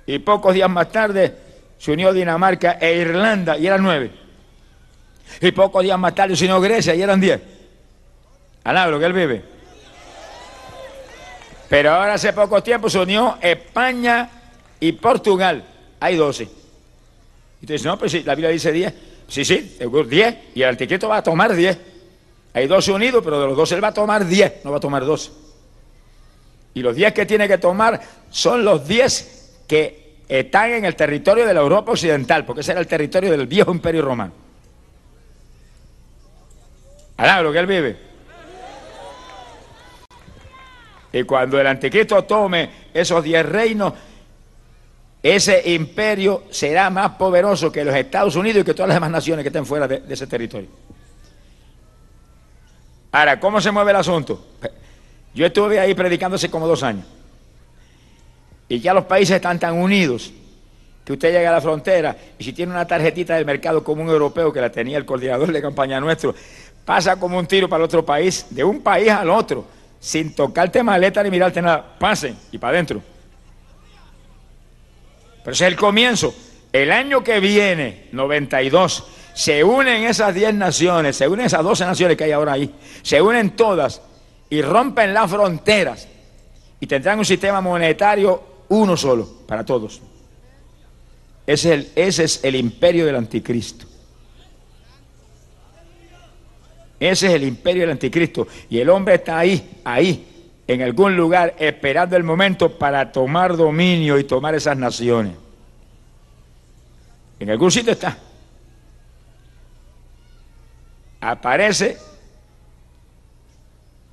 Y 0.05 0.19
pocos 0.19 0.53
días 0.53 0.69
más 0.69 0.89
tarde 0.89 1.35
se 1.77 1.91
unió 1.91 2.13
Dinamarca 2.13 2.77
e 2.79 2.95
Irlanda 2.95 3.57
y 3.57 3.67
eran 3.67 3.83
9. 3.83 4.11
Y 5.41 5.51
pocos 5.51 5.83
días 5.83 5.99
más 5.99 6.15
tarde 6.15 6.37
se 6.37 6.45
unió 6.45 6.61
Grecia 6.61 6.95
y 6.95 7.01
eran 7.01 7.19
diez. 7.19 7.41
Alabro 8.63 8.99
que 8.99 9.05
él 9.05 9.11
vive. 9.11 9.43
Pero 11.67 11.91
ahora 11.91 12.13
hace 12.13 12.31
poco 12.31 12.63
tiempo 12.63 12.89
se 12.89 12.99
unió 12.99 13.37
España 13.41 14.29
y 14.79 14.93
Portugal. 14.93 15.61
Hay 15.99 16.15
doce. 16.15 16.47
Dices, 17.59 17.83
no, 17.83 17.99
pues 17.99 18.13
si 18.13 18.23
la 18.23 18.33
Biblia 18.33 18.49
dice 18.49 18.71
diez. 18.71 18.93
Sí, 19.27 19.43
sí, 19.43 19.77
diez. 20.07 20.35
Y 20.55 20.61
el 20.61 20.69
anticristo 20.69 21.09
va 21.09 21.17
a 21.17 21.23
tomar 21.23 21.53
diez. 21.53 21.77
Hay 22.53 22.65
doce 22.65 22.93
unidos, 22.93 23.21
pero 23.21 23.41
de 23.41 23.47
los 23.47 23.57
doce 23.57 23.75
él 23.75 23.83
va 23.83 23.89
a 23.89 23.93
tomar 23.93 24.25
diez, 24.25 24.63
no 24.63 24.71
va 24.71 24.77
a 24.77 24.79
tomar 24.79 25.03
doce. 25.05 25.42
Y 26.73 26.81
los 26.81 26.95
diez 26.95 27.13
que 27.13 27.25
tiene 27.25 27.47
que 27.47 27.57
tomar 27.57 28.01
son 28.29 28.65
los 28.65 28.87
diez 28.87 29.61
que 29.67 30.17
están 30.27 30.71
en 30.71 30.85
el 30.85 30.95
territorio 30.95 31.45
de 31.45 31.53
la 31.53 31.61
Europa 31.61 31.91
Occidental, 31.91 32.45
porque 32.45 32.61
ese 32.61 32.71
era 32.71 32.81
el 32.81 32.87
territorio 32.87 33.31
del 33.31 33.47
viejo 33.47 33.71
imperio 33.71 34.01
romano. 34.01 34.33
Alá, 37.17 37.51
que 37.51 37.59
él 37.59 37.67
vive. 37.67 37.97
Y 41.13 41.23
cuando 41.23 41.61
el 41.61 41.67
anticristo 41.67 42.23
tome 42.23 42.69
esos 42.91 43.23
diez 43.23 43.45
reinos, 43.45 43.93
ese 45.21 45.71
imperio 45.71 46.43
será 46.49 46.89
más 46.89 47.11
poderoso 47.11 47.71
que 47.71 47.85
los 47.85 47.95
Estados 47.95 48.35
Unidos 48.35 48.61
y 48.61 48.65
que 48.65 48.73
todas 48.73 48.89
las 48.89 48.95
demás 48.97 49.11
naciones 49.11 49.43
que 49.43 49.49
estén 49.49 49.65
fuera 49.65 49.87
de, 49.87 50.03
ese 50.09 50.27
territorio. 50.27 50.69
Ahora, 53.11 53.39
¿cómo 53.39 53.61
se 53.61 53.71
mueve 53.71 53.91
el 53.91 53.97
asunto? 53.97 54.47
Yo 55.33 55.45
estuve 55.45 55.79
ahí 55.79 55.93
predicándose 55.93 56.49
como 56.49 56.67
dos 56.67 56.83
años. 56.83 57.05
Y 58.69 58.79
ya 58.79 58.93
los 58.93 59.05
países 59.05 59.35
están 59.35 59.59
tan 59.59 59.77
unidos 59.77 60.31
que 61.03 61.13
usted 61.13 61.33
llega 61.33 61.49
a 61.49 61.53
la 61.53 61.61
frontera 61.61 62.15
y 62.37 62.43
si 62.43 62.53
tiene 62.53 62.71
una 62.71 62.87
tarjetita 62.87 63.35
del 63.35 63.45
mercado 63.45 63.83
común 63.83 64.07
europeo 64.09 64.53
que 64.53 64.61
la 64.61 64.71
tenía 64.71 64.97
el 64.97 65.05
coordinador 65.05 65.51
de 65.51 65.61
campaña 65.61 65.99
nuestro, 65.99 66.33
pasa 66.85 67.17
como 67.17 67.37
un 67.37 67.45
tiro 67.45 67.67
para 67.67 67.83
el 67.83 67.85
otro 67.85 68.05
país, 68.05 68.47
de 68.49 68.63
un 68.63 68.81
país 68.81 69.09
al 69.09 69.29
otro, 69.29 69.65
sin 69.99 70.33
tocarte 70.33 70.81
maleta 70.81 71.21
ni 71.23 71.29
mirarte 71.29 71.61
nada. 71.61 71.95
Pasen 71.99 72.37
y 72.51 72.57
para 72.57 72.73
adentro. 72.73 73.01
Pero 75.43 75.53
ese 75.53 75.65
es 75.65 75.71
el 75.71 75.77
comienzo. 75.77 76.33
El 76.71 76.91
año 76.91 77.23
que 77.23 77.39
viene, 77.39 78.07
92, 78.11 79.03
se 79.33 79.63
unen 79.63 80.03
esas 80.03 80.33
10 80.33 80.53
naciones, 80.53 81.17
se 81.17 81.27
unen 81.27 81.47
esas 81.47 81.63
12 81.63 81.85
naciones 81.85 82.17
que 82.17 82.23
hay 82.23 82.31
ahora 82.31 82.53
ahí, 82.53 82.73
se 83.01 83.21
unen 83.21 83.51
todas 83.51 84.01
y 84.53 84.61
rompen 84.61 85.15
las 85.15 85.31
fronteras 85.31 86.07
y 86.79 86.85
tendrán 86.85 87.17
un 87.17 87.25
sistema 87.25 87.59
monetario 87.59 88.43
uno 88.69 88.95
solo 88.95 89.27
para 89.47 89.65
todos. 89.65 89.99
Ese 91.47 91.89
es 91.95 92.39
el, 92.43 92.55
imperio 92.55 93.03
del 93.07 93.15
anticristo. 93.15 93.87
Ese 96.99 97.27
es 97.29 97.33
el 97.33 97.45
imperio 97.45 97.81
del 97.81 97.91
anticristo. 97.93 98.47
Y 98.69 98.77
el 98.77 98.91
hombre 98.91 99.15
está 99.15 99.39
ahí, 99.39 99.81
ahí, 99.83 100.23
en 100.67 100.83
algún 100.83 101.17
lugar, 101.17 101.55
esperando 101.57 102.15
el 102.15 102.23
momento 102.23 102.77
para 102.77 103.11
tomar 103.11 103.57
dominio 103.57 104.19
y 104.19 104.23
tomar 104.23 104.53
esas 104.53 104.77
naciones. 104.77 105.33
En 107.39 107.49
algún 107.49 107.71
sitio 107.71 107.93
está. 107.93 108.19
Aparece 111.21 112.12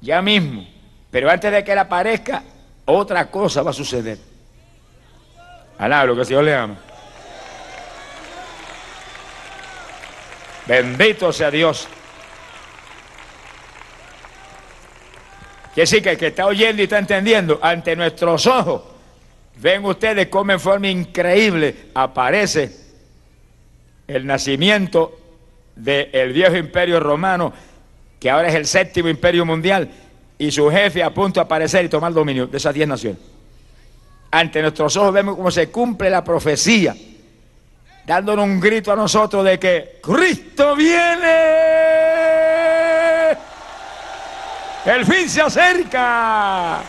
ya 0.00 0.22
mismo. 0.22 0.66
Pero 1.10 1.30
antes 1.30 1.50
de 1.50 1.64
que 1.64 1.72
él 1.72 1.78
aparezca, 1.78 2.42
otra 2.84 3.30
cosa 3.30 3.62
va 3.62 3.70
a 3.70 3.74
suceder. 3.74 4.18
Alá, 5.78 6.04
lo 6.04 6.14
que 6.14 6.20
el 6.20 6.26
Señor 6.26 6.44
le 6.44 6.54
ama. 6.54 6.76
Bendito 10.66 11.32
sea 11.32 11.50
Dios. 11.50 11.88
Que 15.74 15.86
sí, 15.86 16.00
que 16.02 16.10
el 16.10 16.18
que 16.18 16.28
está 16.28 16.46
oyendo 16.46 16.82
y 16.82 16.84
está 16.84 16.98
entendiendo, 16.98 17.58
ante 17.62 17.96
nuestros 17.96 18.46
ojos, 18.46 18.82
ven 19.56 19.84
ustedes 19.84 20.28
cómo 20.28 20.52
en 20.52 20.60
forma 20.60 20.88
increíble 20.88 21.90
aparece 21.94 22.76
el 24.06 24.26
nacimiento 24.26 25.18
del 25.76 26.32
viejo 26.32 26.56
imperio 26.56 27.00
romano, 27.00 27.52
que 28.20 28.30
ahora 28.30 28.48
es 28.48 28.54
el 28.54 28.66
séptimo 28.66 29.08
imperio 29.08 29.44
mundial, 29.46 29.90
y 30.38 30.50
su 30.50 30.70
jefe 30.70 31.02
a 31.02 31.12
punto 31.12 31.40
de 31.40 31.44
aparecer 31.44 31.84
y 31.84 31.88
tomar 31.88 32.12
dominio 32.12 32.46
de 32.46 32.56
esas 32.58 32.74
diez 32.74 32.86
naciones. 32.86 33.18
Ante 34.30 34.62
nuestros 34.62 34.96
ojos 34.96 35.12
vemos 35.12 35.36
cómo 35.36 35.50
se 35.50 35.70
cumple 35.70 36.08
la 36.08 36.22
profecía, 36.22 36.94
dándonos 38.06 38.44
un 38.44 38.60
grito 38.60 38.92
a 38.92 38.96
nosotros 38.96 39.44
de 39.44 39.58
que 39.58 39.98
Cristo 40.02 40.76
viene. 40.76 41.60
El 44.84 45.04
fin 45.04 45.28
se 45.28 45.42
acerca. 45.42 46.82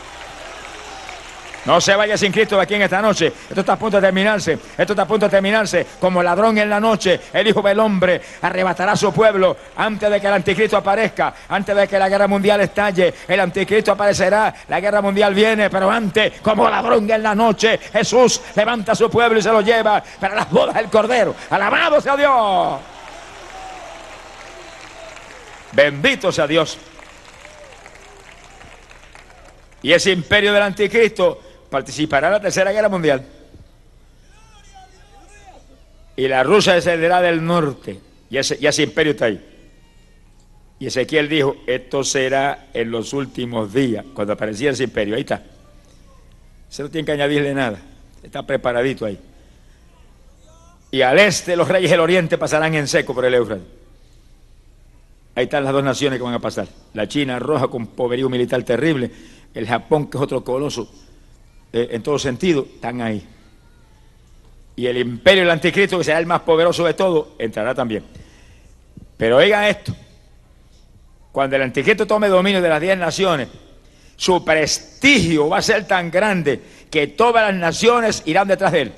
No 1.66 1.80
se 1.80 1.96
vaya 1.96 2.18
sin 2.18 2.32
Cristo 2.32 2.56
de 2.56 2.64
aquí 2.64 2.74
en 2.74 2.82
esta 2.82 3.02
noche. 3.02 3.28
Esto 3.28 3.60
está 3.60 3.74
a 3.74 3.80
punto 3.80 3.98
de 3.98 4.08
terminarse. 4.08 4.58
Esto 4.78 4.94
está 4.94 5.04
a 5.04 5.08
punto 5.08 5.28
de 5.28 5.30
terminarse. 5.30 5.86
Como 6.00 6.24
ladrón 6.24 6.58
en 6.58 6.70
la 6.70 6.80
noche, 6.80 7.20
el 7.32 7.48
Hijo 7.48 7.62
del 7.62 7.80
Hombre 7.80 8.20
arrebatará 8.42 8.94
a 8.94 8.96
su 8.96 9.14
pueblo 9.14 9.56
antes 9.76 10.10
de 10.10 10.20
que 10.20 10.28
el 10.28 10.34
anticristo 10.34 10.78
aparezca, 10.78 11.34
antes 11.50 11.76
de 11.76 11.88
que 11.88 12.00
la 12.00 12.10
guerra 12.10 12.28
mundial 12.28 12.62
estalle. 12.62 13.14
El 13.28 13.40
anticristo 13.40 13.92
aparecerá, 13.92 14.54
la 14.68 14.80
guerra 14.80 15.02
mundial 15.02 15.36
viene, 15.36 15.70
pero 15.70 15.90
antes, 15.92 16.40
como 16.42 16.68
ladrón 16.68 17.10
en 17.10 17.22
la 17.22 17.36
noche, 17.36 17.80
Jesús 17.94 18.42
levanta 18.56 18.94
a 18.94 18.96
su 18.96 19.10
pueblo 19.10 19.38
y 19.38 19.44
se 19.44 19.52
lo 19.52 19.62
lleva 19.62 20.04
para 20.20 20.34
las 20.34 20.50
bodas 20.50 20.74
del 20.74 20.88
Cordero. 20.88 21.36
Alabado 21.52 22.02
sea 22.02 22.18
Dios. 22.18 22.80
Bendito 25.74 26.32
sea 26.32 26.48
Dios. 26.48 26.78
Y 29.84 29.94
ese 29.94 30.12
imperio 30.12 30.54
del 30.54 30.64
anticristo 30.64 31.51
participará 31.72 32.28
en 32.28 32.34
la 32.34 32.42
Tercera 32.42 32.72
Guerra 32.72 32.90
Mundial. 32.90 33.26
Y 36.18 36.28
la 36.28 36.44
Rusia 36.44 36.74
descenderá 36.74 37.22
del 37.22 37.44
norte. 37.44 38.00
Y 38.30 38.38
ese, 38.38 38.60
ese 38.62 38.84
imperio 38.84 39.14
está 39.14 39.26
ahí. 39.26 39.44
Y 40.78 40.88
Ezequiel 40.88 41.30
dijo, 41.30 41.56
esto 41.66 42.04
será 42.04 42.68
en 42.74 42.92
los 42.92 43.14
últimos 43.14 43.74
días, 43.74 44.04
cuando 44.14 44.34
apareciera 44.34 44.74
ese 44.74 44.84
imperio. 44.84 45.16
Ahí 45.16 45.22
está. 45.22 45.44
Se 46.70 46.84
no 46.84 46.90
tiene 46.90 47.06
que 47.06 47.14
añadirle 47.14 47.54
nada. 47.54 47.80
Está 48.22 48.44
preparadito 48.44 49.06
ahí. 49.06 49.18
Y 50.92 51.02
al 51.02 51.20
este 51.20 51.56
los 51.56 51.70
reyes 51.70 51.90
del 51.90 52.02
oriente 52.02 52.38
pasarán 52.38 52.76
en 52.76 52.88
seco 52.88 53.16
por 53.16 53.26
el 53.26 53.34
Éufrates. 53.34 53.66
Ahí 55.36 55.46
están 55.46 55.64
las 55.64 55.72
dos 55.72 55.84
naciones 55.84 56.20
que 56.20 56.24
van 56.24 56.34
a 56.34 56.40
pasar. 56.40 56.68
La 56.94 57.08
China 57.08 57.40
roja 57.40 57.70
con 57.70 57.88
poderío 57.88 58.28
militar 58.30 58.62
terrible. 58.64 59.10
El 59.54 59.66
Japón, 59.66 60.08
que 60.08 60.18
es 60.18 60.24
otro 60.24 60.44
coloso 60.44 60.90
eh, 61.74 61.90
en 61.92 62.04
todo 62.04 62.20
sentido, 62.20 62.68
están 62.76 63.02
ahí. 63.02 63.26
Y 64.76 64.88
el 64.88 64.98
imperio 64.98 65.44
del 65.44 65.52
anticristo, 65.52 65.98
que 65.98 66.04
será 66.04 66.20
el 66.20 66.26
más 66.26 66.42
poderoso 66.42 66.86
de 66.86 66.94
todos, 66.94 67.30
entrará 67.38 67.74
también. 67.74 68.04
Pero 69.18 69.38
oigan 69.38 69.66
esto. 69.66 69.96
Cuando 71.32 71.56
el 71.56 71.62
anticristo 71.62 72.06
tome 72.06 72.28
dominio 72.28 72.62
de 72.62 72.70
las 72.70 72.82
diez 72.82 72.98
naciones, 72.98 73.48
su 74.18 74.44
prestigio 74.44 75.50
va 75.50 75.60
a 75.60 75.62
ser 75.62 75.88
tan 75.88 76.12
grande 76.12 76.60
que 76.90 77.08
todas 77.08 77.52
las 77.52 77.56
naciones 77.56 78.24
irán 78.26 78.48
detrás 78.48 78.72
de 78.72 78.82
él. 78.82 78.94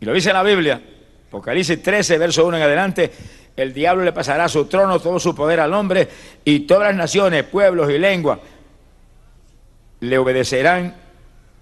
Y 0.00 0.04
lo 0.04 0.12
dice 0.12 0.32
la 0.32 0.42
Biblia, 0.42 0.80
Apocalipsis 1.28 1.82
13, 1.82 2.18
verso 2.18 2.46
1 2.46 2.56
en 2.56 2.62
adelante, 2.62 3.10
el 3.56 3.72
diablo 3.72 4.04
le 4.04 4.12
pasará 4.12 4.48
su 4.48 4.66
trono, 4.66 5.00
todo 5.00 5.18
su 5.18 5.34
poder 5.34 5.60
al 5.60 5.74
hombre, 5.74 6.08
y 6.44 6.60
todas 6.60 6.88
las 6.88 6.96
naciones, 6.96 7.44
pueblos 7.44 7.90
y 7.90 7.98
lenguas 7.98 8.38
le 10.00 10.18
obedecerán, 10.18 10.94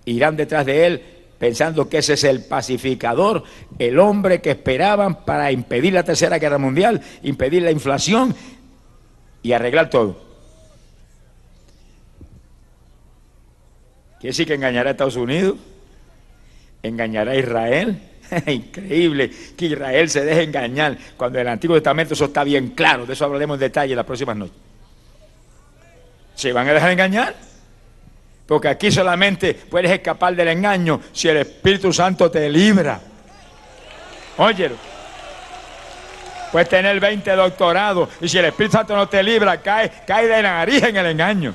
irán 0.05 0.37
detrás 0.37 0.67
de 0.67 0.87
él, 0.87 1.03
pensando 1.39 1.89
que 1.89 1.99
ese 1.99 2.15
es 2.15 2.25
el 2.25 2.45
pacificador, 2.45 3.45
el 3.79 3.99
hombre 3.99 4.41
que 4.41 4.53
esperaban 4.53 5.25
para 5.25 5.53
impedir 5.53 5.93
la 5.93 6.03
tercera 6.03 6.39
guerra 6.39 6.59
mundial, 6.59 7.01
impedir 7.23 7.63
la 7.63 7.71
inflación 7.71 8.35
y 9.43 9.53
arreglar 9.53 9.91
todo. 9.91 10.25
Quiere 14.19 14.31
decir 14.31 14.47
que 14.47 14.55
engañará 14.55 14.91
a 14.91 14.93
Estados 14.93 15.17
Unidos, 15.17 15.57
engañará 16.83 17.33
a 17.33 17.37
Israel. 17.37 18.01
Increíble 18.47 19.31
que 19.57 19.67
Israel 19.67 20.09
se 20.11 20.25
deje 20.25 20.43
engañar 20.43 20.99
cuando 21.17 21.39
en 21.39 21.47
el 21.47 21.53
Antiguo 21.53 21.77
Testamento 21.77 22.15
eso 22.15 22.25
está 22.25 22.43
bien 22.43 22.71
claro. 22.71 23.07
De 23.07 23.13
eso 23.13 23.25
hablaremos 23.25 23.57
en 23.57 23.61
detalle 23.61 23.95
las 23.95 24.07
próximas 24.07 24.37
noches. 24.37 24.57
¿Se 26.35 26.53
van 26.53 26.69
a 26.69 26.73
dejar 26.73 26.91
engañar? 26.91 27.46
Porque 28.47 28.69
aquí 28.69 28.93
solamente 28.93 29.55
puedes 29.55 29.91
escapar 29.91 30.35
del 30.37 30.49
engaño 30.49 31.01
si 31.13 31.29
el 31.29 31.39
Espíritu 31.39 31.93
Santo 31.93 32.31
te 32.31 32.49
libra. 32.49 33.01
Óyelo. 34.39 34.77
Puedes 36.53 36.69
tener 36.69 37.01
20 37.01 37.31
doctorados 37.33 38.09
y 38.21 38.29
si 38.29 38.39
el 38.39 38.47
Espíritu 38.47 38.77
Santo 38.77 38.95
no 38.95 39.09
te 39.09 39.23
libra, 39.23 39.61
cae, 39.61 39.91
cae 40.07 40.29
de 40.29 40.43
nariz 40.43 40.83
en 40.85 40.97
el 40.97 41.07
engaño. 41.07 41.55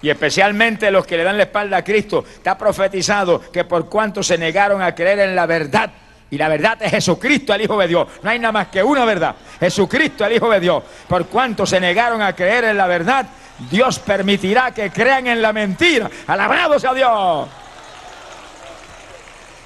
Y 0.00 0.10
especialmente 0.10 0.90
los 0.92 1.04
que 1.04 1.16
le 1.16 1.24
dan 1.24 1.36
la 1.36 1.42
espalda 1.42 1.78
a 1.78 1.84
Cristo, 1.84 2.24
está 2.32 2.56
profetizado 2.56 3.40
que 3.50 3.64
por 3.64 3.88
cuanto 3.88 4.22
se 4.22 4.38
negaron 4.38 4.80
a 4.80 4.94
creer 4.94 5.18
en 5.18 5.34
la 5.34 5.46
verdad, 5.46 5.90
y 6.30 6.36
la 6.36 6.48
verdad 6.48 6.76
es 6.82 6.90
Jesucristo, 6.90 7.54
el 7.54 7.62
Hijo 7.62 7.78
de 7.78 7.88
Dios. 7.88 8.06
No 8.22 8.30
hay 8.30 8.38
nada 8.38 8.52
más 8.52 8.68
que 8.68 8.82
una 8.82 9.04
verdad. 9.04 9.34
Jesucristo, 9.58 10.26
el 10.26 10.34
Hijo 10.34 10.50
de 10.50 10.60
Dios. 10.60 10.82
Por 11.08 11.26
cuanto 11.26 11.64
se 11.64 11.80
negaron 11.80 12.20
a 12.20 12.34
creer 12.34 12.64
en 12.64 12.76
la 12.76 12.86
verdad, 12.86 13.26
Dios 13.70 13.98
permitirá 13.98 14.72
que 14.72 14.90
crean 14.90 15.26
en 15.26 15.40
la 15.40 15.52
mentira. 15.52 16.10
Alabado 16.26 16.78
sea 16.78 16.92
Dios. 16.92 17.48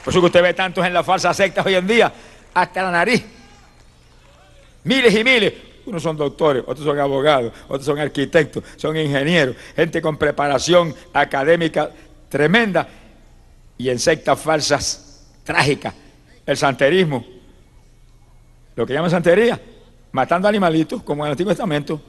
Por 0.04 0.12
eso 0.12 0.20
que 0.20 0.26
usted 0.26 0.42
ve 0.42 0.54
tantos 0.54 0.86
en 0.86 0.94
las 0.94 1.04
falsas 1.04 1.36
sectas 1.36 1.66
hoy 1.66 1.74
en 1.74 1.86
día, 1.86 2.12
hasta 2.54 2.82
la 2.82 2.90
nariz. 2.90 3.24
Miles 4.84 5.14
y 5.14 5.24
miles. 5.24 5.54
Unos 5.84 6.00
son 6.00 6.16
doctores, 6.16 6.62
otros 6.64 6.86
son 6.86 6.98
abogados, 7.00 7.52
otros 7.64 7.84
son 7.84 7.98
arquitectos, 7.98 8.62
son 8.76 8.96
ingenieros, 8.96 9.56
gente 9.74 10.00
con 10.00 10.16
preparación 10.16 10.94
académica 11.12 11.90
tremenda 12.28 12.88
y 13.76 13.90
en 13.90 13.98
sectas 13.98 14.40
falsas 14.40 15.26
trágicas. 15.42 15.92
El 16.44 16.56
santerismo, 16.56 17.24
lo 18.74 18.86
que 18.86 18.94
llaman 18.94 19.10
santería, 19.10 19.60
matando 20.12 20.48
animalitos, 20.48 21.02
como 21.02 21.24
en 21.24 21.28
el 21.28 21.32
Antiguo 21.32 21.52
Testamento. 21.52 22.00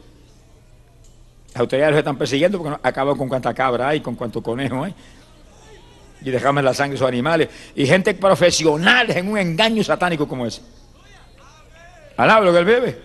Las 1.50 1.62
autoridades 1.62 1.92
los 1.92 2.00
están 2.00 2.18
persiguiendo 2.18 2.58
porque 2.58 2.80
acaban 2.82 3.16
con 3.16 3.30
cuánta 3.30 3.54
cabra 3.54 3.90
hay, 3.90 4.02
con 4.02 4.16
cuánto 4.16 4.42
conejo 4.42 4.84
hay. 4.84 4.96
Y 6.22 6.32
dejaban 6.32 6.64
la 6.64 6.74
sangre 6.74 6.92
de 6.92 6.96
esos 6.96 7.08
animales. 7.08 7.50
Y 7.76 7.86
gente 7.86 8.14
profesional 8.14 9.12
en 9.12 9.28
un 9.28 9.38
engaño 9.38 9.84
satánico 9.84 10.28
como 10.28 10.48
ese. 10.48 10.62
Alaba 12.18 12.46
lo 12.46 12.54
que 12.54 12.60
él 12.60 12.66
bebe. 12.66 13.02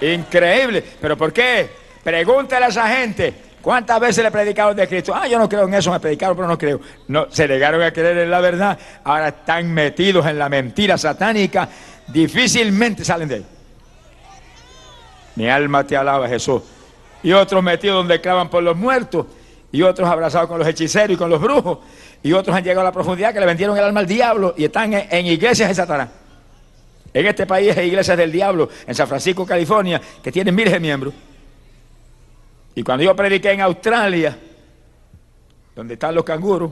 Increíble. 0.00 0.84
¿Pero 1.00 1.16
por 1.16 1.32
qué? 1.32 1.68
Pregúntale 2.04 2.66
a 2.66 2.68
esa 2.68 2.88
gente. 2.88 3.47
¿Cuántas 3.60 3.98
veces 4.00 4.22
le 4.22 4.30
predicaron 4.30 4.76
de 4.76 4.86
Cristo? 4.86 5.14
Ah, 5.14 5.26
yo 5.26 5.38
no 5.38 5.48
creo 5.48 5.66
en 5.66 5.74
eso, 5.74 5.90
me 5.90 6.00
predicaron, 6.00 6.36
pero 6.36 6.48
no 6.48 6.56
creo. 6.56 6.80
No, 7.08 7.26
se 7.30 7.46
negaron 7.48 7.82
a 7.82 7.92
creer 7.92 8.18
en 8.18 8.30
la 8.30 8.40
verdad. 8.40 8.78
Ahora 9.04 9.28
están 9.28 9.72
metidos 9.72 10.26
en 10.26 10.38
la 10.38 10.48
mentira 10.48 10.96
satánica. 10.96 11.68
Difícilmente 12.06 13.04
salen 13.04 13.28
de 13.28 13.34
ahí. 13.36 13.46
Mi 15.36 15.48
alma 15.48 15.84
te 15.84 15.96
alaba, 15.96 16.28
Jesús. 16.28 16.62
Y 17.22 17.32
otros 17.32 17.62
metidos 17.62 17.96
donde 17.96 18.20
clavan 18.20 18.48
por 18.48 18.62
los 18.62 18.76
muertos. 18.76 19.26
Y 19.70 19.82
otros 19.82 20.08
abrazados 20.08 20.48
con 20.48 20.58
los 20.58 20.66
hechiceros 20.66 21.14
y 21.14 21.16
con 21.16 21.28
los 21.28 21.40
brujos. 21.40 21.78
Y 22.22 22.32
otros 22.32 22.56
han 22.56 22.64
llegado 22.64 22.80
a 22.80 22.84
la 22.84 22.92
profundidad 22.92 23.32
que 23.32 23.40
le 23.40 23.46
vendieron 23.46 23.76
el 23.76 23.84
alma 23.84 24.00
al 24.00 24.06
diablo 24.06 24.54
y 24.56 24.64
están 24.64 24.92
en, 24.92 25.26
iglesias 25.26 25.68
de 25.68 25.74
Satanás. 25.74 26.08
En 27.12 27.26
este 27.26 27.46
país 27.46 27.76
hay 27.76 27.88
iglesias 27.88 28.16
del 28.16 28.30
diablo, 28.30 28.68
en 28.86 28.94
San 28.94 29.08
Francisco, 29.08 29.46
California, 29.46 30.00
que 30.22 30.30
tienen 30.32 30.54
miles 30.54 30.72
de 30.72 30.80
miembros. 30.80 31.14
Y 32.78 32.84
cuando 32.84 33.02
yo 33.02 33.16
prediqué 33.16 33.50
en 33.50 33.60
Australia, 33.62 34.38
donde 35.74 35.94
están 35.94 36.14
los 36.14 36.22
canguros, 36.22 36.70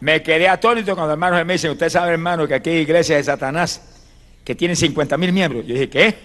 me 0.00 0.22
quedé 0.22 0.48
atónito 0.48 0.94
cuando 0.94 1.12
hermanos 1.12 1.44
me 1.44 1.52
dicen, 1.52 1.72
usted 1.72 1.90
sabe 1.90 2.12
hermano 2.12 2.48
que 2.48 2.54
aquí 2.54 2.70
hay 2.70 2.78
iglesias 2.78 3.18
de 3.18 3.24
Satanás 3.24 3.82
que 4.42 4.54
tienen 4.54 4.74
50 4.74 5.18
mil 5.18 5.34
miembros. 5.34 5.66
Yo 5.66 5.74
dije, 5.74 5.90
¿qué? 5.90 6.18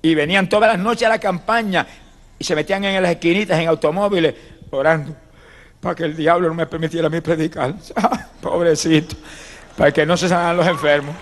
Y 0.00 0.14
venían 0.14 0.48
todas 0.48 0.72
las 0.72 0.82
noches 0.82 1.02
a 1.02 1.10
la 1.10 1.18
campaña 1.18 1.86
y 2.38 2.44
se 2.44 2.54
metían 2.54 2.82
en 2.84 3.02
las 3.02 3.12
esquinitas, 3.12 3.60
en 3.60 3.68
automóviles, 3.68 4.34
orando 4.70 5.14
para 5.82 5.94
que 5.94 6.04
el 6.04 6.16
diablo 6.16 6.48
no 6.48 6.54
me 6.54 6.66
permitiera 6.66 7.08
a 7.08 7.10
mí 7.10 7.20
predicar. 7.20 7.74
pobrecito 8.40 9.16
para 9.76 9.92
que 9.92 10.06
no 10.06 10.16
se 10.16 10.30
salgan 10.30 10.56
los 10.56 10.66
enfermos. 10.66 11.14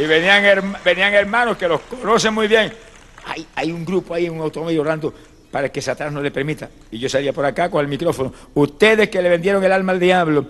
Y 0.00 0.06
venían, 0.06 0.74
venían 0.82 1.12
hermanos 1.12 1.58
que 1.58 1.68
los 1.68 1.82
conocen 1.82 2.32
muy 2.32 2.48
bien. 2.48 2.72
Hay, 3.54 3.70
un 3.70 3.84
grupo 3.84 4.14
ahí, 4.14 4.30
un 4.30 4.40
automóvil 4.40 4.80
orando 4.80 5.12
para 5.50 5.68
que 5.68 5.82
Satanás 5.82 6.14
no 6.14 6.22
le 6.22 6.30
permita. 6.30 6.70
Y 6.90 6.98
yo 6.98 7.06
salía 7.10 7.34
por 7.34 7.44
acá 7.44 7.70
con 7.70 7.82
el 7.82 7.88
micrófono. 7.88 8.32
Ustedes 8.54 9.10
que 9.10 9.20
le 9.20 9.28
vendieron 9.28 9.62
el 9.62 9.70
alma 9.70 9.92
al 9.92 10.00
diablo 10.00 10.46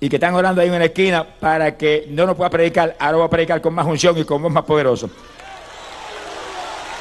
y 0.00 0.08
que 0.08 0.16
están 0.16 0.34
orando 0.34 0.60
ahí 0.60 0.66
en 0.66 0.78
la 0.80 0.86
esquina 0.86 1.24
para 1.24 1.76
que 1.76 2.06
no 2.08 2.26
nos 2.26 2.34
pueda 2.34 2.50
predicar, 2.50 2.96
ahora 2.98 3.18
voy 3.18 3.26
a 3.26 3.30
predicar 3.30 3.60
con 3.60 3.74
más 3.74 3.86
unción 3.86 4.18
y 4.18 4.24
con 4.24 4.42
voz 4.42 4.50
más 4.50 4.64
poderoso. 4.64 5.08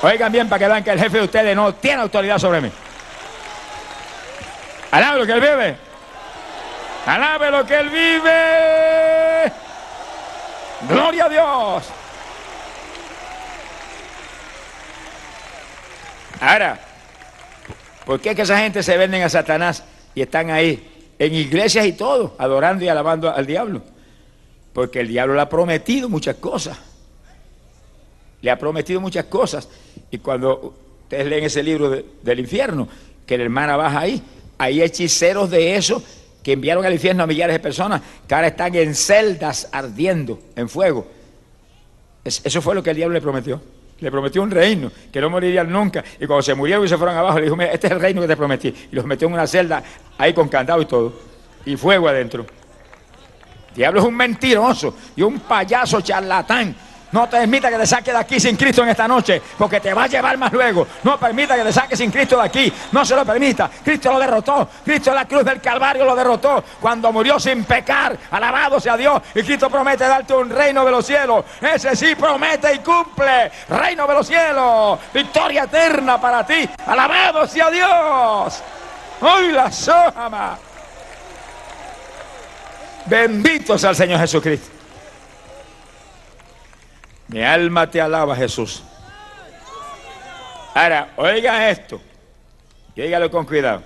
Oigan 0.04 0.32
bien 0.32 0.48
para 0.48 0.60
que 0.60 0.68
vean 0.68 0.84
que 0.84 0.92
el 0.92 1.00
jefe 1.00 1.18
de 1.18 1.24
ustedes 1.24 1.56
no 1.56 1.74
tiene 1.74 2.04
autoridad 2.04 2.38
sobre 2.38 2.62
mí. 2.62 2.72
Alabe 4.92 5.20
lo 5.20 5.26
que 5.26 5.32
él 5.32 5.42
vive. 5.42 5.76
Alabe 7.08 7.50
lo 7.50 7.66
que 7.66 7.80
él 7.80 7.90
vive. 7.90 9.71
Gloria 10.88 11.26
a 11.26 11.30
Dios. 11.30 11.84
Ahora, 16.40 16.80
¿por 18.06 18.20
qué 18.20 18.36
que 18.36 18.42
esa 18.42 18.58
gente 18.60 18.82
se 18.82 18.98
venden 18.98 19.22
a 19.22 19.30
Satanás 19.30 19.84
y 20.16 20.22
están 20.22 20.50
ahí 20.50 20.92
en 21.22 21.36
iglesias 21.36 21.86
y 21.86 21.94
todo, 21.94 22.34
adorando 22.40 22.84
y 22.84 22.88
alabando 22.88 23.30
al 23.30 23.46
diablo. 23.46 23.84
Porque 24.74 25.02
el 25.02 25.08
diablo 25.08 25.36
le 25.36 25.42
ha 25.42 25.50
prometido 25.50 26.10
muchas 26.10 26.38
cosas. 26.38 26.80
Le 28.42 28.50
ha 28.50 28.58
prometido 28.58 29.00
muchas 29.00 29.26
cosas. 29.26 29.70
Y 30.10 30.18
cuando 30.18 30.74
ustedes 31.04 31.28
leen 31.28 31.44
ese 31.44 31.62
libro 31.62 31.92
del 32.24 32.40
infierno, 32.40 32.88
que 33.28 33.38
la 33.38 33.44
hermana 33.44 33.78
baja 33.78 34.00
ahí, 34.00 34.20
hay 34.58 34.82
hechiceros 34.82 35.52
de 35.52 35.76
eso 35.76 36.04
que 36.44 36.54
enviaron 36.54 36.86
al 36.86 36.94
infierno 36.94 37.24
a 37.24 37.28
millares 37.28 37.56
de 37.56 37.60
personas, 37.60 38.02
que 38.28 38.34
ahora 38.34 38.48
están 38.48 38.74
en 38.76 38.96
celdas 38.96 39.70
ardiendo 39.72 40.40
en 40.56 40.70
fuego. 40.70 41.08
eso 42.24 42.62
fue 42.62 42.76
lo 42.76 42.84
que 42.84 42.92
el 42.92 42.96
diablo 42.96 43.14
le 43.14 43.22
prometió. 43.22 43.62
Le 44.00 44.10
prometió 44.10 44.42
un 44.42 44.50
reino, 44.50 44.92
que 45.12 45.22
no 45.22 45.30
morirían 45.30 45.72
nunca. 45.72 46.04
Y 46.20 46.26
cuando 46.26 46.42
se 46.42 46.56
murieron 46.56 46.84
y 46.84 46.88
se 46.88 46.98
fueron 46.98 47.16
abajo, 47.16 47.38
le 47.38 47.46
dijo, 47.46 47.62
este 47.62 47.86
es 47.86 47.94
el 47.94 48.00
reino 48.00 48.20
que 48.22 48.28
te 48.28 48.36
prometí. 48.36 48.74
Y 48.92 48.96
los 48.96 49.06
metió 49.06 49.28
en 49.28 49.36
una 49.36 49.46
celda 49.46 49.84
ahí 50.18 50.34
con 50.34 50.50
candado 50.50 50.82
y 50.82 50.86
todo. 50.86 51.14
Y 51.66 51.78
fuego 51.78 52.08
adentro. 52.08 52.46
El 53.70 53.76
diablo 53.76 54.00
es 54.00 54.06
un 54.08 54.16
mentiroso 54.16 54.96
y 55.16 55.22
un 55.22 55.40
payaso 55.42 56.02
charlatán 56.02 56.76
no 57.12 57.28
te 57.28 57.38
permita 57.38 57.70
que 57.70 57.78
te 57.78 57.88
saque 57.88 58.12
de 58.12 58.18
aquí 58.18 58.40
sin 58.40 58.56
Cristo 58.56 58.84
en 58.84 58.90
esta 58.90 59.08
noche, 59.08 59.42
porque 59.58 59.80
te 59.80 59.94
va 59.94 60.04
a 60.04 60.08
llevar 60.08 60.38
más 60.38 60.52
luego. 60.54 60.88
No 61.04 61.20
permita 61.20 61.56
que 61.56 61.64
te 61.64 61.74
saque 61.74 61.96
sin 61.96 62.10
Cristo 62.10 62.38
de 62.38 62.46
aquí. 62.46 62.74
No 62.92 63.04
se 63.04 63.16
lo 63.16 63.26
permita. 63.26 63.70
Cristo 63.84 64.12
lo 64.14 64.20
derrotó. 64.20 64.70
Cristo 64.86 65.10
en 65.10 65.16
la 65.16 65.26
cruz 65.26 65.44
del 65.44 65.60
Calvario 65.60 66.06
lo 66.06 66.16
derrotó 66.16 66.64
cuando 66.80 67.12
murió 67.12 67.40
sin 67.40 67.66
pecar. 67.66 68.18
Alabado 68.32 68.80
sea 68.80 68.96
Dios. 68.96 69.22
Y 69.36 69.44
Cristo 69.44 69.70
promete 69.70 70.08
darte 70.08 70.34
un 70.34 70.50
reino 70.50 70.86
de 70.86 70.92
los 70.92 71.06
cielos. 71.06 71.44
Ese 71.60 71.96
sí 71.96 72.16
promete 72.16 72.74
y 72.74 72.80
cumple. 72.80 73.52
Reino 73.70 74.08
de 74.08 74.14
los 74.14 74.28
cielos. 74.28 75.00
Victoria 75.14 75.64
eterna 75.64 76.20
para 76.20 76.46
ti. 76.46 76.70
Alabado 76.86 77.46
sea 77.48 77.70
Dios. 77.70 78.64
Hoy 79.22 79.52
la 79.52 79.72
soma. 79.72 80.58
Bendito 83.06 83.78
sea 83.78 83.90
el 83.90 83.96
Señor 83.96 84.20
Jesucristo. 84.20 84.81
Mi 87.32 87.42
alma 87.44 87.90
te 87.90 88.02
alaba, 88.02 88.36
Jesús. 88.36 88.84
Ahora, 90.74 91.14
oiga 91.16 91.70
esto. 91.70 92.02
Y 92.94 93.30
con 93.30 93.46
cuidado. 93.46 93.82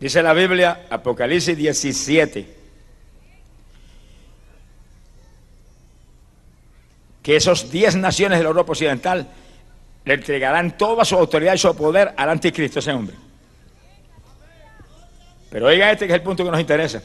Dice 0.00 0.20
la 0.20 0.32
Biblia, 0.32 0.86
Apocalipsis 0.90 1.56
17, 1.56 2.56
que 7.22 7.36
esos 7.36 7.70
10 7.70 7.96
naciones 7.96 8.38
de 8.38 8.42
la 8.42 8.48
Europa 8.48 8.72
Occidental 8.72 9.28
le 10.04 10.14
entregarán 10.14 10.76
toda 10.76 11.04
su 11.04 11.14
autoridad 11.14 11.54
y 11.54 11.58
su 11.58 11.76
poder 11.76 12.12
al 12.16 12.30
anticristo, 12.30 12.80
ese 12.80 12.92
hombre. 12.92 13.14
Pero 15.50 15.66
oiga 15.66 15.92
este 15.92 16.06
que 16.08 16.12
es 16.12 16.18
el 16.18 16.24
punto 16.24 16.44
que 16.44 16.50
nos 16.50 16.60
interesa. 16.60 17.02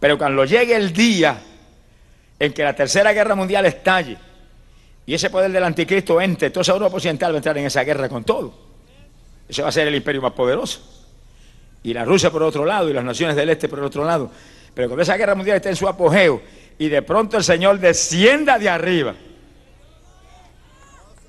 Pero 0.00 0.16
cuando 0.16 0.46
llegue 0.46 0.74
el 0.74 0.94
día 0.94 1.38
en 2.38 2.52
que 2.52 2.62
la 2.62 2.74
tercera 2.74 3.12
guerra 3.12 3.34
mundial 3.34 3.66
estalle 3.66 4.18
y 5.06 5.14
ese 5.14 5.30
poder 5.30 5.52
del 5.52 5.62
anticristo 5.62 6.20
entre, 6.20 6.50
toda 6.50 6.62
esa 6.62 6.72
Europa 6.72 6.96
occidental 6.96 7.30
va 7.30 7.36
a 7.36 7.38
entrar 7.38 7.56
en 7.56 7.66
esa 7.66 7.84
guerra 7.84 8.08
con 8.08 8.24
todo. 8.24 8.52
Ese 9.48 9.62
va 9.62 9.68
a 9.68 9.72
ser 9.72 9.86
el 9.86 9.94
imperio 9.94 10.20
más 10.20 10.32
poderoso. 10.32 10.80
Y 11.84 11.94
la 11.94 12.04
Rusia 12.04 12.30
por 12.30 12.42
otro 12.42 12.64
lado 12.64 12.90
y 12.90 12.92
las 12.92 13.04
naciones 13.04 13.36
del 13.36 13.48
este 13.50 13.68
por 13.68 13.78
otro 13.80 14.04
lado. 14.04 14.30
Pero 14.74 14.88
cuando 14.88 15.04
esa 15.04 15.16
guerra 15.16 15.36
mundial 15.36 15.56
esté 15.56 15.68
en 15.68 15.76
su 15.76 15.86
apogeo 15.86 16.42
y 16.76 16.88
de 16.88 17.02
pronto 17.02 17.36
el 17.36 17.44
Señor 17.44 17.78
descienda 17.78 18.58
de 18.58 18.68
arriba, 18.68 19.14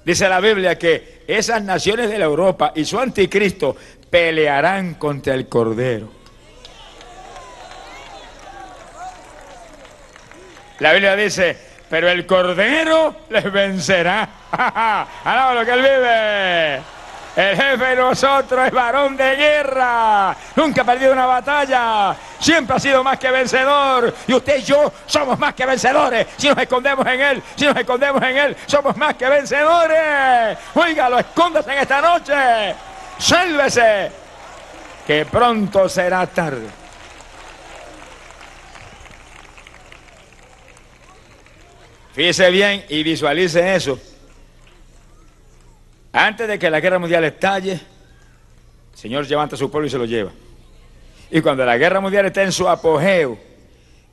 dice 0.03 0.27
la 0.27 0.39
Biblia 0.39 0.77
que 0.77 1.23
esas 1.27 1.61
naciones 1.61 2.09
de 2.09 2.17
la 2.17 2.25
Europa 2.25 2.73
y 2.75 2.83
su 2.83 2.99
anticristo 2.99 3.75
pelearán 4.09 4.95
contra 4.95 5.35
el 5.35 5.47
Cordero. 5.47 6.16
La 10.79 10.93
Biblia 10.93 11.15
dice, 11.15 11.57
pero 11.89 12.09
el 12.09 12.25
Cordero 12.25 13.15
les 13.29 13.51
vencerá. 13.51 14.27
Alaba 15.23 15.53
lo 15.53 15.65
que 15.65 15.71
él 15.71 15.81
vive. 15.81 16.81
El 17.37 17.55
jefe 17.55 17.85
de 17.85 17.95
nosotros 17.95 18.65
es 18.65 18.71
varón 18.71 19.15
de 19.15 19.35
guerra. 19.35 20.35
Nunca 20.55 20.81
ha 20.81 20.85
perdido 20.85 21.13
una 21.13 21.27
batalla. 21.27 22.15
Siempre 22.39 22.75
ha 22.75 22.79
sido 22.79 23.03
más 23.03 23.19
que 23.19 23.29
vencedor. 23.29 24.13
Y 24.25 24.33
usted 24.33 24.57
y 24.57 24.63
yo 24.63 24.91
somos 25.05 25.37
más 25.37 25.53
que 25.53 25.65
vencedores. 25.65 26.25
Si 26.35 26.47
nos 26.47 26.57
escondemos 26.57 27.05
en 27.05 27.21
Él, 27.21 27.43
si 27.55 27.65
nos 27.65 27.77
escondemos 27.77 28.23
en 28.23 28.37
Él, 28.37 28.57
somos 28.65 28.97
más 28.97 29.13
que 29.15 29.29
vencedores. 29.29 30.57
Oígalo, 30.73 31.19
escóndase 31.19 31.73
en 31.73 31.77
esta 31.77 32.01
noche. 32.01 32.75
Sálvese. 33.19 34.11
Que 35.05 35.25
pronto 35.25 35.87
será 35.87 36.25
tarde. 36.25 36.76
Fíjese 42.17 42.49
bien 42.49 42.83
y 42.89 43.03
visualice 43.03 43.75
eso. 43.75 43.99
Antes 46.11 46.47
de 46.47 46.57
que 46.57 46.67
la 46.67 46.79
guerra 46.79 46.97
mundial 46.97 47.23
estalle, 47.25 47.73
el 47.73 47.79
Señor 48.97 49.29
levanta 49.29 49.55
a 49.55 49.59
su 49.59 49.69
pueblo 49.69 49.85
y 49.85 49.91
se 49.91 49.99
lo 49.99 50.05
lleva. 50.05 50.31
Y 51.29 51.41
cuando 51.41 51.63
la 51.63 51.77
guerra 51.77 51.99
mundial 51.99 52.25
está 52.25 52.41
en 52.41 52.51
su 52.51 52.67
apogeo, 52.67 53.37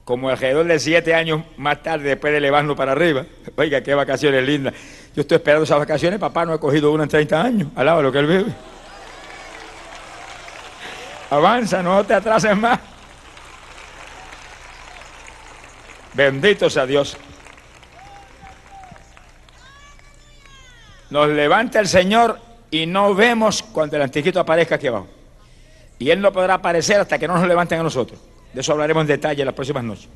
como 0.04 0.28
alrededor 0.28 0.66
de 0.66 0.78
siete 0.80 1.14
años 1.14 1.44
más 1.56 1.82
tarde, 1.82 2.10
después 2.10 2.30
de 2.30 2.36
elevarlo 2.36 2.76
para 2.76 2.92
arriba, 2.92 3.24
oiga, 3.56 3.80
qué 3.80 3.94
vacaciones 3.94 4.44
lindas. 4.44 4.74
Yo 5.16 5.22
estoy 5.22 5.36
esperando 5.36 5.64
esas 5.64 5.78
vacaciones, 5.78 6.20
papá 6.20 6.44
no 6.44 6.52
ha 6.52 6.60
cogido 6.60 6.92
una 6.92 7.04
en 7.04 7.08
30 7.08 7.42
años, 7.42 7.68
alaba 7.74 8.02
lo 8.02 8.12
que 8.12 8.18
él 8.18 8.26
vive. 8.26 8.52
Avanza, 11.30 11.82
no 11.82 12.04
te 12.04 12.12
atrases 12.12 12.54
más. 12.54 12.78
Bendito 16.12 16.68
sea 16.68 16.84
Dios. 16.84 17.16
Nos 21.10 21.28
levanta 21.28 21.80
el 21.80 21.88
Señor 21.88 22.38
y 22.70 22.86
no 22.86 23.14
vemos 23.14 23.62
cuando 23.62 23.96
el 23.96 24.02
anticristo 24.02 24.40
aparezca 24.40 24.76
aquí 24.76 24.86
abajo. 24.86 25.06
Y 25.98 26.10
Él 26.10 26.20
no 26.20 26.32
podrá 26.32 26.54
aparecer 26.54 27.00
hasta 27.00 27.18
que 27.18 27.28
no 27.28 27.34
nos 27.34 27.46
levanten 27.46 27.80
a 27.80 27.82
nosotros. 27.82 28.18
De 28.52 28.60
eso 28.60 28.72
hablaremos 28.72 29.02
en 29.02 29.06
detalle 29.08 29.44
las 29.44 29.54
próximas 29.54 29.84
noches. 29.84 30.08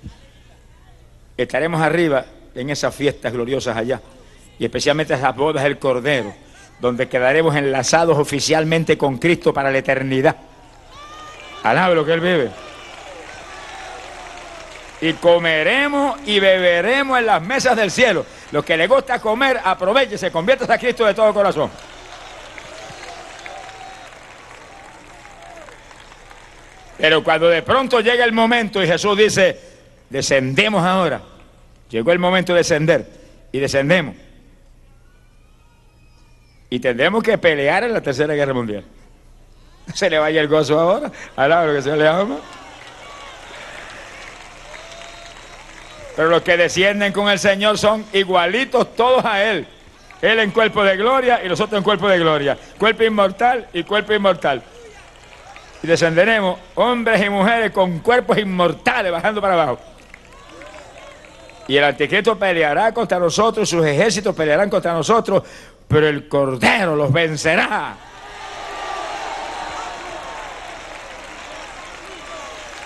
Estaremos 1.36 1.80
arriba 1.80 2.24
en 2.54 2.70
esas 2.70 2.94
fiestas 2.94 3.32
gloriosas 3.32 3.76
allá. 3.76 4.00
Y 4.58 4.64
especialmente 4.64 5.14
esas 5.14 5.36
bodas 5.36 5.62
del 5.62 5.78
Cordero, 5.78 6.34
donde 6.80 7.08
quedaremos 7.08 7.54
enlazados 7.54 8.18
oficialmente 8.18 8.98
con 8.98 9.18
Cristo 9.18 9.52
para 9.52 9.70
la 9.70 9.78
eternidad. 9.78 10.36
Alaba 11.62 11.94
lo 11.94 12.04
que 12.04 12.12
Él 12.12 12.20
vive. 12.20 12.50
Y 15.00 15.12
comeremos 15.14 16.18
y 16.26 16.40
beberemos 16.40 17.18
en 17.18 17.26
las 17.26 17.40
mesas 17.42 17.76
del 17.76 17.90
cielo. 17.90 18.26
Los 18.50 18.64
que 18.64 18.76
le 18.76 18.86
gusta 18.86 19.20
comer, 19.20 19.60
aproveche, 19.62 20.30
convierte 20.30 20.70
a 20.72 20.78
Cristo 20.78 21.04
de 21.06 21.14
todo 21.14 21.32
corazón. 21.32 21.70
Pero 26.98 27.22
cuando 27.22 27.48
de 27.48 27.62
pronto 27.62 28.00
llega 28.00 28.24
el 28.24 28.32
momento 28.32 28.82
y 28.82 28.86
Jesús 28.86 29.16
dice, 29.16 29.58
descendemos 30.10 30.84
ahora, 30.84 31.22
llegó 31.88 32.10
el 32.10 32.18
momento 32.18 32.52
de 32.52 32.58
descender 32.58 33.06
y 33.52 33.60
descendemos. 33.60 34.16
Y 36.70 36.80
tendremos 36.80 37.22
que 37.22 37.38
pelear 37.38 37.84
en 37.84 37.92
la 37.92 38.00
tercera 38.00 38.34
guerra 38.34 38.52
mundial. 38.52 38.84
Se 39.94 40.10
le 40.10 40.18
vaya 40.18 40.40
el 40.40 40.48
gozo 40.48 40.78
ahora, 40.78 41.10
a 41.36 41.48
lo 41.48 41.72
que 41.72 41.82
se 41.82 41.96
le 41.96 42.06
ama. 42.06 42.38
Pero 46.18 46.30
los 46.30 46.42
que 46.42 46.56
descienden 46.56 47.12
con 47.12 47.28
el 47.28 47.38
Señor 47.38 47.78
son 47.78 48.04
igualitos 48.12 48.96
todos 48.96 49.24
a 49.24 49.40
Él. 49.40 49.68
Él 50.20 50.40
en 50.40 50.50
cuerpo 50.50 50.82
de 50.82 50.96
gloria 50.96 51.44
y 51.44 51.48
nosotros 51.48 51.78
en 51.78 51.84
cuerpo 51.84 52.08
de 52.08 52.18
gloria. 52.18 52.58
Cuerpo 52.76 53.04
inmortal 53.04 53.68
y 53.72 53.84
cuerpo 53.84 54.12
inmortal. 54.12 54.60
Y 55.80 55.86
descenderemos 55.86 56.58
hombres 56.74 57.24
y 57.24 57.30
mujeres 57.30 57.70
con 57.70 58.00
cuerpos 58.00 58.36
inmortales 58.36 59.12
bajando 59.12 59.40
para 59.40 59.54
abajo. 59.54 59.78
Y 61.68 61.76
el 61.76 61.84
anticristo 61.84 62.36
peleará 62.36 62.92
contra 62.92 63.20
nosotros, 63.20 63.68
sus 63.68 63.86
ejércitos 63.86 64.34
pelearán 64.34 64.68
contra 64.68 64.92
nosotros, 64.92 65.44
pero 65.86 66.08
el 66.08 66.26
Cordero 66.26 66.96
los 66.96 67.12
vencerá. 67.12 67.94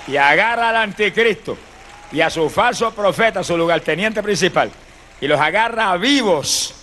Y 0.06 0.18
agarra 0.18 0.68
al 0.68 0.76
anticristo 0.76 1.56
y 2.12 2.20
a 2.20 2.30
su 2.30 2.48
falso 2.50 2.90
profeta, 2.92 3.42
su 3.42 3.56
lugarteniente 3.56 4.22
principal, 4.22 4.70
y 5.20 5.26
los 5.26 5.40
agarra 5.40 5.96
vivos 5.96 6.74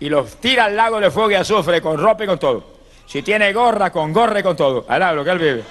y 0.00 0.08
los 0.08 0.36
tira 0.36 0.66
al 0.66 0.76
lago 0.76 1.00
de 1.00 1.10
fuego 1.10 1.30
y 1.30 1.34
azufre 1.34 1.80
con 1.80 1.98
ropa 1.98 2.24
y 2.24 2.26
con 2.26 2.38
todo. 2.38 2.74
Si 3.06 3.22
tiene 3.22 3.52
gorra, 3.52 3.90
con 3.90 4.12
gorra 4.12 4.40
y 4.40 4.42
con 4.42 4.56
todo. 4.56 4.84
Alaba 4.88 5.12
lo 5.12 5.24
que 5.24 5.30
él 5.30 5.38
vive. 5.38 5.62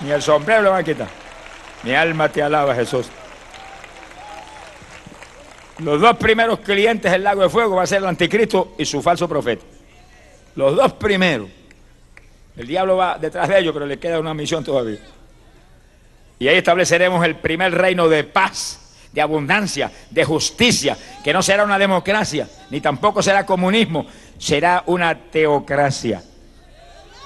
Ni 0.00 0.10
el 0.10 0.22
sombrero 0.22 0.62
lo 0.62 0.70
van 0.70 0.80
a 0.80 0.84
quitar. 0.84 1.08
Mi 1.82 1.94
alma 1.94 2.28
te 2.28 2.42
alaba, 2.42 2.74
Jesús. 2.74 3.06
Los 5.78 6.00
dos 6.00 6.16
primeros 6.16 6.60
clientes 6.60 7.10
del 7.10 7.24
lago 7.24 7.42
de 7.42 7.48
fuego 7.48 7.76
va 7.76 7.82
a 7.82 7.86
ser 7.86 7.98
el 7.98 8.06
anticristo 8.06 8.74
y 8.78 8.84
su 8.84 9.02
falso 9.02 9.28
profeta. 9.28 9.64
Los 10.56 10.76
dos 10.76 10.92
primeros. 10.94 11.48
El 12.56 12.66
diablo 12.66 12.96
va 12.96 13.18
detrás 13.18 13.48
de 13.48 13.58
ellos, 13.58 13.72
pero 13.72 13.86
le 13.86 13.98
queda 13.98 14.18
una 14.18 14.34
misión 14.34 14.62
todavía. 14.64 14.98
Y 16.40 16.48
ahí 16.48 16.56
estableceremos 16.56 17.24
el 17.24 17.36
primer 17.36 17.72
reino 17.72 18.08
de 18.08 18.24
paz, 18.24 18.80
de 19.12 19.20
abundancia, 19.20 19.92
de 20.10 20.24
justicia, 20.24 20.96
que 21.22 21.32
no 21.32 21.42
será 21.42 21.62
una 21.62 21.78
democracia, 21.78 22.48
ni 22.70 22.80
tampoco 22.80 23.22
será 23.22 23.46
comunismo, 23.46 24.06
será 24.38 24.82
una 24.86 25.14
teocracia 25.14 26.22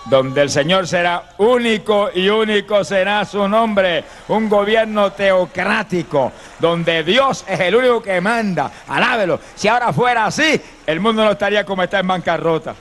donde 0.07 0.43
el 0.43 0.51
Señor 0.51 0.87
será 0.87 1.31
único 1.39 2.11
y 2.15 2.29
único 2.29 2.85
será 2.85 3.25
su 3.25 3.49
nombre, 3.49 4.05
un 4.29 4.49
gobierno 4.49 5.13
teocrático, 5.13 6.33
donde 6.59 7.03
Dios 7.03 7.45
es 7.49 7.61
el 7.61 7.75
único 7.75 8.03
que 8.03 8.21
manda, 8.21 8.71
alábelo, 8.89 9.41
si 9.55 9.69
ahora 9.69 9.93
fuera 9.93 10.27
así, 10.27 10.61
el 10.87 11.01
mundo 11.01 11.25
no 11.25 11.33
estaría 11.33 11.65
como 11.65 11.83
está 11.83 12.01
en 12.01 12.09
bancarrota. 12.09 12.75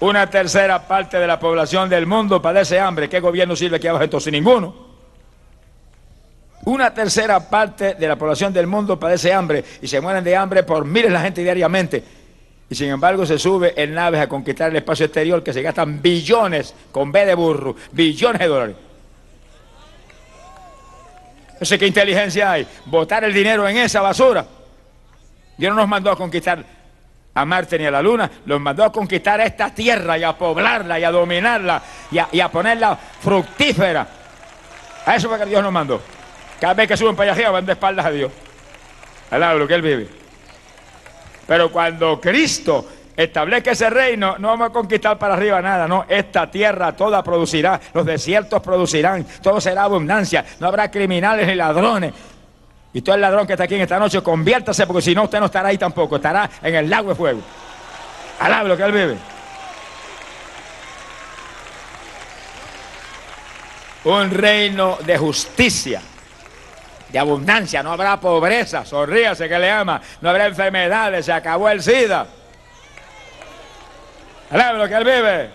Una 0.00 0.30
tercera 0.30 0.86
parte 0.86 1.18
de 1.18 1.26
la 1.26 1.40
población 1.40 1.88
del 1.88 2.06
mundo 2.06 2.40
padece 2.40 2.78
hambre. 2.78 3.08
¿Qué 3.08 3.18
gobierno 3.18 3.56
sirve 3.56 3.76
aquí 3.76 3.88
abajo 3.88 4.04
entonces? 4.04 4.32
Ninguno. 4.32 4.88
Una 6.64 6.92
tercera 6.92 7.48
parte 7.48 7.94
de 7.94 8.08
la 8.08 8.16
población 8.16 8.52
del 8.52 8.66
mundo 8.66 8.98
padece 8.98 9.32
hambre 9.32 9.64
y 9.80 9.88
se 9.88 10.00
mueren 10.00 10.22
de 10.22 10.36
hambre 10.36 10.62
por 10.62 10.84
miles 10.84 11.10
de 11.10 11.18
gente 11.18 11.42
diariamente. 11.42 12.04
Y 12.70 12.74
sin 12.74 12.90
embargo 12.90 13.24
se 13.24 13.38
sube 13.38 13.72
en 13.80 13.94
naves 13.94 14.20
a 14.20 14.28
conquistar 14.28 14.70
el 14.70 14.76
espacio 14.76 15.06
exterior 15.06 15.42
que 15.42 15.52
se 15.52 15.62
gastan 15.62 16.02
billones, 16.02 16.74
con 16.92 17.10
B 17.10 17.24
de 17.24 17.34
burro, 17.34 17.74
billones 17.92 18.40
de 18.40 18.46
dólares. 18.46 18.76
Sé 21.62 21.78
qué 21.78 21.86
inteligencia 21.86 22.52
hay. 22.52 22.66
Botar 22.84 23.24
el 23.24 23.32
dinero 23.32 23.66
en 23.66 23.78
esa 23.78 24.00
basura. 24.00 24.46
Dios 25.56 25.70
no 25.74 25.80
nos 25.80 25.88
mandó 25.88 26.10
a 26.10 26.16
conquistar 26.16 26.64
a 27.38 27.44
Marte 27.44 27.78
ni 27.78 27.86
a 27.86 27.90
la 27.90 28.02
Luna, 28.02 28.28
los 28.46 28.60
mandó 28.60 28.84
a 28.84 28.90
conquistar 28.90 29.40
esta 29.40 29.70
tierra 29.72 30.18
y 30.18 30.24
a 30.24 30.36
poblarla 30.36 30.98
y 30.98 31.04
a 31.04 31.10
dominarla 31.10 31.80
y 32.10 32.40
a, 32.40 32.48
ponerla 32.48 32.98
fructífera. 33.20 34.06
A 35.06 35.14
eso 35.14 35.28
fue 35.28 35.38
que 35.38 35.46
Dios 35.46 35.62
nos 35.62 35.72
mandó. 35.72 36.00
Cada 36.60 36.74
vez 36.74 36.88
que 36.88 36.96
suben 36.96 37.14
para 37.14 37.32
allá 37.32 37.50
van 37.50 37.64
de 37.64 37.72
espaldas 37.72 38.06
a 38.06 38.10
Dios. 38.10 38.32
Al 39.30 39.40
lado 39.40 39.54
de 39.54 39.58
lo 39.60 39.68
que 39.68 39.74
Él 39.74 39.82
vive. 39.82 40.08
Pero 41.46 41.70
cuando 41.70 42.20
Cristo 42.20 42.86
establezca 43.16 43.70
ese 43.70 43.88
reino, 43.88 44.36
no 44.38 44.48
vamos 44.48 44.70
a 44.70 44.72
conquistar 44.72 45.16
para 45.16 45.34
arriba 45.34 45.62
nada, 45.62 45.86
no. 45.86 46.06
Esta 46.08 46.50
tierra 46.50 46.92
toda 46.96 47.22
producirá, 47.22 47.80
los 47.94 48.04
desiertos 48.04 48.60
producirán, 48.60 49.24
todo 49.42 49.60
será 49.60 49.84
abundancia, 49.84 50.44
no 50.58 50.66
habrá 50.66 50.90
criminales 50.90 51.46
ni 51.46 51.54
ladrones. 51.54 52.12
Y 52.92 53.02
todo 53.02 53.14
el 53.14 53.20
ladrón 53.20 53.46
que 53.46 53.52
está 53.52 53.64
aquí 53.64 53.74
en 53.74 53.82
esta 53.82 53.98
noche, 53.98 54.22
conviértase, 54.22 54.86
porque 54.86 55.02
si 55.02 55.14
no, 55.14 55.24
usted 55.24 55.40
no 55.40 55.46
estará 55.46 55.68
ahí 55.68 55.78
tampoco, 55.78 56.16
estará 56.16 56.48
en 56.62 56.74
el 56.74 56.88
lago 56.88 57.10
de 57.10 57.14
fuego. 57.14 57.40
Alabe 58.40 58.68
lo 58.68 58.76
que 58.76 58.82
él 58.82 58.92
vive. 58.92 59.16
Un 64.04 64.30
reino 64.30 64.96
de 65.04 65.18
justicia 65.18 66.00
de 67.08 67.18
abundancia, 67.18 67.82
no 67.82 67.92
habrá 67.92 68.20
pobreza, 68.20 68.84
sonríase 68.84 69.48
que 69.48 69.58
le 69.58 69.70
ama, 69.70 70.00
no 70.20 70.30
habrá 70.30 70.46
enfermedades, 70.46 71.24
se 71.24 71.32
acabó 71.32 71.68
el 71.68 71.82
SIDA. 71.82 72.26
Alaba 74.50 74.78
lo 74.78 74.88
que 74.88 74.94
él 74.94 75.04
vive. 75.04 75.50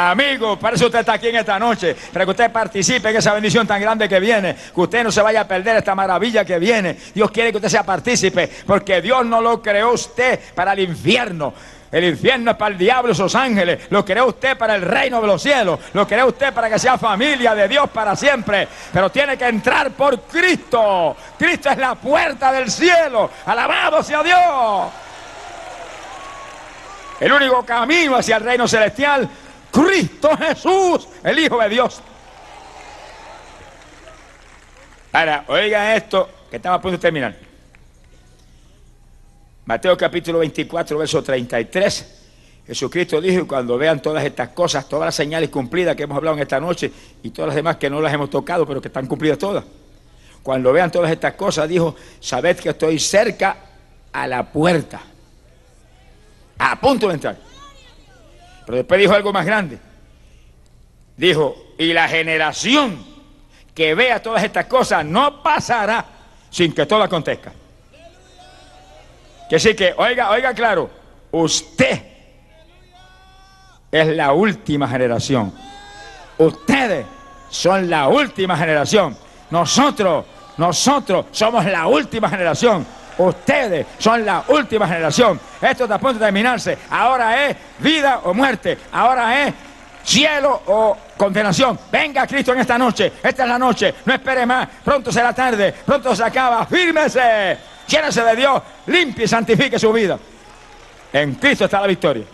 Amigo, 0.00 0.56
para 0.56 0.76
eso 0.76 0.86
usted 0.86 1.00
está 1.00 1.14
aquí 1.14 1.26
en 1.26 1.34
esta 1.34 1.58
noche, 1.58 1.96
para 2.12 2.24
que 2.24 2.30
usted 2.30 2.52
participe 2.52 3.10
en 3.10 3.16
esa 3.16 3.32
bendición 3.32 3.66
tan 3.66 3.80
grande 3.80 4.08
que 4.08 4.20
viene, 4.20 4.54
que 4.54 4.80
usted 4.80 5.02
no 5.02 5.10
se 5.10 5.20
vaya 5.20 5.40
a 5.40 5.48
perder 5.48 5.74
esta 5.74 5.92
maravilla 5.96 6.44
que 6.44 6.56
viene. 6.60 6.96
Dios 7.12 7.32
quiere 7.32 7.50
que 7.50 7.56
usted 7.56 7.68
sea 7.68 7.82
partícipe, 7.82 8.48
porque 8.64 9.02
Dios 9.02 9.26
no 9.26 9.40
lo 9.40 9.60
creó 9.60 9.90
usted 9.94 10.38
para 10.54 10.74
el 10.74 10.80
infierno. 10.80 11.52
El 11.90 12.04
infierno 12.04 12.52
es 12.52 12.56
para 12.56 12.70
el 12.74 12.78
diablo 12.78 13.10
y 13.10 13.14
sus 13.16 13.34
ángeles. 13.34 13.88
Lo 13.90 14.04
creó 14.04 14.26
usted 14.26 14.56
para 14.56 14.76
el 14.76 14.82
reino 14.82 15.20
de 15.20 15.26
los 15.26 15.42
cielos. 15.42 15.80
Lo 15.94 16.06
creó 16.06 16.28
usted 16.28 16.52
para 16.52 16.70
que 16.70 16.78
sea 16.78 16.96
familia 16.96 17.56
de 17.56 17.66
Dios 17.66 17.90
para 17.90 18.14
siempre. 18.14 18.68
Pero 18.92 19.10
tiene 19.10 19.36
que 19.36 19.48
entrar 19.48 19.90
por 19.92 20.20
Cristo. 20.20 21.16
Cristo 21.36 21.70
es 21.70 21.78
la 21.78 21.96
puerta 21.96 22.52
del 22.52 22.70
cielo. 22.70 23.30
Alabado 23.46 24.02
sea 24.04 24.22
Dios. 24.22 24.92
El 27.18 27.32
único 27.32 27.64
camino 27.64 28.16
hacia 28.16 28.36
el 28.36 28.44
reino 28.44 28.68
celestial. 28.68 29.28
Cristo 29.84 30.36
Jesús, 30.36 31.08
el 31.22 31.38
Hijo 31.38 31.60
de 31.60 31.68
Dios. 31.68 32.00
Ahora, 35.12 35.44
oiga 35.48 35.94
esto 35.94 36.28
que 36.50 36.56
estamos 36.56 36.78
a 36.78 36.82
punto 36.82 36.96
de 36.96 37.02
terminar. 37.02 37.36
Mateo 39.66 39.96
capítulo 39.96 40.40
24, 40.40 40.98
verso 40.98 41.22
33. 41.22 42.14
Jesucristo 42.66 43.20
dijo, 43.20 43.46
cuando 43.46 43.78
vean 43.78 44.02
todas 44.02 44.24
estas 44.24 44.50
cosas, 44.50 44.88
todas 44.88 45.06
las 45.06 45.14
señales 45.14 45.48
cumplidas 45.48 45.96
que 45.96 46.02
hemos 46.02 46.16
hablado 46.16 46.36
en 46.36 46.42
esta 46.42 46.60
noche 46.60 46.92
y 47.22 47.30
todas 47.30 47.48
las 47.48 47.56
demás 47.56 47.76
que 47.76 47.88
no 47.88 48.00
las 48.00 48.12
hemos 48.12 48.30
tocado, 48.30 48.66
pero 48.66 48.80
que 48.80 48.88
están 48.88 49.06
cumplidas 49.06 49.38
todas. 49.38 49.64
Cuando 50.42 50.72
vean 50.72 50.90
todas 50.90 51.10
estas 51.10 51.34
cosas, 51.34 51.68
dijo, 51.68 51.94
sabed 52.20 52.58
que 52.58 52.70
estoy 52.70 52.98
cerca 52.98 53.56
a 54.12 54.26
la 54.26 54.50
puerta, 54.50 55.00
a 56.58 56.80
punto 56.80 57.08
de 57.08 57.14
entrar. 57.14 57.47
Pero 58.68 58.76
después 58.76 59.00
dijo 59.00 59.14
algo 59.14 59.32
más 59.32 59.46
grande. 59.46 59.78
Dijo, 61.16 61.56
y 61.78 61.94
la 61.94 62.06
generación 62.06 63.02
que 63.74 63.94
vea 63.94 64.20
todas 64.20 64.44
estas 64.44 64.66
cosas 64.66 65.06
no 65.06 65.42
pasará 65.42 66.04
sin 66.50 66.74
que 66.74 66.84
todo 66.84 67.02
acontezca. 67.02 67.50
Que 69.48 69.58
sí 69.58 69.74
que, 69.74 69.94
oiga, 69.96 70.28
oiga 70.32 70.52
claro, 70.52 70.90
usted 71.30 72.02
es 73.90 74.06
la 74.08 74.34
última 74.34 74.86
generación. 74.86 75.50
Ustedes 76.36 77.06
son 77.48 77.88
la 77.88 78.08
última 78.08 78.54
generación. 78.54 79.16
Nosotros, 79.48 80.26
nosotros 80.58 81.24
somos 81.32 81.64
la 81.64 81.86
última 81.86 82.28
generación. 82.28 82.86
Ustedes 83.18 83.86
son 83.98 84.24
la 84.24 84.44
última 84.48 84.86
generación. 84.86 85.40
Esto 85.60 85.84
está 85.84 85.96
a 85.96 85.98
punto 85.98 86.18
de 86.18 86.26
terminarse. 86.26 86.78
Ahora 86.90 87.46
es 87.46 87.56
vida 87.78 88.20
o 88.24 88.32
muerte. 88.32 88.78
Ahora 88.92 89.46
es 89.46 89.54
cielo 90.04 90.62
o 90.66 90.96
condenación. 91.16 91.78
Venga 91.90 92.26
Cristo 92.26 92.52
en 92.52 92.60
esta 92.60 92.78
noche. 92.78 93.12
Esta 93.22 93.42
es 93.42 93.48
la 93.48 93.58
noche. 93.58 93.94
No 94.04 94.14
espere 94.14 94.46
más. 94.46 94.68
Pronto 94.84 95.12
será 95.12 95.32
tarde. 95.32 95.74
Pronto 95.84 96.14
se 96.14 96.24
acaba. 96.24 96.64
Fírmese. 96.66 97.58
Llénese 97.88 98.22
de 98.22 98.36
Dios, 98.36 98.62
limpie 98.86 99.24
y 99.24 99.28
santifique 99.28 99.78
su 99.78 99.90
vida. 99.92 100.18
En 101.12 101.34
Cristo 101.36 101.64
está 101.64 101.80
la 101.80 101.86
victoria. 101.86 102.24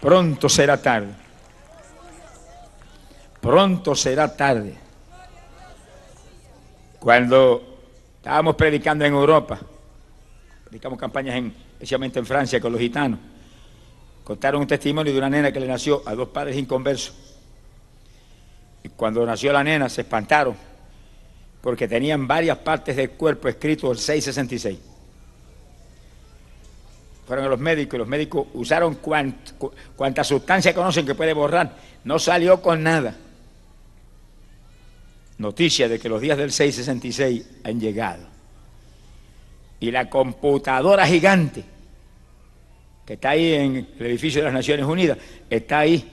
Pronto 0.00 0.48
será 0.48 0.80
tarde. 0.80 1.12
Pronto 3.40 3.94
será 3.96 4.34
tarde. 4.36 4.76
Cuando 7.00 7.67
estábamos 8.28 8.56
predicando 8.56 9.06
en 9.06 9.14
Europa, 9.14 9.58
predicamos 10.64 10.98
campañas 10.98 11.36
en, 11.36 11.54
especialmente 11.72 12.18
en 12.18 12.26
Francia 12.26 12.60
con 12.60 12.70
los 12.70 12.78
gitanos, 12.78 13.18
contaron 14.22 14.60
un 14.60 14.66
testimonio 14.66 15.10
de 15.10 15.18
una 15.18 15.30
nena 15.30 15.50
que 15.50 15.58
le 15.58 15.66
nació 15.66 16.02
a 16.04 16.14
dos 16.14 16.28
padres 16.28 16.54
inconversos. 16.58 17.14
Y 18.84 18.90
cuando 18.90 19.24
nació 19.24 19.50
la 19.50 19.64
nena 19.64 19.88
se 19.88 20.02
espantaron 20.02 20.54
porque 21.62 21.88
tenían 21.88 22.26
varias 22.26 22.58
partes 22.58 22.96
del 22.96 23.12
cuerpo 23.12 23.48
escrito 23.48 23.90
el 23.90 23.96
666. 23.96 24.78
Fueron 27.26 27.46
a 27.46 27.48
los 27.48 27.58
médicos 27.58 27.94
y 27.94 27.98
los 27.98 28.08
médicos 28.08 28.46
usaron 28.52 28.96
cuanta 28.96 30.22
sustancia 30.22 30.74
conocen 30.74 31.06
que 31.06 31.14
puede 31.14 31.32
borrar. 31.32 31.72
No 32.04 32.18
salió 32.18 32.60
con 32.60 32.82
nada. 32.82 33.14
Noticia 35.38 35.88
de 35.88 35.98
que 35.98 36.08
los 36.08 36.20
días 36.20 36.36
del 36.36 36.52
666 36.52 37.60
han 37.64 37.80
llegado. 37.80 38.26
Y 39.80 39.90
la 39.90 40.10
computadora 40.10 41.06
gigante 41.06 41.64
que 43.08 43.14
está 43.14 43.30
ahí 43.30 43.54
en 43.54 43.88
el 43.98 44.06
edificio 44.06 44.42
de 44.42 44.44
las 44.44 44.52
Naciones 44.52 44.84
Unidas, 44.84 45.16
está 45.48 45.78
ahí 45.78 46.04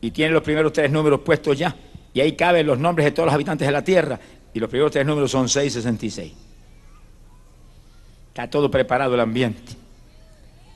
y 0.00 0.12
tiene 0.12 0.32
los 0.32 0.44
primeros 0.44 0.72
tres 0.72 0.88
números 0.88 1.22
puestos 1.22 1.58
ya. 1.58 1.74
Y 2.14 2.20
ahí 2.20 2.36
caben 2.36 2.68
los 2.68 2.78
nombres 2.78 3.04
de 3.04 3.10
todos 3.10 3.26
los 3.26 3.34
habitantes 3.34 3.66
de 3.66 3.72
la 3.72 3.82
Tierra 3.82 4.20
y 4.54 4.60
los 4.60 4.70
primeros 4.70 4.92
tres 4.92 5.04
números 5.04 5.28
son 5.28 5.48
666. 5.48 6.32
Está 8.28 8.48
todo 8.48 8.70
preparado 8.70 9.14
el 9.14 9.20
ambiente. 9.20 9.72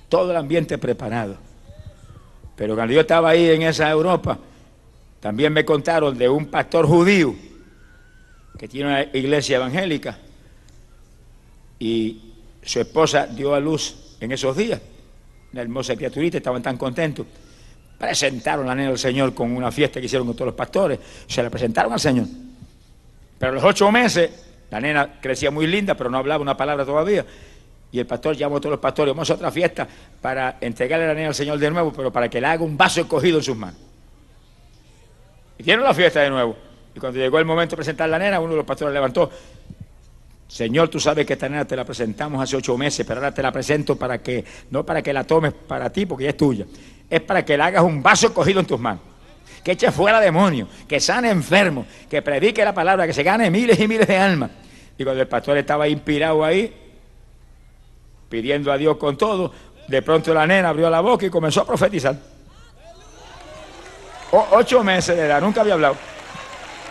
Todo 0.09 0.33
el 0.33 0.37
ambiente 0.37 0.77
preparado. 0.77 1.37
Pero 2.57 2.75
cuando 2.75 2.93
yo 2.93 3.03
estaba 3.03 3.29
ahí 3.31 3.49
en 3.49 3.63
esa 3.63 3.89
Europa, 3.89 4.37
también 5.21 5.53
me 5.53 5.65
contaron 5.65 6.19
de 6.19 6.29
un 6.29 6.47
pastor 6.47 6.85
judío 6.89 7.33
que 8.59 8.69
tiene 8.69 8.89
una 8.89 9.03
iglesia 9.03 9.57
evangélica 9.57 10.19
y 11.79 12.33
su 12.63 12.81
esposa 12.81 13.27
dio 13.27 13.55
a 13.55 13.61
luz 13.61 14.17
en 14.21 14.33
esos 14.33 14.57
días. 14.57 14.81
Una 15.53 15.63
hermosa 15.63 15.97
criaturita, 15.97 16.39
estaban 16.39 16.63
tan 16.63 16.77
contentos. 16.77 17.27
Presentaron 17.99 18.67
la 18.67 18.75
nena 18.75 18.91
al 18.91 18.99
Señor 18.99 19.35
con 19.35 19.55
una 19.55 19.71
fiesta 19.71 20.01
que 20.01 20.07
hicieron 20.07 20.27
con 20.27 20.37
todos 20.37 20.47
los 20.47 20.55
pastores. 20.55 20.99
Se 21.27 21.43
la 21.43 21.51
presentaron 21.51 21.93
al 21.93 22.01
Señor. 22.01 22.27
Pero 23.39 23.53
a 23.53 23.55
los 23.55 23.65
ocho 23.65 23.91
meses, 23.91 24.31
la 24.71 24.81
nena 24.81 25.21
crecía 25.21 25.51
muy 25.51 25.67
linda, 25.67 25.95
pero 25.95 26.11
no 26.11 26.19
hablaba 26.19 26.43
una 26.43 26.57
palabra 26.57 26.85
todavía. 26.85 27.25
y 27.93 28.01
el 28.01 28.07
pastor 28.07 28.35
llamó 28.35 28.57
a 28.57 28.61
todos 28.61 28.73
los 28.73 28.81
pastores, 28.81 29.15
vamos 29.15 29.31
a 29.31 29.35
otra 29.35 29.53
fiesta 29.53 29.87
para 30.21 30.59
entregarle 30.61 31.07
la 31.07 31.15
nena 31.15 31.29
al 31.29 31.35
Señor 31.35 31.59
de 31.59 31.71
nuevo, 31.71 31.93
pero 31.93 32.13
para 32.13 32.29
que 32.29 32.41
le 32.41 32.47
haga 32.49 32.65
un 32.65 32.77
vaso 32.77 33.01
escogido 33.01 33.39
en 33.39 33.45
sus 33.45 33.57
manos. 33.57 33.79
Y 35.59 35.63
dieron 35.63 35.85
la 35.85 35.95
fiesta 35.95 36.21
de 36.21 36.31
nuevo. 36.31 36.57
Y 36.95 37.01
cuando 37.01 37.19
llegó 37.19 37.39
el 37.39 37.45
momento 37.45 37.73
de 37.73 37.77
presentar 37.79 38.09
la 38.09 38.19
nena, 38.19 38.39
uno 38.39 38.51
de 38.51 38.57
los 38.57 38.67
pastores 38.67 38.95
levantó, 38.95 39.31
Señor, 40.47 40.89
tú 40.89 41.01
sabes 41.01 41.27
que 41.27 41.33
esta 41.33 41.49
nena 41.49 41.65
te 41.65 41.75
la 41.75 41.85
presentamos 41.85 42.41
hace 42.41 42.57
ocho 42.57 42.79
meses, 42.79 43.05
pero 43.05 43.19
ahora 43.19 43.35
te 43.35 43.43
la 43.43 43.51
presento 43.51 43.97
para 43.97 44.19
que, 44.19 44.45
no 44.71 44.87
para 44.87 45.03
que 45.03 45.13
la 45.13 45.25
tomes 45.25 45.53
para 45.53 45.91
ti, 45.91 46.07
porque 46.07 46.25
ya 46.25 46.31
es 46.31 46.37
tuya, 46.37 46.67
es 47.11 47.21
para 47.23 47.45
que 47.45 47.57
le 47.57 47.63
hagas 47.65 47.83
un 47.83 48.03
vaso 48.03 48.29
escogido 48.29 48.61
en 48.61 48.67
tus 48.67 48.79
manos. 48.79 49.03
Que 49.65 49.73
eche 49.73 49.91
fuera 49.91 50.21
demonios, 50.21 50.69
que 50.87 51.01
sane 51.01 51.31
enfermos, 51.31 51.87
que 52.09 52.23
predique 52.23 52.65
la 52.65 52.75
palabra, 52.75 53.07
que 53.07 53.13
se 53.13 53.23
gane 53.23 53.51
miles 53.51 53.81
y 53.81 53.89
miles 53.89 54.07
de 54.07 54.17
almas. 54.17 54.51
Y 54.97 55.03
cuando 55.03 55.23
el 55.23 55.29
pastor 55.29 55.57
estaba 55.59 55.89
inspirado 55.89 56.45
ahí, 56.45 56.73
pidiendo 58.29 58.71
a 58.71 58.77
Dios 58.77 58.97
con 58.99 59.17
todo, 59.17 59.53
de 59.89 60.03
pronto 60.03 60.33
la 60.33 60.47
nena 60.47 60.69
abrió 60.69 60.89
la 60.89 61.01
boca 61.01 61.27
y 61.27 61.31
comenzó 61.31 61.63
a 61.63 61.67
profetizar. 61.67 62.17
ocho 64.31 64.85
meses 64.85 65.17
de 65.17 65.25
edad, 65.25 65.41
nunca 65.41 65.63
había 65.63 65.75
hablado. 65.75 65.97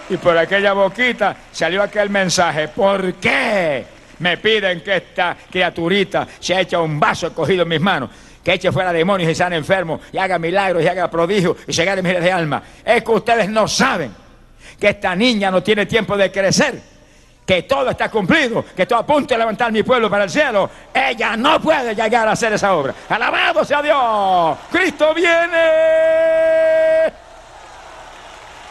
Y 0.09 0.17
por 0.17 0.37
aquella 0.37 0.73
boquita 0.73 1.35
salió 1.51 1.81
aquel 1.81 2.09
mensaje. 2.09 2.67
¿Por 2.67 3.13
qué 3.15 3.85
me 4.19 4.37
piden 4.37 4.81
que 4.81 4.97
esta 4.97 5.35
criaturita 5.49 6.27
se 6.39 6.59
eche 6.59 6.77
un 6.77 6.99
vaso 6.99 7.27
escogido 7.27 7.63
en 7.63 7.69
mis 7.69 7.81
manos? 7.81 8.09
Que 8.43 8.53
eche 8.53 8.71
fuera 8.71 8.91
demonios 8.91 9.31
y 9.31 9.35
sean 9.35 9.53
enfermos 9.53 10.01
y 10.11 10.17
haga 10.17 10.37
milagros 10.37 10.83
y 10.83 10.87
haga 10.87 11.09
prodigios 11.09 11.57
y 11.65 11.73
se 11.73 11.85
gane 11.85 12.01
miles 12.01 12.23
de 12.23 12.31
almas. 12.31 12.63
Es 12.83 13.03
que 13.03 13.11
ustedes 13.11 13.49
no 13.49 13.67
saben 13.67 14.13
que 14.79 14.89
esta 14.89 15.15
niña 15.15 15.49
no 15.49 15.63
tiene 15.63 15.85
tiempo 15.85 16.17
de 16.17 16.31
crecer 16.31 16.93
que 17.45 17.63
todo 17.63 17.89
está 17.89 18.09
cumplido, 18.09 18.63
que 18.75 18.87
apunte 18.93 19.35
a 19.35 19.37
levantar 19.37 19.71
mi 19.71 19.83
pueblo 19.83 20.09
para 20.09 20.23
el 20.25 20.29
cielo, 20.29 20.69
ella 20.93 21.35
no 21.35 21.59
puede 21.59 21.93
llegar 21.93 22.27
a 22.27 22.31
hacer 22.31 22.53
esa 22.53 22.73
obra. 22.73 22.93
Alabado 23.09 23.65
sea 23.65 23.81
Dios. 23.81 24.57
Cristo 24.71 25.13
viene. 25.13 25.57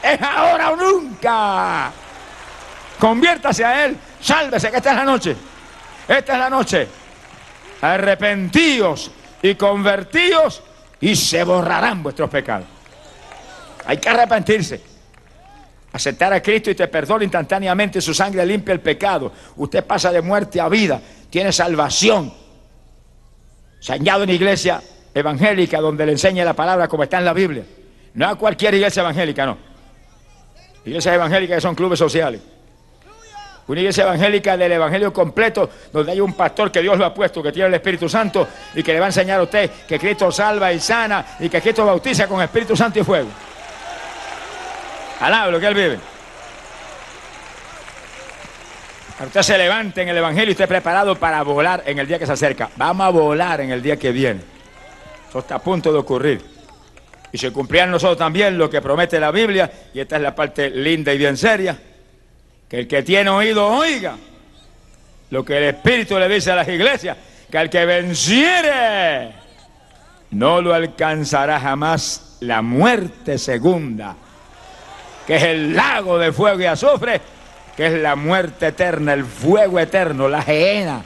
Es 0.02 0.20
ahora 0.20 0.70
o 0.70 0.76
nunca. 0.76 1.92
Conviértase 2.98 3.64
a 3.64 3.84
Él. 3.84 3.96
Sálvese, 4.20 4.70
que 4.70 4.76
esta 4.76 4.90
es 4.90 4.96
la 4.96 5.04
noche. 5.04 5.36
Esta 6.08 6.32
es 6.32 6.38
la 6.38 6.50
noche. 6.50 6.88
Arrepentíos 7.80 9.10
y 9.42 9.54
convertíos 9.54 10.62
y 11.00 11.16
se 11.16 11.42
borrarán 11.44 12.02
vuestros 12.02 12.30
pecados. 12.30 12.66
Hay 13.86 13.98
que 13.98 14.08
arrepentirse. 14.08 14.80
Aceptar 15.92 16.32
a 16.32 16.42
Cristo 16.42 16.70
y 16.70 16.74
te 16.74 16.88
perdona 16.88 17.24
instantáneamente, 17.24 18.00
su 18.00 18.14
sangre 18.14 18.46
limpia 18.46 18.72
el 18.72 18.80
pecado. 18.80 19.30
Usted 19.56 19.84
pasa 19.84 20.10
de 20.10 20.22
muerte 20.22 20.60
a 20.60 20.68
vida, 20.68 21.00
tiene 21.28 21.52
salvación. 21.52 22.32
Ha 23.88 23.96
en 23.96 24.30
iglesia 24.30 24.80
evangélica 25.12 25.80
donde 25.80 26.06
le 26.06 26.12
enseña 26.12 26.44
la 26.44 26.54
palabra 26.54 26.88
como 26.88 27.02
está 27.02 27.18
en 27.18 27.24
la 27.24 27.32
Biblia. 27.32 27.64
No 28.14 28.28
a 28.28 28.36
cualquier 28.36 28.74
iglesia 28.74 29.00
evangélica, 29.00 29.44
no. 29.44 29.71
Iglesias 30.84 31.14
evangélicas 31.14 31.56
que 31.56 31.60
son 31.60 31.74
clubes 31.74 31.98
sociales. 31.98 32.40
Una 33.68 33.80
iglesia 33.80 34.02
evangélica 34.04 34.56
del 34.56 34.72
evangelio 34.72 35.12
completo, 35.12 35.70
donde 35.92 36.12
hay 36.12 36.20
un 36.20 36.34
pastor 36.34 36.72
que 36.72 36.82
Dios 36.82 36.98
lo 36.98 37.06
ha 37.06 37.14
puesto, 37.14 37.42
que 37.42 37.52
tiene 37.52 37.68
el 37.68 37.74
Espíritu 37.74 38.08
Santo 38.08 38.46
y 38.74 38.82
que 38.82 38.92
le 38.92 38.98
va 38.98 39.06
a 39.06 39.08
enseñar 39.08 39.38
a 39.38 39.44
usted 39.44 39.70
que 39.86 39.98
Cristo 39.98 40.32
salva 40.32 40.72
y 40.72 40.80
sana 40.80 41.36
y 41.38 41.48
que 41.48 41.60
Cristo 41.60 41.86
bautiza 41.86 42.26
con 42.26 42.42
Espíritu 42.42 42.76
Santo 42.76 42.98
y 42.98 43.04
fuego. 43.04 43.28
Alaba 45.20 45.52
lo 45.52 45.60
que 45.60 45.66
Él 45.66 45.74
vive. 45.74 45.98
usted 49.24 49.42
se 49.42 49.56
levante 49.56 50.02
en 50.02 50.08
el 50.08 50.16
Evangelio 50.16 50.48
y 50.48 50.52
esté 50.52 50.66
preparado 50.66 51.14
para 51.14 51.42
volar 51.42 51.84
en 51.86 52.00
el 52.00 52.08
día 52.08 52.18
que 52.18 52.26
se 52.26 52.32
acerca. 52.32 52.70
Vamos 52.74 53.06
a 53.06 53.10
volar 53.10 53.60
en 53.60 53.70
el 53.70 53.80
día 53.80 53.96
que 53.96 54.10
viene. 54.10 54.40
Eso 55.28 55.38
está 55.38 55.54
a 55.54 55.58
punto 55.60 55.92
de 55.92 55.98
ocurrir. 55.98 56.51
Y 57.32 57.38
se 57.38 57.50
cumplirá 57.50 57.84
en 57.84 57.90
nosotros 57.90 58.18
también 58.18 58.58
lo 58.58 58.68
que 58.68 58.82
promete 58.82 59.18
la 59.18 59.30
Biblia, 59.30 59.70
y 59.94 60.00
esta 60.00 60.16
es 60.16 60.22
la 60.22 60.34
parte 60.34 60.70
linda 60.70 61.12
y 61.12 61.18
bien 61.18 61.36
seria, 61.36 61.78
que 62.68 62.80
el 62.80 62.88
que 62.88 63.02
tiene 63.02 63.30
oído 63.30 63.66
oiga 63.66 64.16
lo 65.30 65.44
que 65.44 65.56
el 65.56 65.64
Espíritu 65.64 66.18
le 66.18 66.28
dice 66.28 66.52
a 66.52 66.56
las 66.56 66.68
iglesias, 66.68 67.16
que 67.50 67.58
al 67.58 67.70
que 67.70 67.84
venciere 67.86 69.32
no 70.30 70.60
lo 70.60 70.74
alcanzará 70.74 71.58
jamás 71.58 72.36
la 72.40 72.60
muerte 72.60 73.38
segunda 73.38 74.16
que 75.26 75.36
es 75.36 75.42
el 75.42 75.74
lago 75.74 76.18
de 76.18 76.32
fuego 76.32 76.60
y 76.60 76.66
azufre, 76.66 77.20
que 77.76 77.86
es 77.86 77.92
la 77.94 78.16
muerte 78.16 78.68
eterna, 78.68 79.14
el 79.14 79.24
fuego 79.24 79.78
eterno, 79.78 80.28
la 80.28 80.42
gehenna, 80.42 81.02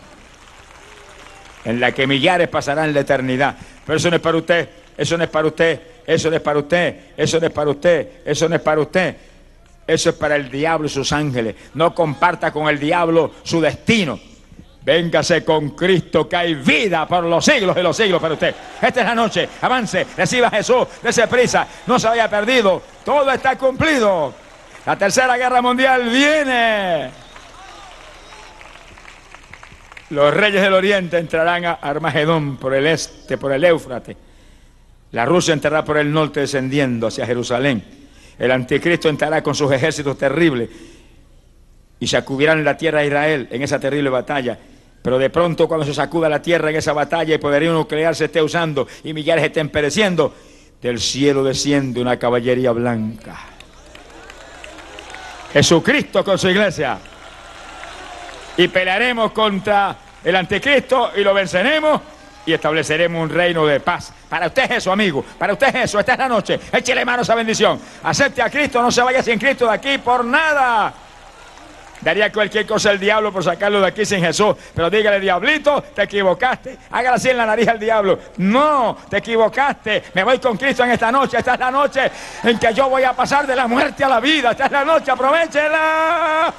en 1.64 1.80
la 1.80 1.92
que 1.92 2.06
millares 2.06 2.48
pasarán 2.48 2.94
la 2.94 3.00
eternidad. 3.00 3.56
Pero 3.84 3.98
eso 3.98 4.10
no 4.10 4.16
es 4.16 4.22
para 4.22 4.38
usted, 4.38 4.68
eso 4.97 5.16
no 5.18 5.24
es 5.24 5.30
para 5.30 5.49
usted, 5.49 5.80
eso 6.07 6.30
no 6.30 6.36
es 6.36 6.42
para 6.42 6.59
usted, 6.59 6.97
eso 7.16 7.40
no 7.40 7.47
es 7.47 7.53
para 7.53 7.70
usted, 7.70 8.09
eso 8.24 8.49
no 8.49 8.55
es 8.55 8.61
para 8.61 8.80
usted. 8.80 9.16
Eso 9.86 10.11
es 10.11 10.16
para 10.16 10.34
el 10.34 10.51
diablo 10.51 10.86
y 10.86 10.90
sus 10.90 11.12
ángeles. 11.12 11.55
No 11.74 11.94
comparta 11.94 12.51
con 12.53 12.68
el 12.68 12.78
diablo 12.78 13.32
su 13.42 13.61
destino. 13.61 14.18
Véngase 14.82 15.44
con 15.44 15.70
Cristo, 15.70 16.28
que 16.28 16.36
hay 16.36 16.55
vida 16.55 17.07
por 17.07 17.24
los 17.24 17.44
siglos 17.44 17.74
de 17.74 17.82
los 17.82 17.97
siglos 17.97 18.20
para 18.20 18.34
usted. 18.34 18.55
Esta 18.80 19.01
es 19.01 19.07
la 19.07 19.14
noche. 19.14 19.49
Avance, 19.61 20.07
reciba 20.16 20.49
a 20.49 20.51
Jesús, 20.51 20.86
dése 21.03 21.26
prisa. 21.26 21.66
No 21.86 21.99
se 21.99 22.09
haya 22.09 22.28
perdido. 22.28 22.82
Todo 23.05 23.30
está 23.30 23.57
cumplido. 23.57 24.32
La 24.84 24.97
tercera 24.97 25.36
guerra 25.36 25.61
mundial 25.61 26.09
viene. 26.09 27.11
Los 30.11 30.32
reyes 30.32 30.62
del 30.62 30.74
oriente 30.74 31.18
entrarán 31.18 31.64
a 31.64 31.72
Armagedón 31.74 32.57
por 32.57 32.74
el 32.74 32.86
este, 32.86 33.38
por 33.38 33.53
el 33.53 33.64
Éufrates. 33.64 34.16
La 35.12 35.24
Rusia 35.24 35.54
entrará 35.54 35.84
por 35.84 35.98
el 35.98 36.12
norte 36.12 36.40
descendiendo 36.40 37.07
hacia 37.07 37.26
Jerusalén. 37.26 37.82
El 38.38 38.50
anticristo 38.50 39.09
entrará 39.09 39.42
con 39.42 39.54
sus 39.54 39.70
ejércitos 39.72 40.18
terribles 40.18 40.68
y 41.98 42.07
sacudirán 42.07 42.64
la 42.64 42.76
tierra 42.76 43.00
de 43.00 43.07
Israel 43.07 43.48
en 43.50 43.62
esa 43.62 43.78
terrible 43.78 44.11
batalla. 44.11 44.59
Pero 45.00 45.18
de 45.18 45.30
pronto 45.30 45.68
cuando 45.68 45.86
se 45.86 45.94
sacuda 45.94 46.28
la 46.28 46.42
tierra 46.42 46.70
en 46.70 46.76
esa 46.76 46.92
batalla 46.92 47.34
y 47.34 47.38
poderío 47.38 47.72
nuclear 47.72 48.14
se 48.14 48.26
esté 48.26 48.42
usando 48.42 48.86
y 49.04 49.14
millares 49.14 49.44
estén 49.44 49.68
pereciendo, 49.68 50.34
del 50.82 51.00
cielo 51.00 51.42
desciende 51.42 52.00
una 52.00 52.18
caballería 52.18 52.72
blanca. 52.72 53.36
Jesucristo 55.52 56.24
con 56.24 56.38
su 56.38 56.48
iglesia. 56.48 56.98
Y 58.59 58.68
pelearemos 58.68 59.32
contra 59.32 59.96
el 60.24 60.34
anticristo 60.36 61.12
y 61.16 61.22
lo 61.22 61.32
venceremos 61.32 62.00
y 62.47 62.53
estableceremos 62.53 63.20
un 63.20 63.28
reino 63.28 63.66
de 63.66 63.80
paz. 63.80 64.12
Para 64.28 64.47
usted 64.47 64.64
es 64.64 64.70
eso, 64.78 64.92
amigo. 64.92 65.24
Para 65.38 65.53
usted 65.53 65.68
es 65.68 65.84
eso. 65.84 65.99
Esta 65.99 66.12
es 66.12 66.18
la 66.18 66.28
noche. 66.28 66.61
Échele 66.72 67.05
mano 67.05 67.22
esa 67.22 67.34
bendición. 67.34 67.78
Acepte 68.05 68.40
a 68.40 68.49
Cristo. 68.49 68.80
No 68.80 68.90
se 68.90 69.03
vaya 69.03 69.22
sin 69.22 69.38
Cristo 69.38 69.66
de 69.66 69.74
aquí 69.74 69.99
por 69.99 70.24
nada. 70.24 70.94
Daría 72.01 72.30
cualquier 72.30 72.66
cosa 72.66 72.92
el 72.92 73.01
diablo 73.01 73.32
por 73.32 73.42
sacarlo 73.42 73.80
de 73.80 73.88
aquí 73.88 74.05
sin 74.05 74.20
Jesús. 74.20 74.55
Pero 74.74 74.88
dígale, 74.88 75.18
diablito, 75.18 75.82
te 75.82 76.03
equivocaste. 76.03 76.78
Hágale 76.90 77.16
así 77.16 77.30
en 77.30 77.36
la 77.38 77.47
nariz 77.47 77.66
al 77.66 77.80
diablo. 77.80 78.18
No, 78.36 78.97
te 79.09 79.16
equivocaste. 79.16 80.05
Me 80.14 80.22
voy 80.22 80.38
con 80.38 80.57
Cristo 80.57 80.84
en 80.84 80.92
esta 80.92 81.11
noche. 81.11 81.38
Esta 81.38 81.55
es 81.55 81.61
la 81.61 81.70
noche 81.70 82.11
en 82.44 82.59
que 82.59 82.72
yo 82.72 82.88
voy 82.88 83.03
a 83.03 83.12
pasar 83.12 83.47
de 83.47 83.57
la 83.57 83.66
muerte 83.66 84.05
a 84.05 84.09
la 84.09 84.20
vida. 84.20 84.53
Esta 84.53 84.66
es 84.66 84.72
la 84.72 84.84
noche, 84.84 85.11
aprovechela. 85.11 86.55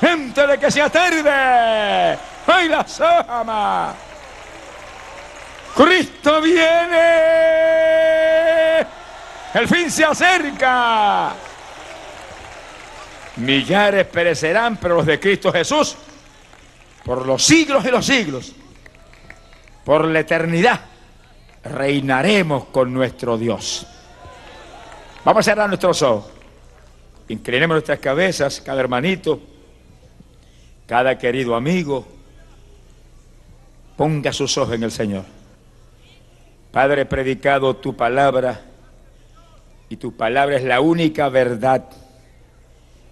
Gente 0.00 0.46
de 0.46 0.58
que 0.58 0.70
se 0.70 0.90
tarde. 0.90 2.18
¡Ay, 2.46 2.68
la 2.68 2.86
sama! 2.88 4.07
Cristo 5.78 6.42
viene. 6.42 6.98
El 9.54 9.68
fin 9.68 9.88
se 9.88 10.04
acerca. 10.04 11.36
Millares 13.36 14.04
perecerán, 14.06 14.76
pero 14.78 14.96
los 14.96 15.06
de 15.06 15.20
Cristo 15.20 15.52
Jesús, 15.52 15.96
por 17.04 17.24
los 17.24 17.44
siglos 17.44 17.84
y 17.84 17.92
los 17.92 18.04
siglos, 18.04 18.52
por 19.84 20.04
la 20.06 20.18
eternidad, 20.18 20.80
reinaremos 21.62 22.64
con 22.66 22.92
nuestro 22.92 23.38
Dios. 23.38 23.86
Vamos 25.24 25.46
a 25.46 25.50
cerrar 25.50 25.68
nuestros 25.68 26.02
ojos. 26.02 26.32
Inclinemos 27.28 27.76
nuestras 27.76 28.00
cabezas, 28.00 28.60
cada 28.60 28.80
hermanito, 28.80 29.40
cada 30.88 31.16
querido 31.16 31.54
amigo, 31.54 32.04
ponga 33.96 34.32
sus 34.32 34.58
ojos 34.58 34.74
en 34.74 34.82
el 34.82 34.90
Señor. 34.90 35.37
Padre, 36.70 37.02
he 37.02 37.06
predicado 37.06 37.76
tu 37.76 37.96
palabra 37.96 38.60
y 39.88 39.96
tu 39.96 40.16
palabra 40.16 40.56
es 40.56 40.64
la 40.64 40.80
única 40.80 41.28
verdad 41.28 41.88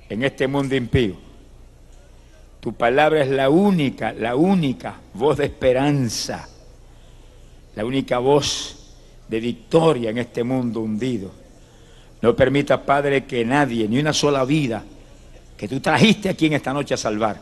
en 0.09 0.23
este 0.23 0.47
mundo 0.47 0.77
impío. 0.77 1.17
Tu 2.61 2.75
palabra 2.75 3.23
es 3.23 3.31
la 3.31 3.49
única, 3.49 4.13
la 4.13 4.37
única 4.37 5.01
voz 5.15 5.39
de 5.39 5.47
esperanza, 5.47 6.49
la 7.75 7.85
única 7.85 8.19
voz 8.19 8.95
de 9.29 9.41
victoria 9.41 10.11
en 10.11 10.19
este 10.19 10.45
mundo 10.45 10.81
hundido. 10.81 11.31
No 12.21 12.37
permita, 12.37 12.85
Padre, 12.85 13.25
que 13.25 13.45
nadie, 13.45 13.89
ni 13.89 13.99
una 13.99 14.13
sola 14.13 14.45
vida 14.45 14.85
que 15.57 15.69
tú 15.69 15.81
trajiste 15.81 16.29
aquí 16.29 16.47
en 16.47 16.55
esta 16.55 16.73
noche 16.73 16.95
a 16.95 16.99
salvar, 16.99 17.41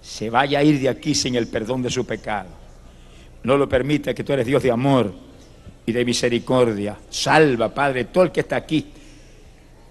se 0.00 0.30
vaya 0.30 0.60
a 0.60 0.62
ir 0.62 0.78
de 0.80 0.88
aquí 0.88 1.14
sin 1.14 1.34
el 1.34 1.48
perdón 1.48 1.82
de 1.82 1.90
su 1.90 2.06
pecado. 2.06 2.48
No 3.42 3.56
lo 3.56 3.68
permita 3.68 4.14
que 4.14 4.22
tú 4.22 4.32
eres 4.32 4.46
Dios 4.46 4.62
de 4.62 4.70
amor 4.70 5.29
de 5.92 6.04
misericordia. 6.04 6.96
Salva, 7.10 7.72
Padre, 7.72 8.04
todo 8.04 8.24
el 8.24 8.32
que 8.32 8.40
está 8.40 8.56
aquí, 8.56 8.86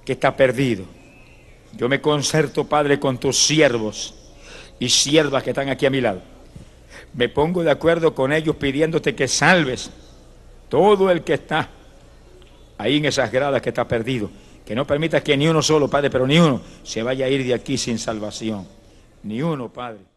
que 0.06 0.14
está 0.14 0.36
perdido. 0.36 0.86
Yo 1.78 1.88
me 1.88 2.02
concerto, 2.02 2.66
Padre, 2.66 3.00
con 3.00 3.18
tus 3.18 3.38
siervos 3.38 4.16
y 4.80 4.90
siervas 4.90 5.44
que 5.44 5.52
están 5.52 5.70
aquí 5.70 5.86
a 5.86 5.90
mi 5.90 6.02
lado. 6.02 6.22
Me 7.14 7.30
pongo 7.30 7.64
de 7.64 7.72
acuerdo 7.72 8.14
con 8.14 8.32
ellos 8.32 8.56
pidiéndote 8.56 9.16
que 9.16 9.28
salves 9.28 9.92
todo 10.70 11.10
el 11.12 11.24
que 11.24 11.34
está 11.34 11.70
ahí 12.78 12.98
en 12.98 13.06
esas 13.06 13.32
gradas 13.32 13.62
que 13.62 13.70
está 13.70 13.88
perdido. 13.88 14.30
Que 14.66 14.76
no 14.76 14.86
permitas 14.86 15.24
que 15.24 15.36
ni 15.36 15.48
uno 15.48 15.62
solo, 15.62 15.90
Padre, 15.90 16.10
pero 16.10 16.28
ni 16.28 16.38
uno 16.38 16.62
se 16.84 17.02
vaya 17.02 17.26
a 17.26 17.30
ir 17.30 17.46
de 17.46 17.54
aquí 17.54 17.78
sin 17.78 17.98
salvación. 17.98 18.68
Ni 19.24 19.42
uno, 19.42 19.70
Padre. 19.70 20.09